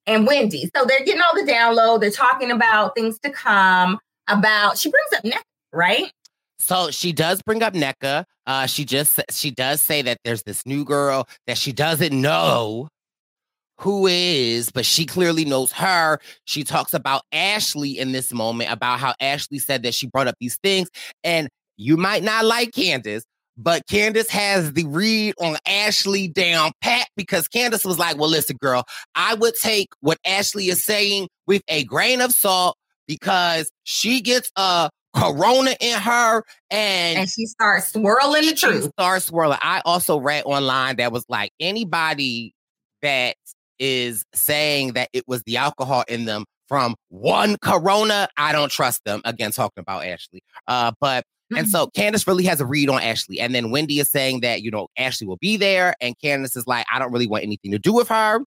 And 0.07 0.27
Wendy. 0.27 0.69
So 0.75 0.85
they're 0.85 1.05
getting 1.05 1.21
all 1.21 1.35
the 1.35 1.49
download. 1.49 2.01
They're 2.01 2.11
talking 2.11 2.51
about 2.51 2.95
things 2.95 3.19
to 3.19 3.29
come. 3.29 3.99
About 4.27 4.77
she 4.79 4.89
brings 4.89 5.13
up 5.15 5.23
next, 5.23 5.45
right? 5.71 6.11
So 6.57 6.89
she 6.89 7.11
does 7.11 7.43
bring 7.43 7.61
up 7.61 7.73
Nneka. 7.73 8.25
Uh, 8.47 8.65
she 8.65 8.85
just 8.85 9.19
she 9.29 9.51
does 9.51 9.81
say 9.81 10.01
that 10.01 10.17
there's 10.23 10.41
this 10.43 10.65
new 10.65 10.83
girl 10.83 11.27
that 11.45 11.59
she 11.59 11.71
doesn't 11.71 12.19
know 12.19 12.87
who 13.77 14.07
is, 14.07 14.71
but 14.71 14.85
she 14.85 15.05
clearly 15.05 15.45
knows 15.45 15.71
her. 15.73 16.19
She 16.45 16.63
talks 16.63 16.93
about 16.93 17.23
Ashley 17.31 17.97
in 17.97 18.11
this 18.11 18.33
moment 18.33 18.71
about 18.71 18.99
how 18.99 19.13
Ashley 19.19 19.59
said 19.59 19.83
that 19.83 19.93
she 19.93 20.07
brought 20.07 20.27
up 20.27 20.35
these 20.39 20.57
things, 20.63 20.89
and 21.23 21.49
you 21.77 21.97
might 21.97 22.23
not 22.23 22.45
like 22.45 22.71
Candace, 22.71 23.25
but 23.57 23.87
Candace 23.87 24.29
has 24.29 24.73
the 24.73 24.85
read 24.85 25.33
on 25.39 25.57
Ashley 25.67 26.27
down 26.27 26.71
pat 26.81 27.07
because 27.15 27.47
Candace 27.47 27.85
was 27.85 27.99
like, 27.99 28.17
Well, 28.17 28.29
listen, 28.29 28.57
girl, 28.61 28.85
I 29.15 29.33
would 29.35 29.55
take 29.55 29.89
what 30.01 30.17
Ashley 30.25 30.69
is 30.69 30.83
saying 30.83 31.27
with 31.47 31.61
a 31.67 31.83
grain 31.85 32.21
of 32.21 32.31
salt 32.31 32.77
because 33.07 33.71
she 33.83 34.21
gets 34.21 34.51
a 34.55 34.89
corona 35.15 35.75
in 35.79 35.97
her 35.97 36.43
and, 36.69 37.19
and 37.19 37.29
she 37.29 37.45
starts 37.45 37.93
swirling 37.93 38.45
the 38.45 38.55
truth. 38.55 38.89
Starts 38.99 39.25
swirling. 39.25 39.59
I 39.61 39.81
also 39.85 40.19
read 40.19 40.43
online 40.45 40.97
that 40.97 41.11
was 41.11 41.25
like 41.29 41.51
anybody 41.59 42.53
that 43.01 43.35
is 43.79 44.25
saying 44.33 44.93
that 44.93 45.09
it 45.13 45.27
was 45.27 45.43
the 45.43 45.57
alcohol 45.57 46.03
in 46.07 46.25
them 46.25 46.45
from 46.67 46.95
one 47.09 47.57
corona, 47.61 48.27
I 48.37 48.51
don't 48.51 48.71
trust 48.71 49.03
them. 49.05 49.21
Again, 49.23 49.51
talking 49.51 49.81
about 49.81 50.05
Ashley. 50.05 50.41
Uh, 50.67 50.91
but 50.99 51.23
and 51.51 51.59
mm-hmm. 51.59 51.67
so 51.67 51.87
Candace 51.87 52.27
really 52.27 52.45
has 52.45 52.59
a 52.59 52.65
read 52.65 52.89
on 52.89 53.01
Ashley. 53.01 53.39
And 53.39 53.53
then 53.53 53.69
Wendy 53.69 53.99
is 53.99 54.09
saying 54.09 54.41
that, 54.41 54.63
you 54.63 54.71
know, 54.71 54.87
Ashley 54.97 55.27
will 55.27 55.37
be 55.37 55.57
there. 55.57 55.93
And 56.01 56.17
Candace 56.19 56.55
is 56.55 56.65
like, 56.65 56.85
I 56.91 56.97
don't 56.97 57.11
really 57.11 57.27
want 57.27 57.43
anything 57.43 57.71
to 57.71 57.79
do 57.79 57.93
with 57.93 58.07
her. 58.07 58.39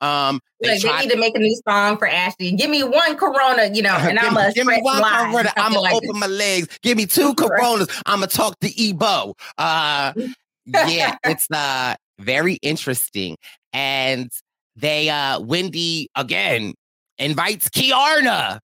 Um, 0.00 0.40
they, 0.60 0.70
like 0.70 0.82
they 0.82 1.06
need 1.06 1.10
to 1.10 1.18
make 1.18 1.36
a 1.36 1.38
new 1.38 1.58
song 1.66 1.96
for 1.96 2.06
Ashley. 2.06 2.52
Give 2.52 2.68
me 2.68 2.82
one 2.82 3.16
Corona, 3.16 3.70
you 3.72 3.82
know, 3.82 3.94
and 3.98 4.18
I'm 4.18 4.34
gonna 4.34 4.52
give 4.52 4.66
me 4.66 4.78
one 4.82 5.02
Corona. 5.02 5.52
I'm 5.56 5.72
gonna 5.72 5.80
like 5.80 5.94
open 5.94 6.08
this. 6.08 6.20
my 6.20 6.26
legs. 6.26 6.78
Give 6.82 6.96
me 6.96 7.06
two 7.06 7.34
Coronas. 7.38 7.88
I'm 8.04 8.18
gonna 8.18 8.26
talk 8.26 8.58
to 8.60 8.82
Ebo. 8.82 9.34
Uh, 9.56 10.12
yeah, 10.66 11.16
it's 11.24 11.50
uh 11.50 11.94
very 12.18 12.54
interesting. 12.62 13.36
And 13.72 14.30
they 14.76 15.08
uh 15.08 15.40
Wendy 15.40 16.08
again 16.14 16.74
invites 17.18 17.68
Kiarna 17.68 18.58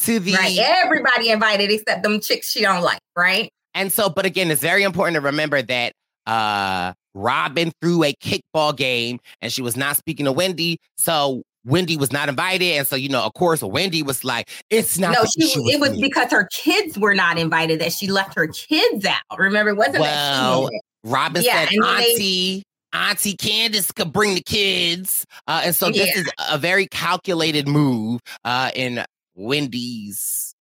to 0.00 0.18
the 0.18 0.34
right. 0.34 0.58
Everybody 0.58 1.30
invited 1.30 1.70
except 1.70 2.02
them 2.02 2.20
chicks 2.20 2.50
she 2.50 2.60
don't 2.60 2.82
like, 2.82 3.00
right? 3.16 3.50
And 3.74 3.92
so, 3.92 4.10
but 4.10 4.26
again, 4.26 4.50
it's 4.50 4.60
very 4.60 4.82
important 4.82 5.14
to 5.14 5.20
remember 5.20 5.62
that 5.62 5.92
uh 6.26 6.92
Robyn 7.14 7.72
threw 7.80 8.04
a 8.04 8.14
kickball 8.14 8.76
game 8.76 9.18
and 9.40 9.52
she 9.52 9.62
was 9.62 9.76
not 9.76 9.96
speaking 9.96 10.24
to 10.26 10.32
Wendy. 10.32 10.78
So 10.96 11.42
Wendy 11.64 11.96
was 11.96 12.12
not 12.12 12.28
invited. 12.28 12.76
And 12.76 12.86
so, 12.86 12.96
you 12.96 13.08
know, 13.08 13.22
of 13.22 13.34
course, 13.34 13.62
Wendy 13.62 14.02
was 14.02 14.24
like, 14.24 14.48
it's 14.70 14.98
not. 14.98 15.12
No, 15.12 15.24
she, 15.24 15.44
it 15.72 15.80
was 15.80 15.92
me. 15.92 16.00
because 16.00 16.30
her 16.30 16.48
kids 16.52 16.98
were 16.98 17.14
not 17.14 17.38
invited 17.38 17.80
that 17.80 17.92
she 17.92 18.08
left 18.08 18.34
her 18.34 18.48
kids 18.48 19.04
out. 19.04 19.38
Remember, 19.38 19.74
wasn't 19.74 20.00
well, 20.00 20.62
that 20.62 20.80
Robyn 21.04 21.42
yeah, 21.42 21.68
said, 21.68 21.78
Auntie, 21.84 22.62
Auntie 22.92 23.36
Candace 23.36 23.92
could 23.92 24.12
bring 24.12 24.34
the 24.34 24.42
kids. 24.42 25.26
Uh, 25.46 25.62
and 25.64 25.74
so 25.74 25.88
yeah. 25.88 26.04
this 26.04 26.16
is 26.16 26.32
a 26.50 26.58
very 26.58 26.86
calculated 26.86 27.66
move 27.66 28.20
uh, 28.44 28.70
in 28.74 29.04
Wendy's. 29.34 30.54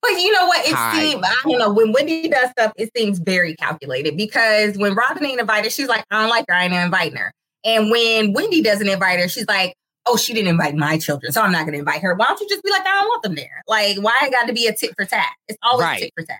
But 0.00 0.12
you 0.12 0.32
know 0.32 0.46
what? 0.46 0.60
It 0.60 0.66
seems 0.96 1.24
I 1.24 1.34
don't 1.44 1.58
know 1.58 1.72
when 1.72 1.92
Wendy 1.92 2.28
does 2.28 2.50
stuff. 2.50 2.72
It 2.76 2.90
seems 2.96 3.18
very 3.18 3.56
calculated 3.56 4.16
because 4.16 4.78
when 4.78 4.94
Robyn 4.94 5.24
ain't 5.24 5.40
invited, 5.40 5.72
she's 5.72 5.88
like, 5.88 6.04
I 6.10 6.20
don't 6.20 6.30
like 6.30 6.44
her. 6.48 6.54
I 6.54 6.64
ain't 6.64 6.72
inviting 6.72 7.16
her. 7.16 7.32
And 7.64 7.90
when 7.90 8.32
Wendy 8.32 8.62
doesn't 8.62 8.88
invite 8.88 9.18
her, 9.18 9.28
she's 9.28 9.48
like, 9.48 9.74
Oh, 10.06 10.16
she 10.16 10.32
didn't 10.32 10.48
invite 10.48 10.74
my 10.74 10.96
children, 10.96 11.32
so 11.32 11.42
I'm 11.42 11.52
not 11.52 11.62
going 11.62 11.74
to 11.74 11.80
invite 11.80 12.00
her. 12.00 12.14
Why 12.14 12.24
don't 12.26 12.40
you 12.40 12.48
just 12.48 12.62
be 12.62 12.70
like, 12.70 12.80
I 12.80 13.00
don't 13.00 13.08
want 13.08 13.22
them 13.24 13.34
there? 13.34 13.62
Like, 13.68 13.98
why 13.98 14.16
I 14.22 14.30
got 14.30 14.46
to 14.46 14.54
be 14.54 14.66
a 14.66 14.74
tit 14.74 14.94
for 14.96 15.04
tat? 15.04 15.26
It's 15.48 15.58
always 15.62 15.84
right. 15.84 16.00
tit 16.00 16.12
for 16.16 16.24
tat. 16.24 16.38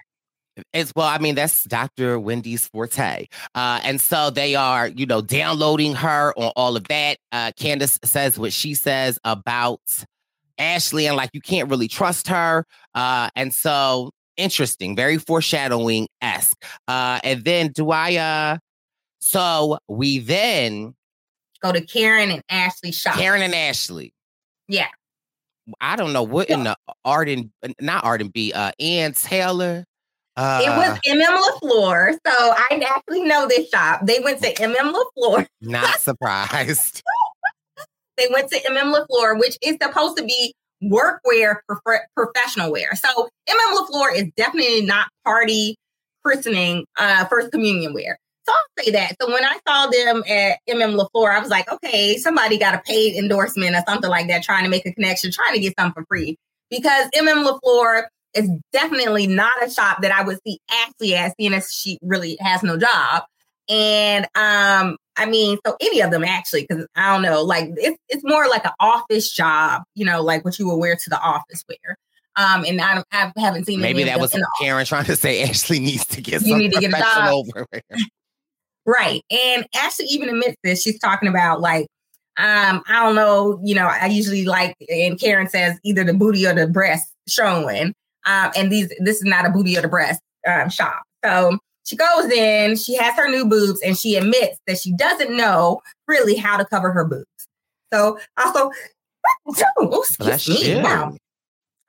It's 0.73 0.93
well, 0.95 1.07
I 1.07 1.19
mean, 1.19 1.35
that's 1.35 1.65
Dr. 1.65 2.19
Wendy's 2.19 2.67
forte. 2.69 3.27
Uh, 3.55 3.81
and 3.83 4.01
so 4.01 4.31
they 4.31 4.55
are, 4.55 4.89
you 4.89 5.07
know, 5.07 5.21
downloading 5.21 5.95
her 5.95 6.33
on 6.37 6.53
all 6.57 6.77
of 6.77 6.85
that. 6.89 7.19
Uh, 7.33 7.53
Candace 7.57 7.99
says 8.05 8.39
what 8.39 8.53
she 8.53 8.75
says 8.75 9.19
about 9.25 9.81
Ashley 10.59 11.07
and 11.07 11.17
like 11.17 11.31
you 11.33 11.41
can't 11.41 11.71
really 11.71 11.89
trust 11.89 12.29
her. 12.29 12.65
Uh, 12.95 13.31
and 13.37 13.53
so 13.55 14.11
interesting, 14.37 14.97
very 14.97 15.19
foreshadowing 15.19 16.09
esque. 16.21 16.57
Uh, 16.87 17.21
and 17.23 17.45
then 17.45 17.73
do 17.73 17.91
I? 17.91 18.17
Uh, 18.17 18.59
so 19.21 19.79
we 19.89 20.19
then 20.19 20.95
go 21.63 21.73
to 21.73 21.81
Karen 21.81 22.31
and 22.31 22.43
Ashley 22.49 22.93
shop. 22.93 23.17
Karen 23.17 23.43
and 23.43 23.55
Ashley. 23.55 24.13
Yeah. 24.69 24.89
I 25.81 25.97
don't 25.97 26.13
know 26.15 26.23
what 26.23 26.49
in 26.49 26.65
the 26.65 26.77
Arden, 27.05 27.53
not 27.81 28.05
Arden 28.05 28.29
B, 28.29 28.53
uh, 28.55 28.73
Ann 28.81 29.13
Taylor. 29.13 29.85
Uh, 30.39 30.61
it 30.63 30.69
was 30.69 30.99
MM 31.05 31.37
LaFleur. 31.37 32.13
So 32.13 32.19
I 32.33 32.81
actually 32.87 33.23
know 33.23 33.49
this 33.49 33.69
shop. 33.71 34.03
They 34.05 34.21
went 34.21 34.41
to 34.43 34.55
MM 34.55 34.95
LaFleur. 34.95 35.47
Not 35.61 35.99
surprised. 36.01 37.03
They 38.17 38.27
went 38.33 38.51
to 38.51 38.59
MM 38.69 38.93
LaFleur, 38.93 39.39
which 39.39 39.57
is 39.63 39.77
supposed 39.81 40.17
to 40.17 40.25
be 40.25 40.53
workwear 40.83 41.59
for 41.69 42.01
professional 42.17 42.73
wear. 42.73 42.97
So 42.97 43.29
MM 43.49 43.77
LaFleur 43.77 44.17
is 44.17 44.25
definitely 44.37 44.85
not 44.85 45.07
party 45.25 45.77
christening 46.25 46.85
uh, 46.99 47.27
first 47.27 47.53
communion 47.53 47.95
wear. 47.95 48.19
So 48.45 48.53
I'll 48.53 48.85
say 48.85 48.91
that. 48.91 49.15
So 49.21 49.33
when 49.33 49.45
I 49.45 49.61
saw 49.69 49.87
them 49.87 50.25
at 50.29 50.59
MM 50.69 50.99
LaFleur, 50.99 51.33
I 51.33 51.39
was 51.39 51.49
like, 51.49 51.71
okay, 51.71 52.17
somebody 52.17 52.59
got 52.59 52.75
a 52.75 52.79
paid 52.79 53.15
endorsement 53.15 53.77
or 53.77 53.85
something 53.87 54.11
like 54.11 54.27
that, 54.27 54.43
trying 54.43 54.65
to 54.65 54.71
make 54.71 54.85
a 54.85 54.93
connection, 54.93 55.31
trying 55.31 55.55
to 55.55 55.61
get 55.61 55.75
something 55.79 56.03
for 56.03 56.07
free. 56.09 56.37
Because 56.71 57.09
MM 57.15 57.47
LaFleur 57.47 58.07
is 58.39 58.51
definitely 58.73 59.27
not 59.27 59.63
a 59.63 59.71
shop 59.71 60.03
that 60.03 60.13
I 60.13 60.23
would 60.23 60.39
see 60.47 60.61
Ashley 60.71 61.15
as, 61.15 61.33
seeing 61.39 61.53
as 61.55 61.73
she 61.73 61.99
really 62.03 62.37
has 62.41 62.63
no 62.63 62.77
job. 62.77 63.25
And 63.69 64.25
um, 64.35 64.97
I 65.17 65.27
mean, 65.27 65.59
so 65.67 65.77
any 65.81 66.01
of 66.01 66.11
them 66.11 66.25
actually, 66.25 66.67
because 66.69 66.87
I 66.97 67.13
don't 67.13 67.23
know, 67.23 67.43
like 67.43 67.71
it's 67.77 67.99
it's 68.09 68.25
more 68.25 68.49
like 68.49 68.65
an 68.65 68.73
office 68.81 69.31
job, 69.31 69.83
you 69.95 70.05
know, 70.05 70.23
like 70.23 70.45
what 70.45 70.59
you 70.59 70.69
would 70.69 70.77
wear 70.77 70.97
to 70.97 71.11
the 71.11 71.21
office 71.21 71.65
wear. 71.69 71.97
Um, 72.37 72.65
and 72.65 72.81
I, 72.81 73.03
I 73.11 73.33
haven't 73.37 73.65
seen 73.67 73.81
maybe 73.81 74.05
that 74.05 74.21
was 74.21 74.35
Karen 74.61 74.87
trying 74.87 75.05
to 75.07 75.17
say 75.17 75.43
Ashley 75.49 75.81
needs 75.81 76.07
to 76.07 76.23
get 76.23 76.43
you 76.43 76.57
need 76.57 76.73
to 76.73 76.81
get 76.81 76.95
a 76.95 76.99
job. 76.99 77.47
right, 78.87 79.23
and 79.31 79.67
Ashley 79.75 80.07
even 80.07 80.29
admits 80.29 80.57
this. 80.63 80.83
She's 80.83 80.99
talking 81.01 81.29
about 81.29 81.61
like, 81.61 81.89
um, 82.39 82.83
I 82.89 83.05
don't 83.05 83.17
know, 83.17 83.61
you 83.65 83.75
know, 83.75 83.87
I 83.87 84.07
usually 84.07 84.45
like, 84.45 84.77
and 84.89 85.19
Karen 85.19 85.49
says 85.49 85.79
either 85.83 86.05
the 86.05 86.15
booty 86.15 86.47
or 86.47 86.55
the 86.55 86.69
breast 86.69 87.13
showing. 87.27 87.93
Um, 88.27 88.51
and 88.57 88.71
these 88.71 88.93
this 89.01 89.17
is 89.17 89.25
not 89.25 89.47
a 89.47 89.51
booty 89.51 89.77
or 89.77 89.83
the 89.83 89.89
breast 89.89 90.21
um, 90.47 90.71
shop. 90.71 91.03
So 91.25 91.59
she 91.85 91.97
goes 91.97 92.31
in, 92.31 92.77
she 92.77 92.97
has 92.97 93.15
her 93.17 93.29
new 93.29 93.47
boobs, 93.47 93.81
and 93.83 93.97
she 93.97 94.17
admits 94.17 94.59
that 94.67 94.79
she 94.79 94.93
doesn't 94.93 95.35
know 95.35 95.81
really 96.07 96.37
how 96.37 96.57
to 96.57 96.65
cover 96.65 96.93
her 96.93 97.05
boobs. 97.05 97.27
So 97.93 98.19
also, 98.37 98.71
oh, 99.79 100.05
excuse 100.21 100.69
me. 100.69 100.83
Wow. 100.83 101.17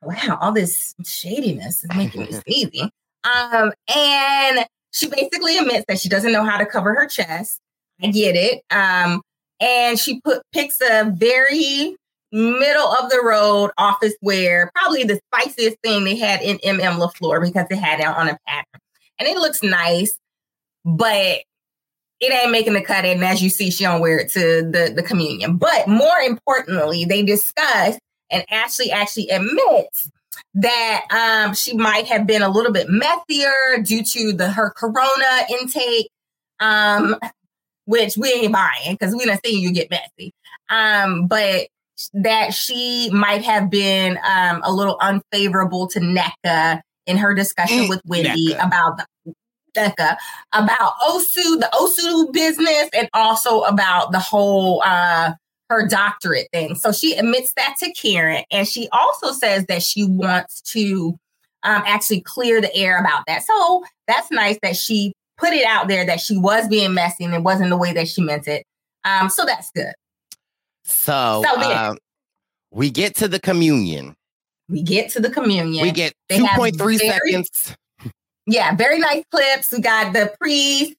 Wow, 0.02 0.38
all 0.40 0.52
this 0.52 0.94
shadiness 1.04 1.84
is 1.84 1.94
making 1.94 2.22
me 2.22 2.28
sneezy. 2.30 2.90
Um, 3.24 3.72
and 3.94 4.66
she 4.92 5.08
basically 5.08 5.58
admits 5.58 5.84
that 5.88 6.00
she 6.00 6.08
doesn't 6.08 6.32
know 6.32 6.44
how 6.44 6.56
to 6.56 6.64
cover 6.64 6.94
her 6.94 7.06
chest. 7.06 7.60
I 8.02 8.06
get 8.06 8.34
it. 8.34 8.62
Um, 8.70 9.20
and 9.60 9.98
she 9.98 10.20
put 10.22 10.42
picks 10.52 10.80
a 10.80 11.12
very 11.14 11.96
middle 12.32 12.86
of 12.86 13.10
the 13.10 13.20
road 13.24 13.70
office 13.76 14.14
wear, 14.22 14.70
probably 14.74 15.04
the 15.04 15.20
spiciest 15.32 15.78
thing 15.82 16.04
they 16.04 16.16
had 16.16 16.42
in 16.42 16.58
MM 16.58 16.98
LaFleur 16.98 17.42
because 17.42 17.66
they 17.68 17.76
had 17.76 18.00
it 18.00 18.06
on 18.06 18.28
a 18.28 18.38
pattern 18.46 18.80
and 19.20 19.28
it 19.28 19.36
looks 19.36 19.62
nice, 19.62 20.18
but 20.84 21.40
it 22.20 22.32
ain't 22.32 22.50
making 22.50 22.72
the 22.72 22.82
cut. 22.82 23.04
And 23.04 23.22
as 23.24 23.42
you 23.42 23.50
see, 23.50 23.70
she 23.70 23.84
don't 23.84 24.00
wear 24.00 24.18
it 24.18 24.30
to 24.32 24.62
the, 24.62 24.92
the 24.94 25.02
communion. 25.02 25.58
But 25.58 25.86
more 25.86 26.18
importantly, 26.18 27.04
they 27.04 27.22
discuss, 27.22 27.98
and 28.30 28.44
Ashley 28.50 28.90
actually 28.90 29.28
admits 29.28 30.10
that 30.54 31.04
um, 31.10 31.54
she 31.54 31.76
might 31.76 32.06
have 32.06 32.26
been 32.26 32.42
a 32.42 32.48
little 32.48 32.72
bit 32.72 32.88
messier 32.88 33.82
due 33.82 34.02
to 34.02 34.32
the 34.32 34.50
her 34.50 34.70
corona 34.70 35.46
intake, 35.60 36.10
um, 36.60 37.16
which 37.84 38.16
we 38.16 38.32
ain't 38.32 38.52
buying 38.52 38.92
because 38.98 39.14
we 39.14 39.26
don't 39.26 39.40
see 39.44 39.60
you 39.60 39.72
get 39.72 39.90
messy. 39.90 40.32
Um, 40.68 41.26
but 41.26 41.68
that 42.14 42.54
she 42.54 43.10
might 43.12 43.42
have 43.44 43.70
been 43.70 44.18
um, 44.18 44.60
a 44.64 44.72
little 44.72 44.96
unfavorable 45.00 45.86
to 45.88 46.00
Nneka 46.00 46.80
in 47.06 47.16
her 47.16 47.34
discussion 47.34 47.88
with 47.88 48.00
Wendy 48.06 48.54
Nneka. 48.54 48.66
about 48.66 48.98
the 48.98 49.34
Nneka, 49.76 50.16
about 50.52 50.92
Osu, 51.00 51.60
the 51.60 51.68
Osu 51.72 52.32
business, 52.32 52.88
and 52.96 53.08
also 53.14 53.62
about 53.62 54.12
the 54.12 54.18
whole 54.18 54.82
uh, 54.84 55.32
her 55.68 55.86
doctorate 55.86 56.48
thing. 56.52 56.74
So 56.74 56.92
she 56.92 57.14
admits 57.14 57.52
that 57.54 57.76
to 57.80 57.92
Karen, 57.92 58.44
and 58.50 58.66
she 58.66 58.88
also 58.92 59.32
says 59.32 59.66
that 59.66 59.82
she 59.82 60.04
wants 60.04 60.60
to 60.72 61.16
um, 61.62 61.82
actually 61.86 62.22
clear 62.22 62.60
the 62.60 62.74
air 62.74 62.98
about 62.98 63.24
that. 63.26 63.42
So 63.42 63.84
that's 64.06 64.30
nice 64.30 64.58
that 64.62 64.76
she 64.76 65.12
put 65.38 65.52
it 65.52 65.64
out 65.64 65.88
there 65.88 66.04
that 66.04 66.20
she 66.20 66.36
was 66.36 66.68
being 66.68 66.94
messy 66.94 67.24
and 67.24 67.34
it 67.34 67.42
wasn't 67.42 67.70
the 67.70 67.76
way 67.76 67.92
that 67.92 68.08
she 68.08 68.22
meant 68.22 68.46
it. 68.46 68.64
Um, 69.04 69.30
so 69.30 69.44
that's 69.44 69.70
good. 69.70 69.92
So, 70.90 71.42
so 71.44 71.60
uh, 71.60 71.94
we 72.70 72.90
get 72.90 73.16
to 73.16 73.28
the 73.28 73.40
communion. 73.40 74.14
We 74.68 74.82
get 74.82 75.10
to 75.12 75.20
the 75.20 75.30
communion. 75.30 75.82
We 75.82 75.90
get 75.92 76.14
2.3 76.30 76.98
seconds. 76.98 77.76
Yeah, 78.46 78.74
very 78.74 78.98
nice 78.98 79.24
clips. 79.30 79.72
We 79.72 79.80
got 79.80 80.12
the 80.12 80.32
priest, 80.40 80.94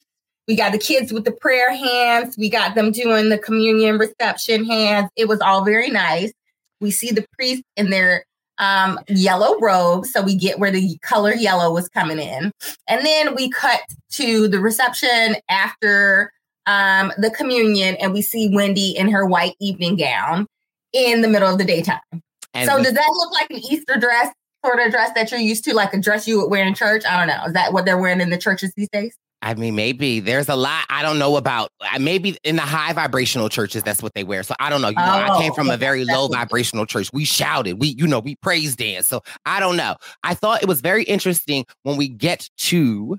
we 0.47 0.55
got 0.55 0.71
the 0.71 0.77
kids 0.77 1.11
with 1.11 1.25
the 1.25 1.31
prayer 1.31 1.73
hands, 1.73 2.37
we 2.37 2.49
got 2.49 2.75
them 2.75 2.91
doing 2.91 3.29
the 3.29 3.37
communion 3.37 3.97
reception 3.97 4.65
hands. 4.65 5.09
It 5.15 5.27
was 5.27 5.39
all 5.41 5.63
very 5.63 5.89
nice. 5.89 6.31
We 6.79 6.91
see 6.91 7.11
the 7.11 7.25
priest 7.37 7.63
in 7.77 7.89
their 7.89 8.25
um, 8.57 8.99
yellow 9.07 9.57
robe. 9.59 10.05
so 10.05 10.21
we 10.21 10.35
get 10.35 10.59
where 10.59 10.71
the 10.71 10.97
color 11.01 11.33
yellow 11.33 11.73
was 11.73 11.89
coming 11.89 12.19
in, 12.19 12.51
and 12.87 13.05
then 13.05 13.35
we 13.35 13.49
cut 13.49 13.81
to 14.11 14.47
the 14.47 14.59
reception 14.59 15.35
after 15.49 16.31
um, 16.65 17.11
the 17.17 17.31
communion, 17.31 17.95
and 17.95 18.13
we 18.13 18.21
see 18.21 18.49
Wendy 18.53 18.95
in 18.97 19.09
her 19.09 19.25
white 19.25 19.55
evening 19.59 19.95
gown 19.95 20.47
in 20.93 21.21
the 21.21 21.27
middle 21.27 21.49
of 21.49 21.57
the 21.57 21.65
daytime. 21.65 21.99
And 22.53 22.69
so, 22.69 22.81
does 22.81 22.93
that 22.93 23.09
look 23.09 23.31
like 23.31 23.49
an 23.49 23.57
Easter 23.57 23.97
dress 23.97 24.29
sort 24.65 24.79
of 24.79 24.91
dress 24.91 25.11
that 25.15 25.31
you're 25.31 25.39
used 25.39 25.63
to, 25.65 25.73
like 25.73 25.93
a 25.93 25.99
dress 25.99 26.27
you 26.27 26.41
would 26.41 26.49
wear 26.49 26.65
in 26.65 26.73
church? 26.75 27.03
I 27.05 27.17
don't 27.17 27.27
know. 27.27 27.45
Is 27.45 27.53
that 27.53 27.73
what 27.73 27.85
they're 27.85 27.97
wearing 27.97 28.21
in 28.21 28.29
the 28.29 28.37
churches 28.37 28.73
these 28.75 28.89
days? 28.89 29.15
I 29.43 29.55
mean, 29.55 29.75
maybe 29.75 30.19
there's 30.19 30.49
a 30.49 30.55
lot 30.55 30.85
I 30.89 31.01
don't 31.01 31.17
know 31.17 31.35
about. 31.35 31.71
Maybe 31.99 32.37
in 32.43 32.57
the 32.57 32.61
high 32.61 32.93
vibrational 32.93 33.49
churches, 33.49 33.81
that's 33.81 34.03
what 34.03 34.13
they 34.13 34.23
wear. 34.23 34.43
So 34.43 34.53
I 34.59 34.69
don't 34.69 34.81
know. 34.81 34.89
You 34.89 34.95
know, 34.95 35.01
oh, 35.01 35.33
I 35.33 35.41
came 35.41 35.53
from 35.53 35.69
a 35.71 35.77
very 35.77 36.05
low 36.05 36.27
vibrational 36.27 36.85
church. 36.85 37.09
We 37.11 37.25
shouted, 37.25 37.79
we, 37.79 37.95
you 37.97 38.05
know, 38.05 38.19
we 38.19 38.35
praised 38.35 38.77
dance. 38.77 39.07
So 39.07 39.21
I 39.45 39.59
don't 39.59 39.77
know. 39.77 39.95
I 40.23 40.35
thought 40.35 40.61
it 40.61 40.67
was 40.67 40.81
very 40.81 41.03
interesting 41.03 41.65
when 41.81 41.97
we 41.97 42.07
get 42.07 42.49
to 42.57 43.17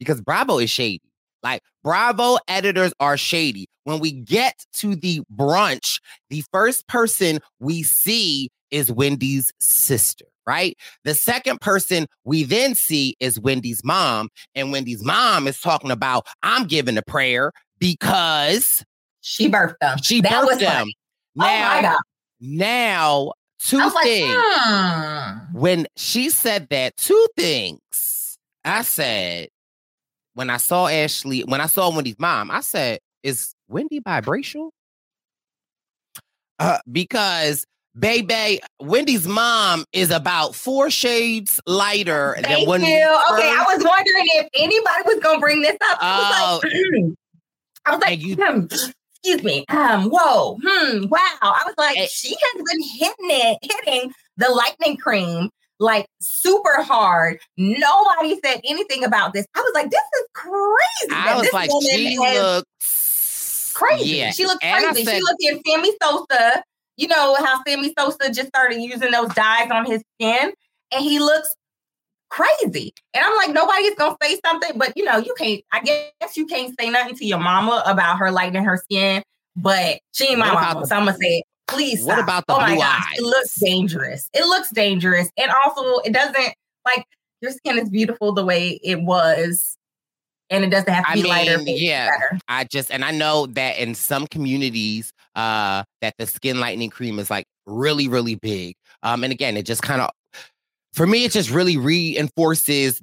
because 0.00 0.20
Bravo 0.20 0.58
is 0.58 0.70
shady. 0.70 1.02
Like 1.42 1.62
Bravo 1.82 2.38
editors 2.48 2.92
are 3.00 3.16
shady. 3.16 3.66
When 3.84 4.00
we 4.00 4.12
get 4.12 4.64
to 4.74 4.94
the 4.94 5.22
brunch, 5.34 6.00
the 6.28 6.44
first 6.52 6.86
person 6.86 7.40
we 7.58 7.82
see 7.82 8.50
is 8.70 8.90
Wendy's 8.92 9.52
sister 9.60 10.26
right? 10.46 10.76
The 11.04 11.14
second 11.14 11.60
person 11.60 12.06
we 12.24 12.42
then 12.42 12.74
see 12.74 13.14
is 13.20 13.38
Wendy's 13.38 13.84
mom. 13.84 14.30
And 14.56 14.72
Wendy's 14.72 15.04
mom 15.04 15.46
is 15.46 15.60
talking 15.60 15.92
about, 15.92 16.26
I'm 16.42 16.66
giving 16.66 16.98
a 16.98 17.02
prayer 17.02 17.52
because 17.78 18.84
she 19.20 19.48
birthed 19.48 19.78
them. 19.80 19.98
She 20.02 20.20
that 20.22 20.32
birthed 20.32 20.58
them. 20.58 20.86
Funny. 20.86 20.94
Now, 21.36 21.46
oh 21.46 21.76
my 21.76 21.82
God. 21.82 21.98
now, 22.40 23.32
two 23.60 23.90
things. 23.90 23.94
Like, 23.94 24.46
hmm. 24.46 25.58
When 25.58 25.86
she 25.96 26.30
said 26.30 26.68
that, 26.70 26.96
two 26.96 27.26
things. 27.36 28.38
I 28.64 28.82
said, 28.82 29.48
when 30.40 30.48
I 30.48 30.56
saw 30.56 30.86
Ashley, 30.86 31.42
when 31.42 31.60
I 31.60 31.66
saw 31.66 31.94
Wendy's 31.94 32.18
mom, 32.18 32.50
I 32.50 32.62
said, 32.62 33.00
is 33.22 33.54
Wendy 33.68 34.00
biracial? 34.00 34.70
Uh, 36.58 36.78
because 36.90 37.66
Baby, 37.98 38.60
Wendy's 38.80 39.28
mom 39.28 39.84
is 39.92 40.10
about 40.10 40.54
four 40.54 40.88
shades 40.88 41.60
lighter 41.66 42.38
Thank 42.40 42.66
than. 42.66 42.80
You. 42.80 42.86
Okay, 42.86 43.50
I 43.50 43.64
was 43.68 43.84
wondering 43.84 44.26
if 44.36 44.48
anybody 44.54 45.02
was 45.04 45.20
gonna 45.22 45.40
bring 45.40 45.60
this 45.60 45.76
up. 45.90 45.98
I 46.00 46.60
was 46.62 46.62
like, 46.62 46.72
oh. 46.72 47.14
I 47.84 47.90
was 47.90 48.00
like, 48.00 48.22
you, 48.22 48.36
hmm, 48.36 48.64
excuse 48.64 49.42
me. 49.42 49.66
Um, 49.68 50.04
whoa, 50.04 50.56
hmm, 50.64 51.06
wow. 51.08 51.18
I 51.42 51.64
was 51.66 51.74
like, 51.76 51.98
she 52.08 52.34
has 52.34 52.62
been 52.64 52.82
hitting 52.82 53.28
it, 53.28 53.58
hitting 53.60 54.14
the 54.38 54.50
lightning 54.50 54.96
cream 54.96 55.50
like 55.80 56.06
super 56.20 56.82
hard. 56.82 57.40
Nobody 57.56 58.38
said 58.44 58.60
anything 58.64 59.02
about 59.02 59.32
this. 59.32 59.46
I 59.56 59.60
was 59.60 59.72
like, 59.74 59.90
this 59.90 60.00
is 60.00 60.26
crazy. 60.34 61.12
I 61.12 61.36
was 61.36 61.52
like, 61.52 61.70
she 61.90 62.18
looks 62.18 63.72
crazy. 63.74 64.16
Yeah. 64.16 64.30
She 64.30 64.46
looked 64.46 64.62
crazy. 64.62 65.04
Said, 65.04 65.16
she 65.16 65.22
looked 65.22 65.42
in 65.42 65.60
Sammy 65.66 65.92
Sosa 66.02 66.62
you 67.00 67.08
know 67.08 67.34
how 67.36 67.62
Sammy 67.66 67.94
Sosa 67.98 68.30
just 68.30 68.48
started 68.48 68.80
using 68.80 69.10
those 69.10 69.32
dyes 69.34 69.70
on 69.70 69.86
his 69.86 70.02
skin, 70.14 70.52
and 70.92 71.02
he 71.02 71.18
looks 71.18 71.48
crazy. 72.28 72.92
And 73.14 73.24
I'm 73.24 73.34
like, 73.36 73.54
nobody's 73.54 73.94
gonna 73.94 74.16
say 74.22 74.38
something, 74.44 74.72
but 74.76 74.92
you 74.96 75.04
know, 75.04 75.16
you 75.16 75.34
can't. 75.38 75.62
I 75.72 75.80
guess 75.80 76.36
you 76.36 76.46
can't 76.46 76.78
say 76.78 76.90
nothing 76.90 77.16
to 77.16 77.24
your 77.24 77.38
mama 77.38 77.82
about 77.86 78.18
her 78.18 78.30
lightening 78.30 78.64
her 78.64 78.76
skin, 78.76 79.22
but 79.56 80.00
she 80.12 80.26
ain't 80.26 80.38
my 80.38 80.52
mama, 80.52 80.80
the, 80.80 80.86
so 80.86 80.96
I'm 80.96 81.06
gonna 81.06 81.16
say, 81.16 81.42
please. 81.70 82.04
What 82.04 82.18
about 82.18 82.46
the 82.46 82.54
oh 82.54 82.58
blue 82.58 82.80
eyes? 82.80 83.02
It 83.16 83.22
looks 83.22 83.58
dangerous. 83.60 84.28
It 84.32 84.44
looks 84.46 84.70
dangerous, 84.70 85.30
and 85.36 85.50
also 85.64 85.98
it 86.00 86.12
doesn't 86.12 86.54
like 86.84 87.04
your 87.40 87.52
skin 87.52 87.78
is 87.78 87.88
beautiful 87.88 88.32
the 88.32 88.44
way 88.44 88.78
it 88.82 89.00
was 89.02 89.76
and 90.50 90.64
it 90.64 90.70
doesn't 90.70 90.92
have 90.92 91.06
to 91.06 91.12
be 91.12 91.20
I 91.20 91.22
mean, 91.22 91.30
lighter. 91.30 91.62
Yeah. 91.64 92.10
I 92.48 92.64
just 92.64 92.90
and 92.90 93.04
I 93.04 93.12
know 93.12 93.46
that 93.46 93.78
in 93.78 93.94
some 93.94 94.26
communities, 94.26 95.12
uh, 95.36 95.84
that 96.00 96.14
the 96.18 96.26
skin 96.26 96.60
lightening 96.60 96.90
cream 96.90 97.18
is 97.18 97.30
like 97.30 97.46
really, 97.66 98.08
really 98.08 98.34
big. 98.34 98.74
Um, 99.02 99.24
and 99.24 99.32
again, 99.32 99.56
it 99.56 99.64
just 99.64 99.82
kind 99.82 100.02
of, 100.02 100.10
for 100.92 101.06
me, 101.06 101.24
it 101.24 101.32
just 101.32 101.50
really 101.50 101.76
reinforces 101.76 103.00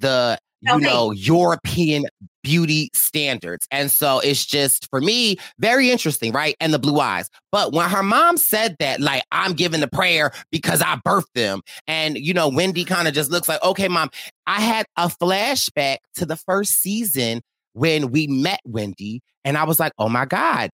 the 0.00 0.36
you 0.62 0.78
know 0.78 1.10
European 1.10 2.06
beauty 2.42 2.90
standards. 2.92 3.66
And 3.70 3.90
so 3.90 4.18
it's 4.20 4.44
just 4.44 4.88
for 4.90 5.00
me 5.00 5.36
very 5.58 5.90
interesting, 5.90 6.32
right? 6.32 6.56
And 6.60 6.74
the 6.74 6.78
blue 6.78 6.98
eyes. 7.00 7.30
But 7.50 7.72
when 7.72 7.88
her 7.88 8.02
mom 8.02 8.36
said 8.36 8.76
that, 8.80 9.00
like, 9.00 9.22
I'm 9.30 9.52
giving 9.52 9.80
the 9.80 9.88
prayer 9.88 10.32
because 10.50 10.82
I 10.82 10.96
birthed 11.06 11.32
them. 11.34 11.60
And, 11.86 12.18
you 12.18 12.34
know, 12.34 12.48
Wendy 12.48 12.84
kind 12.84 13.06
of 13.06 13.14
just 13.14 13.30
looks 13.30 13.48
like, 13.48 13.62
okay, 13.62 13.88
mom, 13.88 14.10
I 14.46 14.60
had 14.60 14.86
a 14.96 15.08
flashback 15.08 15.98
to 16.16 16.26
the 16.26 16.36
first 16.36 16.72
season 16.72 17.42
when 17.74 18.10
we 18.10 18.26
met 18.26 18.60
Wendy. 18.64 19.22
And 19.44 19.56
I 19.56 19.64
was 19.64 19.78
like, 19.78 19.92
oh 19.98 20.08
my 20.08 20.24
God. 20.24 20.70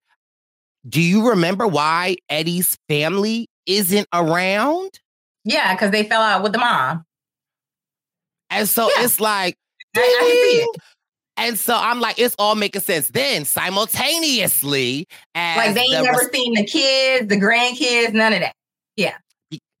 Do 0.87 1.01
you 1.01 1.29
remember 1.29 1.67
why 1.67 2.15
Eddie's 2.29 2.77
family 2.87 3.47
isn't 3.65 4.07
around? 4.13 4.91
Yeah, 5.43 5.73
because 5.73 5.91
they 5.91 6.03
fell 6.03 6.21
out 6.21 6.41
with 6.41 6.53
the 6.53 6.57
mom. 6.57 7.03
And 8.49 8.67
so 8.67 8.89
yeah. 8.89 9.03
it's 9.03 9.19
like, 9.19 9.55
I, 9.95 9.99
I 9.99 10.27
see 10.27 10.61
it. 10.63 10.81
And 11.37 11.57
so 11.57 11.73
I'm 11.73 12.01
like, 12.01 12.19
it's 12.19 12.35
all 12.37 12.55
making 12.55 12.81
sense. 12.81 13.09
Then 13.09 13.45
simultaneously, 13.45 15.07
like 15.33 15.73
they 15.73 15.81
ain't 15.81 15.91
the 15.91 16.03
never 16.03 16.29
seen 16.33 16.53
the 16.53 16.65
kids, 16.65 17.27
the 17.27 17.37
grandkids, 17.37 18.13
none 18.13 18.33
of 18.33 18.41
that. 18.41 18.53
Yeah. 18.97 19.15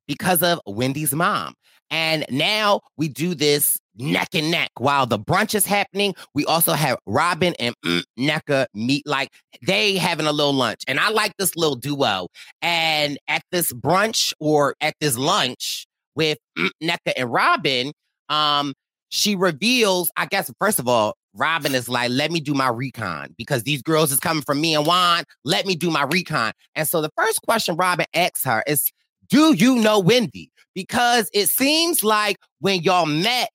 because 0.07 0.41
of 0.41 0.61
Wendy's 0.65 1.13
mom. 1.13 1.53
And 1.91 2.25
now 2.29 2.81
we 2.97 3.09
do 3.09 3.35
this 3.35 3.77
neck 3.97 4.29
and 4.33 4.51
neck 4.51 4.69
while 4.77 5.05
the 5.05 5.19
brunch 5.19 5.53
is 5.53 5.65
happening. 5.65 6.15
We 6.33 6.45
also 6.45 6.73
have 6.73 6.97
Robyn 7.05 7.55
and 7.59 7.75
mm, 7.85 8.03
Nneka 8.17 8.67
meet 8.73 9.05
like 9.05 9.29
they 9.65 9.97
having 9.97 10.27
a 10.27 10.31
little 10.31 10.53
lunch. 10.53 10.81
And 10.87 10.99
I 10.99 11.09
like 11.09 11.33
this 11.37 11.55
little 11.55 11.75
duo. 11.75 12.27
And 12.61 13.17
at 13.27 13.41
this 13.51 13.73
brunch 13.73 14.33
or 14.39 14.75
at 14.79 14.93
this 15.01 15.17
lunch 15.17 15.87
with 16.15 16.37
mm, 16.57 16.69
Nneka 16.81 17.13
and 17.17 17.31
Robyn, 17.31 17.91
um, 18.29 18.73
she 19.09 19.35
reveals, 19.35 20.11
I 20.15 20.25
guess, 20.27 20.51
first 20.59 20.79
of 20.79 20.87
all, 20.87 21.15
Robyn 21.33 21.75
is 21.75 21.89
like, 21.89 22.09
let 22.11 22.31
me 22.31 22.39
do 22.39 22.53
my 22.53 22.69
recon 22.69 23.33
because 23.37 23.63
these 23.63 23.81
girls 23.81 24.11
is 24.11 24.19
coming 24.19 24.43
from 24.43 24.61
me 24.61 24.75
and 24.75 24.85
Juan. 24.85 25.23
Let 25.43 25.65
me 25.65 25.75
do 25.75 25.91
my 25.91 26.03
recon. 26.03 26.53
And 26.75 26.87
so 26.87 27.01
the 27.01 27.11
first 27.15 27.41
question 27.43 27.75
Robyn 27.75 28.05
asks 28.13 28.43
her 28.45 28.63
is, 28.67 28.91
do 29.29 29.53
you 29.53 29.75
know 29.75 29.99
Wendy? 29.99 30.51
Because 30.73 31.29
it 31.33 31.47
seems 31.47 32.03
like 32.03 32.37
when 32.59 32.81
y'all 32.81 33.05
met, 33.05 33.51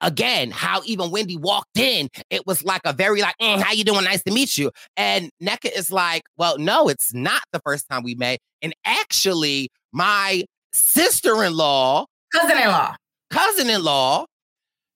again, 0.00 0.50
how 0.50 0.82
even 0.84 1.10
Wendy 1.10 1.36
walked 1.36 1.78
in, 1.78 2.08
it 2.30 2.46
was 2.46 2.64
like 2.64 2.82
a 2.84 2.92
very 2.92 3.20
like, 3.20 3.36
mm, 3.40 3.60
how 3.60 3.72
you 3.72 3.84
doing? 3.84 4.04
Nice 4.04 4.22
to 4.24 4.32
meet 4.32 4.58
you. 4.58 4.70
And 4.96 5.30
Nneka 5.42 5.76
is 5.76 5.90
like, 5.90 6.22
well, 6.36 6.58
no, 6.58 6.88
it's 6.88 7.14
not 7.14 7.42
the 7.52 7.60
first 7.60 7.88
time 7.88 8.02
we 8.02 8.14
met. 8.14 8.38
And 8.60 8.74
actually, 8.84 9.70
my 9.92 10.44
sister-in-law, 10.72 12.06
cousin-in-law, 12.32 12.96
cousin-in-law 13.30 14.26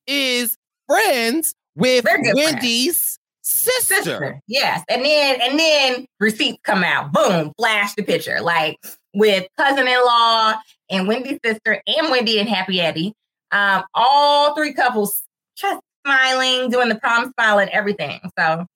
is 0.09 0.56
friends 0.88 1.54
with 1.76 2.04
Wendy's 2.34 3.18
sister. 3.42 3.94
sister. 3.94 4.40
Yes. 4.48 4.82
And 4.88 5.04
then 5.04 5.40
and 5.40 5.59
then 5.59 6.06
receipts 6.18 6.59
come 6.64 6.82
out. 6.82 7.12
Boom, 7.12 7.52
flash 7.56 7.94
the 7.94 8.02
picture. 8.02 8.40
Like 8.40 8.78
with 9.14 9.46
cousin-in-law 9.56 10.54
and 10.90 11.06
Wendy's 11.06 11.38
sister 11.44 11.82
and 11.86 12.11
Wendy 12.11 12.40
and 12.40 12.48
Happy 12.48 12.80
Eddie. 12.80 13.14
Um, 13.52 13.84
all 13.94 14.54
three 14.54 14.74
couples 14.74 15.22
just 15.56 15.80
smiling, 16.04 16.70
doing 16.70 16.88
the 16.88 16.96
prom 16.96 17.32
smile 17.32 17.59
and 17.59 17.70
everything. 17.70 18.20
So 18.38 18.66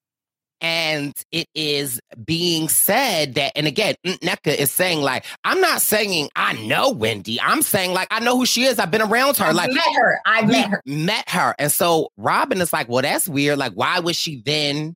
and 0.63 1.13
it 1.33 1.49
is 1.55 2.01
being 2.25 2.69
said 2.69 3.35
that, 3.35 3.53
and 3.57 3.67
again, 3.67 3.97
Nneka 4.07 4.57
is 4.57 4.71
saying, 4.71 5.01
like, 5.01 5.27
I'm 5.45 5.61
not 5.61 5.83
saying 5.83 6.31
I 6.37 6.55
know 6.65 6.91
Wendy. 6.91 7.41
I'm 7.41 7.63
saying, 7.63 7.93
like, 7.93 8.09
I 8.11 8.21
know 8.21 8.37
who 8.37 8.47
she 8.47 8.63
is. 8.63 8.79
I've 8.79 8.93
been 8.93 9.03
around 9.03 9.37
her. 9.39 9.47
I've 9.47 9.57
like, 9.57 9.73
met 9.73 9.95
her. 9.95 10.21
I 10.25 10.47
met 10.47 10.71
her. 10.71 10.83
Met 10.87 11.29
her. 11.29 11.55
And 11.59 11.71
so 11.71 12.11
Robyn 12.17 12.61
is 12.61 12.73
like, 12.73 12.89
well, 12.89 13.03
that's 13.03 13.29
weird. 13.29 13.59
Like, 13.59 13.73
why 13.73 13.99
would 13.99 14.17
she 14.17 14.41
then 14.47 14.95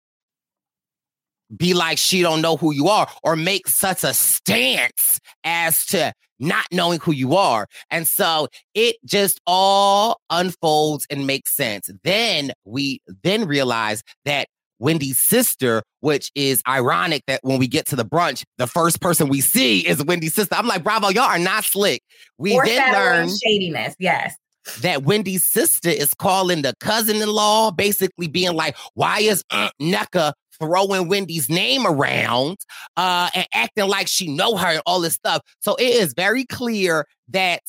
be 1.55 1.75
like 1.75 1.99
she 1.99 2.23
don't 2.23 2.43
know 2.43 2.57
who 2.57 2.73
you 2.73 2.89
are 2.89 3.09
or 3.23 3.37
make 3.37 3.69
such 3.69 4.03
a 4.05 4.15
stance 4.15 5.21
as 5.45 5.87
to 5.87 6.13
not 6.39 6.67
knowing 6.73 7.01
who 7.01 7.13
you 7.13 7.35
are. 7.35 7.67
And 7.91 8.07
so 8.07 8.49
it 8.75 8.97
just 9.05 9.41
all 9.47 10.21
unfolds 10.31 11.07
and 11.09 11.27
makes 11.27 11.57
sense. 11.57 11.91
Then 12.05 12.53
we 12.65 13.01
then 13.23 13.47
realize 13.47 14.03
that 14.25 14.49
Wendy's 14.79 15.19
sister, 15.19 15.83
which 16.01 16.31
is 16.35 16.63
ironic 16.69 17.23
that 17.27 17.41
when 17.43 17.59
we 17.59 17.67
get 17.67 17.87
to 17.87 17.97
the 17.97 18.05
brunch, 18.05 18.45
the 18.59 18.67
first 18.67 19.01
person 19.01 19.29
we 19.29 19.41
see 19.41 19.87
is 19.87 20.05
Wendy's 20.05 20.35
sister. 20.35 20.55
I'm 20.55 20.67
like, 20.67 20.83
bravo, 20.83 21.09
y'all 21.09 21.25
are 21.25 21.39
not 21.39 21.65
slick. 21.65 22.03
We 22.39 22.55
or 22.55 22.65
then 22.65 22.93
learn 22.93 23.29
shadiness. 23.45 23.95
Yes. 23.99 24.35
that 24.81 25.05
Wendy's 25.05 25.47
sister 25.47 25.89
is 25.89 26.13
calling 26.15 26.63
the 26.63 26.75
cousin-in-law, 26.81 27.71
basically 27.73 28.27
being 28.29 28.55
like, 28.55 28.77
"Why 28.95 29.21
is 29.21 29.45
Aunt 29.51 29.73
Nneka 29.81 30.33
throwing 30.59 31.07
Wendy's 31.09 31.49
name 31.49 31.87
around 31.87 32.57
uh, 32.97 33.31
and 33.35 33.47
acting 33.55 33.89
like 33.89 34.09
she 34.09 34.29
know 34.29 34.57
her 34.57 34.69
and 34.69 34.83
all 34.85 35.01
this 35.01 35.15
stuff?" 35.15 35.43
So 35.61 35.77
it 35.77 35.95
is 35.95 36.15
very 36.15 36.45
clear 36.45 37.07
that 37.29 37.63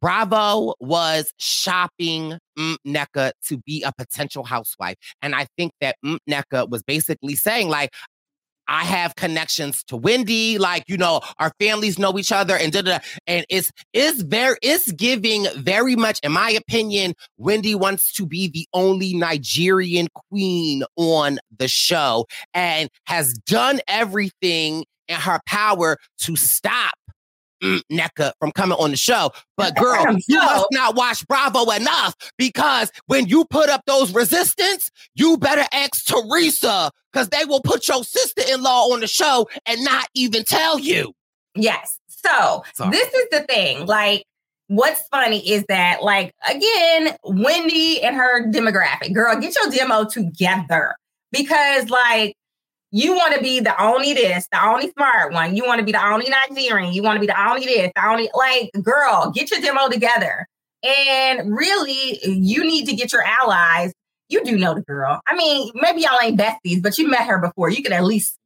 Bravo 0.00 0.74
was 0.80 1.32
shopping 1.38 2.38
Nneka 2.86 3.32
to 3.48 3.58
be 3.58 3.82
a 3.82 3.92
potential 3.92 4.44
housewife, 4.44 4.96
and 5.22 5.34
I 5.34 5.46
think 5.56 5.72
that 5.80 5.96
Nneka 6.04 6.68
was 6.70 6.82
basically 6.82 7.34
saying 7.36 7.68
like, 7.68 7.92
I 8.68 8.84
have 8.84 9.16
connections 9.16 9.82
to 9.88 9.96
Wendy, 9.96 10.56
like 10.56 10.84
you 10.86 10.96
know, 10.96 11.20
our 11.40 11.52
families 11.58 11.98
know 11.98 12.16
each 12.18 12.30
other, 12.30 12.56
and 12.56 12.72
da, 12.72 12.82
da, 12.82 12.98
da. 12.98 13.04
and 13.26 13.44
it's 13.50 13.72
it's 13.92 14.22
very 14.22 14.56
it's 14.62 14.92
giving 14.92 15.46
very 15.56 15.96
much, 15.96 16.20
in 16.22 16.30
my 16.30 16.50
opinion, 16.50 17.14
Wendy 17.36 17.74
wants 17.74 18.12
to 18.12 18.26
be 18.26 18.48
the 18.48 18.66
only 18.72 19.14
Nigerian 19.14 20.06
queen 20.14 20.84
on 20.96 21.40
the 21.58 21.66
show, 21.66 22.26
and 22.54 22.88
has 23.06 23.34
done 23.34 23.80
everything 23.88 24.84
in 25.08 25.16
her 25.16 25.40
power 25.46 25.98
to 26.18 26.36
stop 26.36 26.94
Nneka 27.62 28.32
from 28.40 28.52
coming 28.52 28.78
on 28.78 28.90
the 28.90 28.96
show. 28.96 29.30
But 29.56 29.76
girl, 29.76 30.16
you 30.28 30.38
must 30.38 30.66
not 30.72 30.94
watch 30.94 31.26
Bravo 31.26 31.70
enough 31.70 32.14
because 32.38 32.90
when 33.06 33.26
you 33.26 33.44
put 33.44 33.68
up 33.68 33.82
those 33.86 34.12
resistance, 34.14 34.90
you 35.14 35.36
better 35.38 35.64
ask 35.72 36.06
Teresa 36.06 36.90
because 37.12 37.28
they 37.28 37.44
will 37.44 37.60
put 37.62 37.88
your 37.88 38.04
sister-in-law 38.04 38.92
on 38.92 39.00
the 39.00 39.06
show 39.06 39.48
and 39.66 39.84
not 39.84 40.08
even 40.14 40.44
tell 40.44 40.78
you. 40.78 41.12
Yes. 41.54 41.98
So 42.08 42.62
Sorry. 42.74 42.90
this 42.90 43.12
is 43.12 43.26
the 43.30 43.40
thing. 43.40 43.86
Like, 43.86 44.24
what's 44.68 45.02
funny 45.08 45.48
is 45.50 45.64
that, 45.68 46.02
like, 46.02 46.32
again, 46.48 47.16
Wendy 47.24 48.02
and 48.02 48.14
her 48.14 48.46
demographic, 48.50 49.14
girl, 49.14 49.38
get 49.40 49.54
your 49.56 49.70
demo 49.70 50.04
together 50.04 50.94
because, 51.32 51.90
like, 51.90 52.36
you 52.92 53.14
want 53.14 53.34
to 53.34 53.40
be 53.40 53.60
the 53.60 53.80
only 53.82 54.14
this, 54.14 54.48
the 54.50 54.64
only 54.64 54.90
smart 54.90 55.32
one. 55.32 55.54
You 55.56 55.64
want 55.64 55.78
to 55.78 55.84
be 55.84 55.92
the 55.92 56.04
only 56.04 56.28
Nigerian. 56.28 56.92
You 56.92 57.02
want 57.02 57.16
to 57.16 57.20
be 57.20 57.26
the 57.26 57.48
only 57.48 57.64
this, 57.64 57.92
the 57.94 58.06
only 58.06 58.28
like 58.34 58.70
girl. 58.82 59.30
Get 59.34 59.50
your 59.50 59.60
demo 59.60 59.88
together. 59.88 60.46
And 60.82 61.54
really, 61.54 62.18
you 62.24 62.64
need 62.64 62.86
to 62.86 62.94
get 62.94 63.12
your 63.12 63.22
allies. 63.22 63.92
You 64.28 64.44
do 64.44 64.56
know 64.56 64.74
the 64.74 64.82
girl. 64.82 65.20
I 65.26 65.36
mean, 65.36 65.70
maybe 65.74 66.02
y'all 66.02 66.18
ain't 66.22 66.38
besties, 66.38 66.82
but 66.82 66.98
you 66.98 67.08
met 67.08 67.26
her 67.26 67.38
before. 67.38 67.70
You 67.70 67.82
can 67.82 67.92
at 67.92 68.04
least 68.04 68.38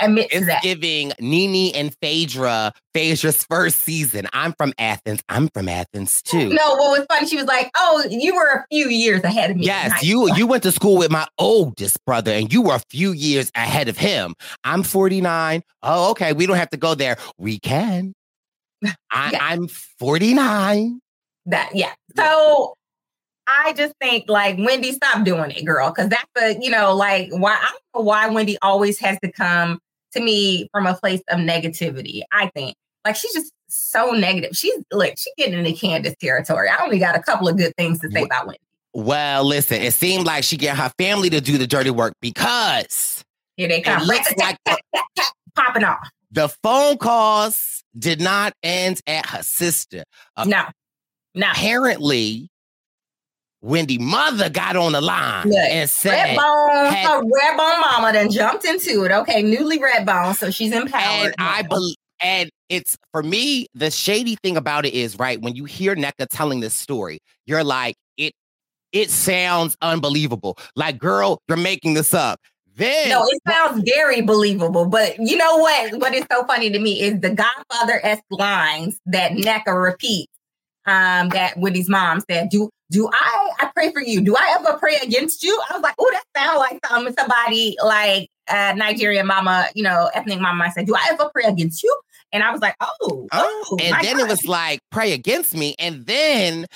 admit 0.00 0.28
it's 0.30 0.46
that. 0.46 0.62
giving 0.62 1.12
NeNe 1.20 1.74
and 1.74 1.94
Phaedra, 2.00 2.72
Phaedra's 2.92 3.44
first 3.44 3.82
season. 3.82 4.26
I'm 4.32 4.52
from 4.52 4.72
Athens. 4.78 5.22
I'm 5.28 5.48
from 5.48 5.68
Athens 5.68 6.22
too. 6.22 6.48
No, 6.50 6.74
what 6.76 6.98
was 6.98 7.06
funny, 7.08 7.26
she 7.26 7.36
was 7.36 7.46
like, 7.46 7.70
"Oh, 7.76 8.04
you 8.10 8.34
were 8.34 8.48
a 8.48 8.64
few 8.70 8.88
years 8.88 9.22
ahead 9.24 9.50
of 9.50 9.56
me." 9.56 9.66
Yes, 9.66 10.02
you 10.02 10.34
you 10.34 10.46
went 10.46 10.62
to 10.64 10.72
school 10.72 10.98
with 10.98 11.10
my 11.10 11.26
oldest 11.38 12.04
brother, 12.04 12.32
and 12.32 12.52
you 12.52 12.62
were 12.62 12.74
a 12.74 12.82
few 12.90 13.12
years 13.12 13.50
ahead 13.54 13.88
of 13.88 13.98
him. 13.98 14.34
I'm 14.64 14.82
49. 14.82 15.62
Oh, 15.82 16.10
okay. 16.12 16.32
We 16.32 16.46
don't 16.46 16.56
have 16.56 16.70
to 16.70 16.76
go 16.76 16.94
there. 16.94 17.16
We 17.38 17.58
can. 17.58 18.14
I, 18.84 18.90
yeah. 19.32 19.38
I'm 19.40 19.68
49. 19.68 21.00
That 21.46 21.70
yeah. 21.74 21.92
So 22.16 22.74
I 23.46 23.72
just 23.74 23.94
think 24.00 24.28
like 24.28 24.56
Wendy, 24.58 24.92
stop 24.92 25.24
doing 25.24 25.50
it, 25.50 25.64
girl. 25.64 25.90
Cause 25.92 26.08
that's 26.08 26.28
the, 26.34 26.58
you 26.60 26.70
know, 26.70 26.94
like 26.94 27.28
why 27.30 27.52
I 27.52 27.68
don't 27.70 27.82
know 27.94 28.00
why 28.02 28.28
Wendy 28.28 28.56
always 28.62 28.98
has 29.00 29.18
to 29.22 29.30
come 29.30 29.80
to 30.12 30.20
me 30.20 30.68
from 30.72 30.86
a 30.86 30.94
place 30.94 31.22
of 31.28 31.38
negativity. 31.38 32.22
I 32.32 32.50
think 32.54 32.76
like 33.04 33.16
she's 33.16 33.32
just 33.34 33.52
so 33.68 34.12
negative. 34.12 34.56
She's 34.56 34.74
like 34.90 35.18
she's 35.18 35.34
getting 35.36 35.58
into 35.58 35.72
Candace 35.72 36.14
territory. 36.20 36.68
I 36.68 36.82
only 36.82 36.98
got 36.98 37.16
a 37.16 37.22
couple 37.22 37.48
of 37.48 37.56
good 37.56 37.74
things 37.76 38.00
to 38.00 38.10
say 38.10 38.22
about 38.22 38.46
Wendy. 38.46 38.60
Well, 38.94 39.44
listen, 39.44 39.82
it 39.82 39.92
seemed 39.92 40.24
like 40.24 40.44
she 40.44 40.56
get 40.56 40.76
her 40.76 40.90
family 40.98 41.28
to 41.30 41.40
do 41.40 41.58
the 41.58 41.66
dirty 41.66 41.90
work 41.90 42.14
because 42.20 43.24
here 43.56 43.68
they 43.68 43.80
come. 43.80 44.02
It 44.02 44.06
looks 44.06 44.32
like 44.36 44.58
popping 45.54 45.84
off. 45.84 46.08
The 46.30 46.48
phone 46.48 46.98
calls 46.98 47.84
did 47.98 48.20
not 48.20 48.54
end 48.62 49.00
at 49.06 49.26
her 49.26 49.42
sister. 49.42 50.04
Uh, 50.36 50.44
no. 50.44 50.64
No. 51.34 51.50
Apparently, 51.50 52.48
Wendy 53.64 53.96
mother 53.96 54.50
got 54.50 54.76
on 54.76 54.92
the 54.92 55.00
line 55.00 55.48
Look, 55.48 55.56
and 55.56 55.88
said, 55.88 56.36
"Redbone, 56.36 56.90
had, 56.90 57.06
her 57.06 57.22
Redbone 57.22 57.80
mama 57.80 58.10
then 58.12 58.30
jumped 58.30 58.66
into 58.66 59.04
it. 59.04 59.10
Okay, 59.10 59.42
newly 59.42 59.78
Redbone, 59.78 60.36
so 60.36 60.50
she's 60.50 60.70
empowered." 60.70 61.28
And 61.28 61.34
I 61.38 61.62
believe, 61.62 61.96
and 62.20 62.50
it's 62.68 62.98
for 63.10 63.22
me, 63.22 63.66
the 63.74 63.90
shady 63.90 64.36
thing 64.42 64.58
about 64.58 64.84
it 64.84 64.92
is 64.92 65.18
right 65.18 65.40
when 65.40 65.54
you 65.54 65.64
hear 65.64 65.96
Nneka 65.96 66.26
telling 66.28 66.60
this 66.60 66.74
story, 66.74 67.20
you're 67.46 67.64
like, 67.64 67.96
it, 68.18 68.34
it 68.92 69.08
sounds 69.08 69.78
unbelievable. 69.80 70.58
Like, 70.76 70.98
girl, 70.98 71.40
you're 71.48 71.56
making 71.56 71.94
this 71.94 72.12
up. 72.12 72.40
Then 72.76 73.08
no, 73.08 73.24
it 73.26 73.40
sounds 73.48 73.82
very 73.88 74.20
believable. 74.20 74.84
But 74.84 75.16
you 75.18 75.38
know 75.38 75.56
what? 75.56 75.94
What 76.00 76.12
is 76.12 76.26
so 76.30 76.44
funny 76.44 76.68
to 76.68 76.78
me 76.78 77.00
is 77.00 77.18
the 77.20 77.30
Godfather 77.30 77.98
esque 78.02 78.24
lines 78.30 79.00
that 79.06 79.32
Nneka 79.32 79.82
repeats. 79.82 80.30
Um, 80.86 81.30
that 81.30 81.56
Wendy's 81.56 81.88
mom 81.88 82.22
said, 82.28 82.50
"Do 82.50 82.68
do 82.90 83.08
I, 83.12 83.50
I 83.60 83.70
pray 83.74 83.92
for 83.92 84.00
you? 84.00 84.20
Do 84.20 84.36
I 84.36 84.56
ever 84.58 84.78
pray 84.78 84.96
against 85.02 85.42
you? 85.42 85.60
I 85.70 85.74
was 85.74 85.82
like, 85.82 85.94
oh, 85.98 86.10
that 86.12 86.24
sounds 86.36 86.58
like 86.58 86.90
um, 86.90 87.12
somebody 87.18 87.76
like 87.82 88.28
uh, 88.48 88.74
Nigerian 88.76 89.26
mama, 89.26 89.68
you 89.74 89.82
know, 89.82 90.10
ethnic 90.14 90.40
mama. 90.40 90.64
I 90.64 90.70
said, 90.70 90.86
do 90.86 90.94
I 90.94 91.08
ever 91.12 91.30
pray 91.32 91.44
against 91.44 91.82
you? 91.82 91.96
And 92.32 92.42
I 92.42 92.50
was 92.50 92.60
like, 92.60 92.76
oh, 92.80 93.28
oh. 93.32 93.78
And 93.80 93.94
then 94.04 94.16
God. 94.16 94.26
it 94.26 94.28
was 94.28 94.44
like, 94.44 94.80
pray 94.90 95.12
against 95.12 95.54
me. 95.54 95.74
And 95.78 96.04
then 96.06 96.66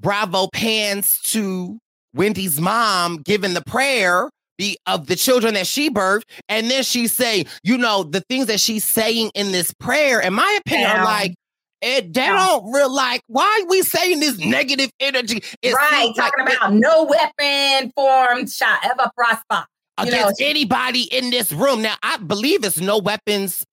Bravo 0.00 0.48
pans 0.52 1.18
to 1.32 1.78
Wendy's 2.14 2.60
mom 2.60 3.18
giving 3.18 3.54
the 3.54 3.62
prayer 3.62 4.30
be 4.58 4.76
of 4.86 5.06
the 5.06 5.16
children 5.16 5.54
that 5.54 5.66
she 5.66 5.90
birthed. 5.90 6.24
And 6.48 6.70
then 6.70 6.82
she 6.82 7.06
say, 7.08 7.46
you 7.62 7.78
know, 7.78 8.02
the 8.04 8.20
things 8.28 8.46
that 8.46 8.60
she's 8.60 8.84
saying 8.84 9.30
in 9.34 9.52
this 9.52 9.72
prayer, 9.74 10.20
in 10.20 10.34
my 10.34 10.58
opinion, 10.64 10.90
are 10.90 11.04
like, 11.04 11.34
it, 11.82 12.12
they 12.12 12.26
don't 12.26 12.72
real 12.72 12.92
like 12.92 13.22
why 13.26 13.60
are 13.62 13.68
we 13.68 13.82
saying 13.82 14.20
this 14.20 14.38
negative 14.38 14.90
energy? 15.00 15.42
Right, 15.64 16.12
talking 16.16 16.44
like, 16.44 16.56
about 16.56 16.72
it, 16.72 16.76
no 16.76 17.04
weapon 17.04 17.92
formed 17.94 18.50
shall 18.50 18.78
ever 18.84 19.10
prosper 19.16 19.66
against 19.98 20.40
know, 20.40 20.46
anybody 20.46 21.02
in 21.12 21.30
this 21.30 21.52
room. 21.52 21.82
Now, 21.82 21.96
I 22.02 22.16
believe 22.18 22.64
it's 22.64 22.80
no 22.80 22.98
weapons 22.98 23.64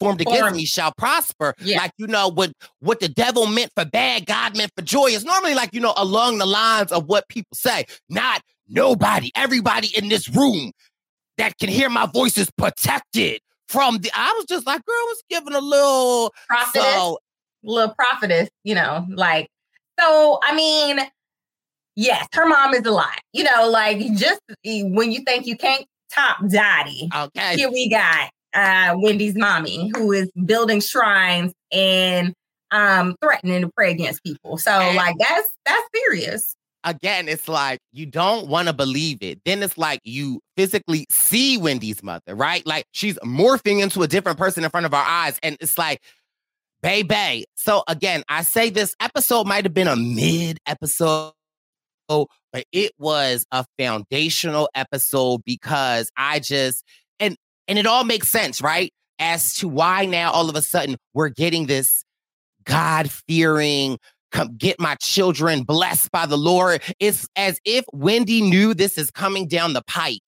formed 0.00 0.20
against 0.20 0.40
formed. 0.40 0.56
me 0.56 0.64
shall 0.64 0.92
prosper. 0.96 1.54
Yeah. 1.60 1.78
Like, 1.78 1.92
you 1.96 2.06
know, 2.06 2.28
what 2.28 2.52
what 2.80 3.00
the 3.00 3.08
devil 3.08 3.46
meant 3.46 3.72
for 3.76 3.84
bad, 3.84 4.26
God 4.26 4.56
meant 4.56 4.72
for 4.76 4.82
joy. 4.82 5.08
It's 5.08 5.24
normally 5.24 5.54
like, 5.54 5.74
you 5.74 5.80
know, 5.80 5.94
along 5.96 6.38
the 6.38 6.46
lines 6.46 6.92
of 6.92 7.06
what 7.06 7.28
people 7.28 7.54
say, 7.54 7.86
not 8.08 8.42
nobody, 8.68 9.30
everybody 9.34 9.88
in 9.96 10.08
this 10.08 10.28
room 10.28 10.72
that 11.38 11.58
can 11.58 11.68
hear 11.68 11.88
my 11.88 12.06
voice 12.06 12.36
is 12.38 12.50
protected 12.56 13.40
from 13.68 13.98
the 13.98 14.10
I 14.14 14.32
was 14.36 14.46
just 14.46 14.66
like, 14.66 14.84
girl 14.84 14.96
was 15.06 15.22
giving 15.28 15.54
a 15.54 15.60
little 15.60 16.32
Prophetess. 16.48 16.82
so 16.82 17.18
little 17.62 17.94
prophetess, 17.94 18.48
you 18.64 18.74
know, 18.74 19.06
like, 19.10 19.48
so, 20.00 20.38
I 20.42 20.54
mean, 20.54 21.00
yes, 21.96 22.26
her 22.32 22.46
mom 22.46 22.74
is 22.74 22.86
a 22.86 22.92
lot, 22.92 23.18
you 23.32 23.44
know, 23.44 23.68
like 23.68 23.98
just 24.14 24.40
when 24.64 25.12
you 25.12 25.22
think 25.24 25.46
you 25.46 25.56
can't 25.56 25.84
top 26.14 26.38
Dottie, 26.48 27.08
okay, 27.14 27.56
here 27.56 27.70
we 27.70 27.90
got 27.90 28.30
uh, 28.54 28.94
Wendy's 28.96 29.36
mommy 29.36 29.90
who 29.94 30.12
is 30.12 30.30
building 30.44 30.80
shrines 30.80 31.52
and 31.72 32.32
um 32.70 33.16
threatening 33.22 33.62
to 33.62 33.70
pray 33.74 33.90
against 33.90 34.22
people. 34.22 34.58
So 34.58 34.70
and 34.70 34.96
like 34.96 35.16
that's 35.18 35.48
that's 35.64 35.88
serious. 35.94 36.54
Again, 36.84 37.28
it's 37.28 37.48
like 37.48 37.80
you 37.92 38.06
don't 38.06 38.46
want 38.46 38.68
to 38.68 38.74
believe 38.74 39.18
it. 39.20 39.40
Then 39.44 39.62
it's 39.62 39.76
like 39.76 40.00
you 40.04 40.40
physically 40.56 41.06
see 41.10 41.58
Wendy's 41.58 42.02
mother, 42.02 42.34
right? 42.34 42.64
Like 42.66 42.84
she's 42.92 43.18
morphing 43.24 43.82
into 43.82 44.02
a 44.02 44.08
different 44.08 44.38
person 44.38 44.64
in 44.64 44.70
front 44.70 44.86
of 44.86 44.94
our 44.94 45.04
eyes. 45.04 45.38
And 45.42 45.56
it's 45.60 45.76
like 45.76 46.00
baby. 46.82 47.46
So 47.54 47.82
again, 47.88 48.22
I 48.28 48.42
say 48.42 48.70
this 48.70 48.94
episode 49.00 49.46
might 49.46 49.64
have 49.64 49.74
been 49.74 49.88
a 49.88 49.96
mid 49.96 50.58
episode, 50.66 51.32
but 52.08 52.64
it 52.72 52.92
was 52.98 53.46
a 53.52 53.64
foundational 53.78 54.68
episode 54.74 55.42
because 55.44 56.10
I 56.16 56.40
just 56.40 56.84
and 57.20 57.36
and 57.66 57.78
it 57.78 57.86
all 57.86 58.04
makes 58.04 58.28
sense, 58.28 58.62
right? 58.62 58.92
As 59.18 59.54
to 59.54 59.68
why 59.68 60.06
now 60.06 60.30
all 60.30 60.48
of 60.48 60.56
a 60.56 60.62
sudden 60.62 60.96
we're 61.12 61.28
getting 61.28 61.66
this 61.66 62.04
God 62.64 63.10
fearing, 63.10 63.98
come 64.30 64.56
get 64.56 64.78
my 64.78 64.94
children 64.96 65.62
blessed 65.62 66.10
by 66.12 66.26
the 66.26 66.38
Lord. 66.38 66.82
It's 67.00 67.28
as 67.34 67.58
if 67.64 67.84
Wendy 67.92 68.42
knew 68.42 68.74
this 68.74 68.98
is 68.98 69.10
coming 69.10 69.48
down 69.48 69.72
the 69.72 69.82
pike 69.86 70.20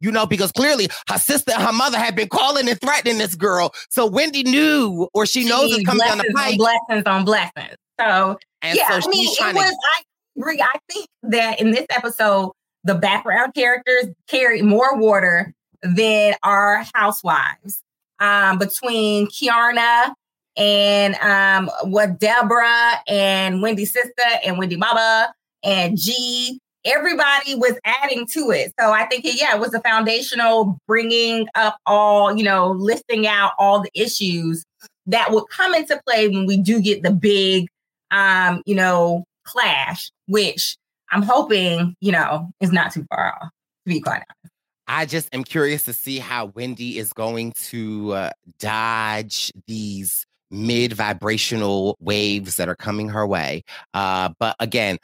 you 0.00 0.10
know, 0.10 0.26
because 0.26 0.52
clearly 0.52 0.88
her 1.08 1.18
sister 1.18 1.52
and 1.52 1.62
her 1.62 1.72
mother 1.72 1.98
had 1.98 2.16
been 2.16 2.28
calling 2.28 2.68
and 2.68 2.80
threatening 2.80 3.18
this 3.18 3.34
girl. 3.34 3.72
So 3.88 4.06
Wendy 4.06 4.42
knew, 4.42 5.08
or 5.14 5.26
she, 5.26 5.48
knows 5.48 5.72
it's 5.72 5.84
coming 5.84 6.06
down 6.06 6.18
the 6.18 6.32
pipe. 6.34 6.56
blessings 6.56 7.04
on 7.06 7.24
blessings. 7.24 7.76
So 8.00 8.38
and 8.62 8.76
yeah, 8.76 8.88
so 8.88 9.08
I 9.08 9.10
mean, 9.10 9.26
it 9.26 9.54
was. 9.54 9.70
To- 9.70 9.76
I 9.76 10.02
agree. 10.38 10.62
I 10.62 10.78
think 10.90 11.06
that 11.24 11.60
in 11.60 11.70
this 11.70 11.86
episode, 11.90 12.52
the 12.84 12.94
background 12.94 13.54
characters 13.54 14.06
carried 14.26 14.64
more 14.64 14.96
water 14.96 15.52
than 15.82 16.34
our 16.42 16.84
housewives. 16.94 17.82
Um, 18.18 18.58
between 18.58 19.28
Kiarna 19.28 20.12
and 20.54 21.14
um, 21.16 21.70
what 21.84 22.18
Deborah 22.18 22.92
and 23.08 23.62
Wendy's 23.62 23.94
sister 23.94 24.22
and 24.44 24.58
Wendy 24.58 24.76
mama 24.76 25.32
and 25.62 25.98
G, 25.98 26.60
everybody 26.84 27.54
was 27.54 27.78
adding 27.84 28.26
to 28.26 28.50
it. 28.50 28.72
So 28.78 28.92
I 28.92 29.06
think, 29.06 29.24
yeah, 29.24 29.54
it 29.54 29.60
was 29.60 29.74
a 29.74 29.80
foundational 29.80 30.78
bringing 30.86 31.48
up 31.54 31.78
all, 31.86 32.36
you 32.36 32.44
know, 32.44 32.70
listing 32.72 33.26
out 33.26 33.52
all 33.58 33.80
the 33.80 33.90
issues 33.94 34.64
that 35.06 35.32
would 35.32 35.44
come 35.50 35.74
into 35.74 36.00
play 36.06 36.28
when 36.28 36.46
we 36.46 36.56
do 36.56 36.80
get 36.80 37.02
the 37.02 37.10
big, 37.10 37.68
um, 38.10 38.62
you 38.66 38.74
know, 38.74 39.24
clash, 39.44 40.10
which 40.26 40.76
I'm 41.10 41.22
hoping, 41.22 41.94
you 42.00 42.12
know, 42.12 42.50
is 42.60 42.72
not 42.72 42.92
too 42.92 43.04
far 43.10 43.34
off, 43.34 43.50
to 43.50 43.92
be 43.92 44.00
quite 44.00 44.22
honest. 44.22 44.54
I 44.86 45.06
just 45.06 45.32
am 45.32 45.44
curious 45.44 45.84
to 45.84 45.92
see 45.92 46.18
how 46.18 46.46
Wendy 46.46 46.98
is 46.98 47.12
going 47.12 47.52
to 47.52 48.12
uh, 48.12 48.30
dodge 48.58 49.52
these 49.66 50.26
mid 50.50 50.92
vibrational 50.92 51.96
waves 52.00 52.56
that 52.56 52.68
are 52.68 52.74
coming 52.74 53.08
her 53.08 53.26
way. 53.26 53.62
Uh, 53.94 54.30
but 54.40 54.56
again, 54.58 54.98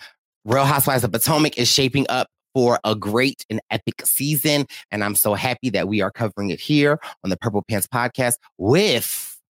Real 0.46 0.64
Housewives 0.64 1.02
of 1.02 1.10
Potomac 1.10 1.58
is 1.58 1.68
shaping 1.68 2.06
up 2.08 2.28
for 2.54 2.78
a 2.84 2.94
great 2.94 3.44
and 3.50 3.60
epic 3.72 4.06
season. 4.06 4.64
And 4.92 5.02
I'm 5.02 5.16
so 5.16 5.34
happy 5.34 5.70
that 5.70 5.88
we 5.88 6.00
are 6.02 6.12
covering 6.12 6.50
it 6.50 6.60
here 6.60 7.00
on 7.24 7.30
the 7.30 7.36
Purple 7.36 7.64
Pants 7.68 7.88
podcast 7.88 8.34
with 8.56 9.40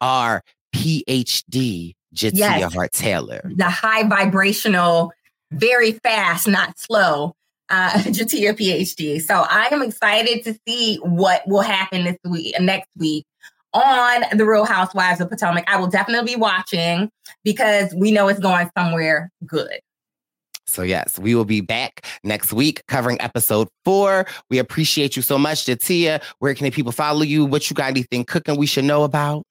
our 0.00 0.42
PhD, 0.74 1.94
J'Tia 2.14 2.32
yes. 2.32 2.74
Hart 2.74 2.92
Taylor. 2.92 3.42
The 3.54 3.68
high 3.68 4.08
vibrational, 4.08 5.12
very 5.52 5.92
fast, 5.92 6.48
not 6.48 6.78
slow 6.78 7.34
uh, 7.68 7.90
J'Tia 8.04 8.54
PhD. 8.54 9.20
So 9.20 9.44
I 9.46 9.68
am 9.70 9.82
excited 9.82 10.42
to 10.44 10.58
see 10.66 10.96
what 11.02 11.46
will 11.46 11.60
happen 11.60 12.04
this 12.04 12.16
week, 12.24 12.58
next 12.58 12.88
week 12.96 13.26
on 13.74 14.24
the 14.32 14.46
Real 14.46 14.64
Housewives 14.64 15.20
of 15.20 15.28
Potomac. 15.28 15.64
I 15.68 15.76
will 15.76 15.86
definitely 15.86 16.34
be 16.34 16.40
watching 16.40 17.10
because 17.44 17.94
we 17.94 18.10
know 18.10 18.28
it's 18.28 18.40
going 18.40 18.70
somewhere 18.74 19.30
good. 19.46 19.80
So, 20.70 20.82
yes, 20.82 21.18
we 21.18 21.34
will 21.34 21.44
be 21.44 21.60
back 21.60 22.06
next 22.24 22.52
week 22.52 22.82
covering 22.86 23.20
episode 23.20 23.68
four. 23.84 24.26
We 24.48 24.58
appreciate 24.58 25.16
you 25.16 25.22
so 25.22 25.38
much, 25.38 25.66
J'Tia. 25.66 26.22
Where 26.38 26.54
can 26.54 26.70
people 26.70 26.92
follow 26.92 27.22
you? 27.22 27.44
What 27.44 27.68
you 27.68 27.74
got 27.74 27.90
anything 27.90 28.24
cooking 28.24 28.56
we 28.56 28.66
should 28.66 28.84
know 28.84 29.02
about? 29.02 29.42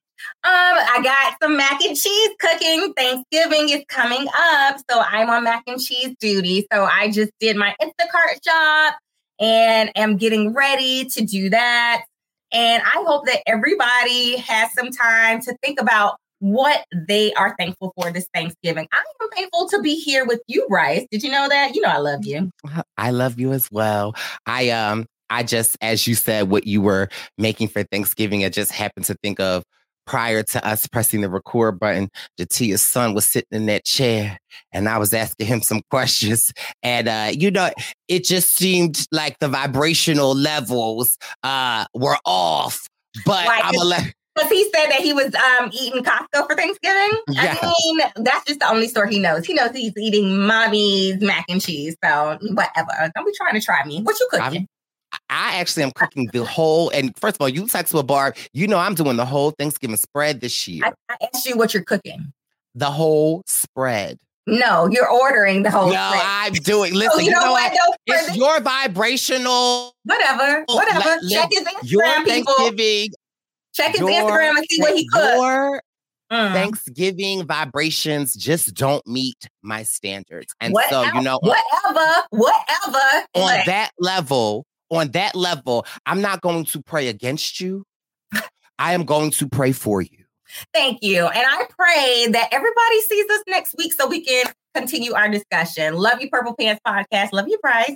Um, 0.43 0.51
I 0.53 0.99
got 1.03 1.35
some 1.41 1.55
mac 1.55 1.81
and 1.81 1.95
cheese 1.95 2.29
cooking. 2.39 2.93
Thanksgiving 2.93 3.69
is 3.69 3.83
coming 3.87 4.27
up, 4.37 4.77
so 4.89 4.99
I'm 4.99 5.29
on 5.29 5.43
mac 5.43 5.63
and 5.67 5.79
cheese 5.79 6.15
duty. 6.19 6.67
So 6.71 6.83
I 6.83 7.09
just 7.11 7.31
did 7.39 7.55
my 7.55 7.75
Instacart 7.81 8.43
shop 8.45 8.97
and 9.39 9.91
am 9.95 10.17
getting 10.17 10.53
ready 10.53 11.05
to 11.05 11.23
do 11.23 11.49
that. 11.49 12.03
And 12.51 12.83
I 12.83 13.03
hope 13.05 13.25
that 13.27 13.41
everybody 13.47 14.37
has 14.37 14.73
some 14.73 14.91
time 14.91 15.41
to 15.41 15.55
think 15.63 15.79
about 15.79 16.17
what 16.39 16.85
they 17.07 17.33
are 17.33 17.55
thankful 17.57 17.93
for 17.95 18.11
this 18.11 18.27
Thanksgiving. 18.33 18.87
I 18.91 18.97
am 18.97 19.29
thankful 19.35 19.69
to 19.69 19.81
be 19.81 19.95
here 19.95 20.25
with 20.25 20.41
you, 20.47 20.65
Brice. 20.69 21.05
Did 21.11 21.23
you 21.23 21.31
know 21.31 21.47
that? 21.49 21.75
You 21.75 21.81
know 21.81 21.89
I 21.89 21.97
love 21.97 22.25
you. 22.25 22.49
I 22.97 23.11
love 23.11 23.39
you 23.39 23.51
as 23.53 23.69
well. 23.71 24.15
I 24.45 24.69
um 24.69 25.05
I 25.29 25.43
just 25.43 25.77
as 25.81 26.07
you 26.07 26.15
said 26.15 26.49
what 26.49 26.65
you 26.65 26.81
were 26.81 27.09
making 27.37 27.67
for 27.67 27.83
Thanksgiving, 27.83 28.43
I 28.43 28.49
just 28.49 28.71
happened 28.71 29.05
to 29.05 29.15
think 29.21 29.39
of 29.39 29.63
prior 30.09 30.41
to 30.41 30.67
us 30.67 30.87
pressing 30.87 31.21
the 31.21 31.29
record 31.29 31.79
button, 31.79 32.09
J'Tia's 32.39 32.81
son 32.81 33.13
was 33.13 33.27
sitting 33.27 33.51
in 33.51 33.67
that 33.67 33.85
chair 33.85 34.39
and 34.73 34.89
I 34.89 34.97
was 34.97 35.13
asking 35.13 35.45
him 35.45 35.61
some 35.61 35.81
questions. 35.91 36.51
And, 36.81 37.07
uh, 37.07 37.29
you 37.31 37.51
know, 37.51 37.69
it 38.07 38.23
just 38.23 38.57
seemed 38.57 39.05
like 39.11 39.37
the 39.37 39.47
vibrational 39.47 40.33
levels 40.33 41.15
uh, 41.43 41.85
were 41.93 42.17
off. 42.25 42.87
But 43.23 43.45
Why, 43.45 43.61
I'm 43.63 43.73
going 43.73 44.01
to 44.01 44.13
because 44.39 44.51
he 44.51 44.63
said 44.65 44.87
that 44.87 45.01
he 45.01 45.13
was 45.13 45.33
um, 45.35 45.69
eating 45.73 46.03
Costco 46.03 46.47
for 46.47 46.55
Thanksgiving. 46.55 47.11
I 47.37 47.73
mean, 47.83 47.99
that's 48.23 48.45
just 48.45 48.59
the 48.59 48.69
only 48.69 48.87
store 48.87 49.07
he 49.07 49.19
knows. 49.19 49.45
He 49.45 49.53
knows 49.53 49.71
he's 49.71 49.93
eating 49.97 50.45
mommy's 50.45 51.21
mac 51.21 51.45
and 51.49 51.61
cheese. 51.61 51.95
So 52.03 52.37
whatever. 52.41 53.11
Don't 53.15 53.25
be 53.25 53.33
trying 53.35 53.59
to 53.59 53.61
try 53.61 53.83
me. 53.85 54.01
What 54.01 54.19
you 54.19 54.27
cooking? 54.31 54.67
I'm, 55.11 55.19
I 55.29 55.57
actually 55.57 55.83
am 55.83 55.91
cooking 55.91 56.29
the 56.31 56.45
whole. 56.45 56.89
And 56.91 57.17
first 57.17 57.37
of 57.37 57.41
all, 57.41 57.49
you 57.49 57.67
text 57.67 57.93
a 57.93 58.03
bar. 58.03 58.33
You 58.53 58.67
know 58.67 58.77
I'm 58.77 58.95
doing 58.95 59.17
the 59.17 59.25
whole 59.25 59.51
Thanksgiving 59.51 59.97
spread 59.97 60.41
this 60.41 60.67
year. 60.67 60.83
I, 60.85 60.93
I 61.09 61.27
asked 61.33 61.45
you 61.45 61.57
what 61.57 61.73
you're 61.73 61.83
cooking. 61.83 62.31
The 62.75 62.91
whole 62.91 63.43
spread. 63.47 64.19
No, 64.47 64.87
you're 64.87 65.09
ordering 65.09 65.63
the 65.63 65.69
whole. 65.69 65.91
No, 65.91 66.09
spread. 66.09 66.23
I'm 66.25 66.53
doing. 66.53 66.93
Listen, 66.93 67.19
oh, 67.19 67.19
you, 67.19 67.31
know, 67.31 67.41
know 67.41 67.51
what? 67.51 67.71
what? 67.71 67.97
It's 68.07 68.35
your 68.35 68.59
vibrational. 68.61 69.93
Whatever, 70.03 70.63
whatever. 70.67 71.17
Let, 71.21 71.29
Check 71.29 71.49
his 71.51 71.63
Instagram, 71.63 71.91
your 71.91 72.25
Thanksgiving. 72.25 73.09
People. 73.79 73.85
Check 73.85 73.91
his 73.91 73.99
your, 74.01 74.39
Instagram 74.39 74.57
and 74.57 74.65
see 74.69 74.81
what 74.81 74.95
he 74.95 75.07
cooked. 75.07 75.35
Your 75.35 75.81
mm. 76.31 76.53
Thanksgiving 76.53 77.45
vibrations 77.45 78.35
just 78.35 78.73
don't 78.73 79.05
meet 79.07 79.47
my 79.61 79.83
standards, 79.83 80.53
and 80.59 80.73
whatever, 80.73 81.09
so 81.09 81.17
you 81.17 81.21
know, 81.21 81.39
whatever, 81.41 82.23
whatever. 82.29 83.25
On 83.35 83.59
that 83.65 83.91
level, 83.99 84.65
on 84.89 85.11
that 85.11 85.35
level, 85.35 85.85
I'm 86.05 86.21
not 86.21 86.41
going 86.41 86.65
to 86.65 86.81
pray 86.81 87.07
against 87.07 87.59
you. 87.59 87.83
I 88.77 88.93
am 88.93 89.03
going 89.03 89.31
to 89.31 89.47
pray 89.47 89.71
for 89.71 90.01
you. 90.01 90.25
Thank 90.73 90.99
you. 91.01 91.27
And 91.27 91.45
I 91.47 91.65
pray 91.77 92.27
that 92.31 92.49
everybody 92.51 93.01
sees 93.01 93.29
us 93.29 93.43
next 93.47 93.75
week 93.77 93.93
so 93.93 94.07
we 94.07 94.23
can 94.23 94.45
continue 94.73 95.13
our 95.13 95.29
discussion. 95.29 95.95
Love 95.95 96.21
you, 96.21 96.29
Purple 96.29 96.55
Pants 96.55 96.81
Podcast. 96.87 97.33
Love 97.33 97.47
you, 97.47 97.59
Brice. 97.61 97.95